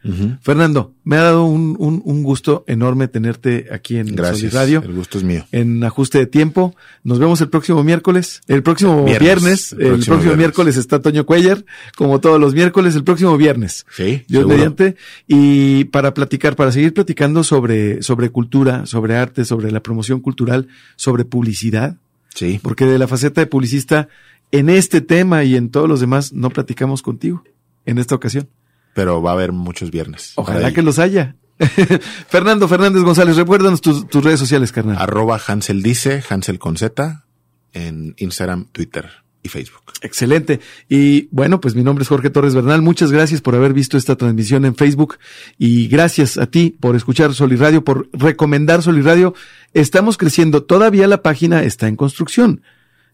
Fernando, 0.40 0.94
me 1.04 1.16
ha 1.16 1.22
dado 1.24 1.44
un, 1.44 1.76
un, 1.78 2.00
un, 2.02 2.22
gusto 2.22 2.64
enorme 2.66 3.06
tenerte 3.06 3.66
aquí 3.70 3.98
en 3.98 4.16
Gracias, 4.16 4.54
Radio. 4.54 4.82
El 4.82 4.94
gusto 4.94 5.18
es 5.18 5.24
mío. 5.24 5.46
En 5.52 5.84
ajuste 5.84 6.18
de 6.18 6.26
tiempo. 6.26 6.74
Nos 7.04 7.18
vemos 7.18 7.40
el 7.42 7.50
próximo 7.50 7.84
miércoles. 7.84 8.40
El 8.48 8.62
próximo 8.62 9.04
viernes. 9.04 9.20
viernes 9.20 9.72
el, 9.72 9.78
próximo, 9.78 9.84
el 9.84 9.90
próximo 9.90 10.16
viernes. 10.16 10.38
miércoles 10.38 10.76
está 10.78 11.02
Toño 11.02 11.26
Cuellar, 11.26 11.66
como 11.96 12.18
todos 12.18 12.40
los 12.40 12.54
miércoles, 12.54 12.94
el 12.96 13.04
próximo 13.04 13.36
viernes. 13.36 13.84
Sí. 13.94 14.24
Dios 14.26 14.46
mediante. 14.46 14.96
Y 15.26 15.84
para 15.84 16.14
platicar, 16.14 16.56
para 16.56 16.72
seguir 16.72 16.94
platicando 16.94 17.44
sobre, 17.44 18.02
sobre 18.02 18.30
cultura, 18.30 18.86
sobre 18.86 19.16
arte, 19.16 19.44
sobre 19.44 19.70
la 19.70 19.80
promoción 19.80 20.20
cultural, 20.20 20.68
sobre 20.96 21.26
publicidad. 21.26 21.98
Sí. 22.34 22.58
Porque 22.62 22.86
de 22.86 22.98
la 22.98 23.06
faceta 23.06 23.42
de 23.42 23.46
publicista 23.46 24.08
en 24.52 24.68
este 24.68 25.00
tema 25.00 25.44
y 25.44 25.56
en 25.56 25.70
todos 25.70 25.88
los 25.88 26.00
demás 26.00 26.32
no 26.32 26.50
platicamos 26.50 27.02
contigo 27.02 27.42
en 27.84 27.98
esta 27.98 28.14
ocasión. 28.14 28.48
Pero 28.94 29.20
va 29.20 29.30
a 29.30 29.34
haber 29.34 29.52
muchos 29.52 29.90
viernes. 29.90 30.32
Ojalá 30.36 30.72
que 30.72 30.82
los 30.82 30.98
haya. 30.98 31.36
Fernando 32.28 32.68
Fernández 32.68 33.02
González, 33.02 33.36
recuérdanos 33.36 33.80
tus, 33.80 34.06
tus, 34.08 34.22
redes 34.22 34.38
sociales, 34.38 34.72
carnal. 34.72 34.96
Arroba 34.98 35.40
Hansel 35.46 35.82
dice, 35.82 36.22
Hansel 36.28 36.58
con 36.58 36.76
Z, 36.76 37.24
en 37.72 38.14
Instagram, 38.18 38.66
Twitter 38.72 39.10
y 39.42 39.48
Facebook. 39.48 39.82
Excelente. 40.02 40.60
Y 40.88 41.28
bueno, 41.30 41.60
pues 41.60 41.74
mi 41.74 41.82
nombre 41.82 42.02
es 42.02 42.08
Jorge 42.08 42.30
Torres 42.30 42.54
Bernal. 42.54 42.82
Muchas 42.82 43.10
gracias 43.10 43.40
por 43.40 43.54
haber 43.54 43.72
visto 43.72 43.96
esta 43.96 44.16
transmisión 44.16 44.64
en 44.64 44.74
Facebook 44.74 45.18
y 45.56 45.88
gracias 45.88 46.36
a 46.36 46.46
ti 46.46 46.76
por 46.78 46.96
escuchar 46.96 47.32
Soliradio, 47.34 47.84
por 47.84 48.08
recomendar 48.12 48.82
Soliradio. 48.82 49.34
Estamos 49.72 50.18
creciendo. 50.18 50.64
Todavía 50.64 51.06
la 51.06 51.22
página 51.22 51.62
está 51.62 51.88
en 51.88 51.96
construcción. 51.96 52.62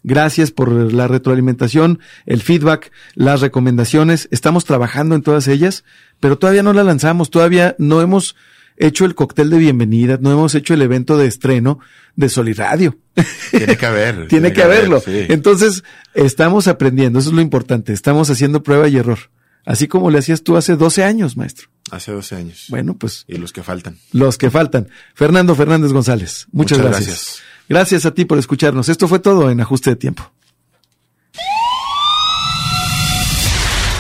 Gracias 0.03 0.50
por 0.50 0.72
la 0.92 1.07
retroalimentación, 1.07 2.00
el 2.26 2.42
feedback, 2.42 2.90
las 3.14 3.40
recomendaciones. 3.40 4.28
Estamos 4.32 4.64
trabajando 4.64 5.14
en 5.14 5.22
todas 5.22 5.46
ellas, 5.46 5.84
pero 6.18 6.38
todavía 6.38 6.62
no 6.62 6.72
la 6.72 6.82
lanzamos, 6.82 7.30
todavía 7.30 7.76
no 7.78 8.00
hemos 8.00 8.34
hecho 8.76 9.05
el 9.05 9.14
cóctel 9.14 9.50
de 9.50 9.59
bienvenida, 9.59 10.18
no 10.20 10.32
hemos 10.32 10.55
hecho 10.55 10.74
el 10.74 10.82
evento 10.82 11.16
de 11.16 11.26
estreno 11.26 11.78
de 12.16 12.28
Soliradio. 12.28 12.98
Tiene 13.50 13.76
que 13.76 13.86
haber. 13.86 14.14
tiene, 14.14 14.26
tiene, 14.28 14.53
que, 14.53 14.62
haberlo. 14.62 14.96
Haber, 14.96 15.26
sí. 15.26 15.32
Entonces, 15.32 15.84
estamos 16.14 16.66
aprendiendo, 16.66 17.20
eso 17.20 17.28
es 17.28 17.34
lo 17.34 17.42
importante. 17.42 17.92
Estamos 17.92 18.28
haciendo 18.30 18.62
prueba 18.62 18.88
y 18.88 18.96
error. 18.96 19.18
Así 19.64 19.86
como 19.86 20.11
le 20.11 20.18
hacías 20.18 20.42
tú 20.42 20.57
hace 20.57 20.74
12 20.74 21.05
años, 21.05 21.36
maestro. 21.36 21.68
Hace 21.92 22.11
12 22.11 22.34
años. 22.34 22.66
Bueno, 22.68 22.96
pues. 22.96 23.24
Y 23.28 23.36
los 23.36 23.53
que 23.53 23.62
faltan. 23.62 23.98
Los 24.12 24.38
que 24.38 24.50
faltan. 24.50 24.88
Fernando 25.14 25.55
Fernández 25.55 25.92
González. 25.92 26.48
Muchas, 26.50 26.78
Muchas 26.78 26.90
gracias. 26.90 27.07
gracias. 27.07 27.42
Gracias 27.68 28.06
a 28.06 28.12
ti 28.12 28.24
por 28.24 28.38
escucharnos. 28.38 28.88
Esto 28.88 29.08
fue 29.08 29.18
todo 29.18 29.50
en 29.50 29.60
Ajuste 29.60 29.90
de 29.90 29.96
Tiempo. 29.96 30.30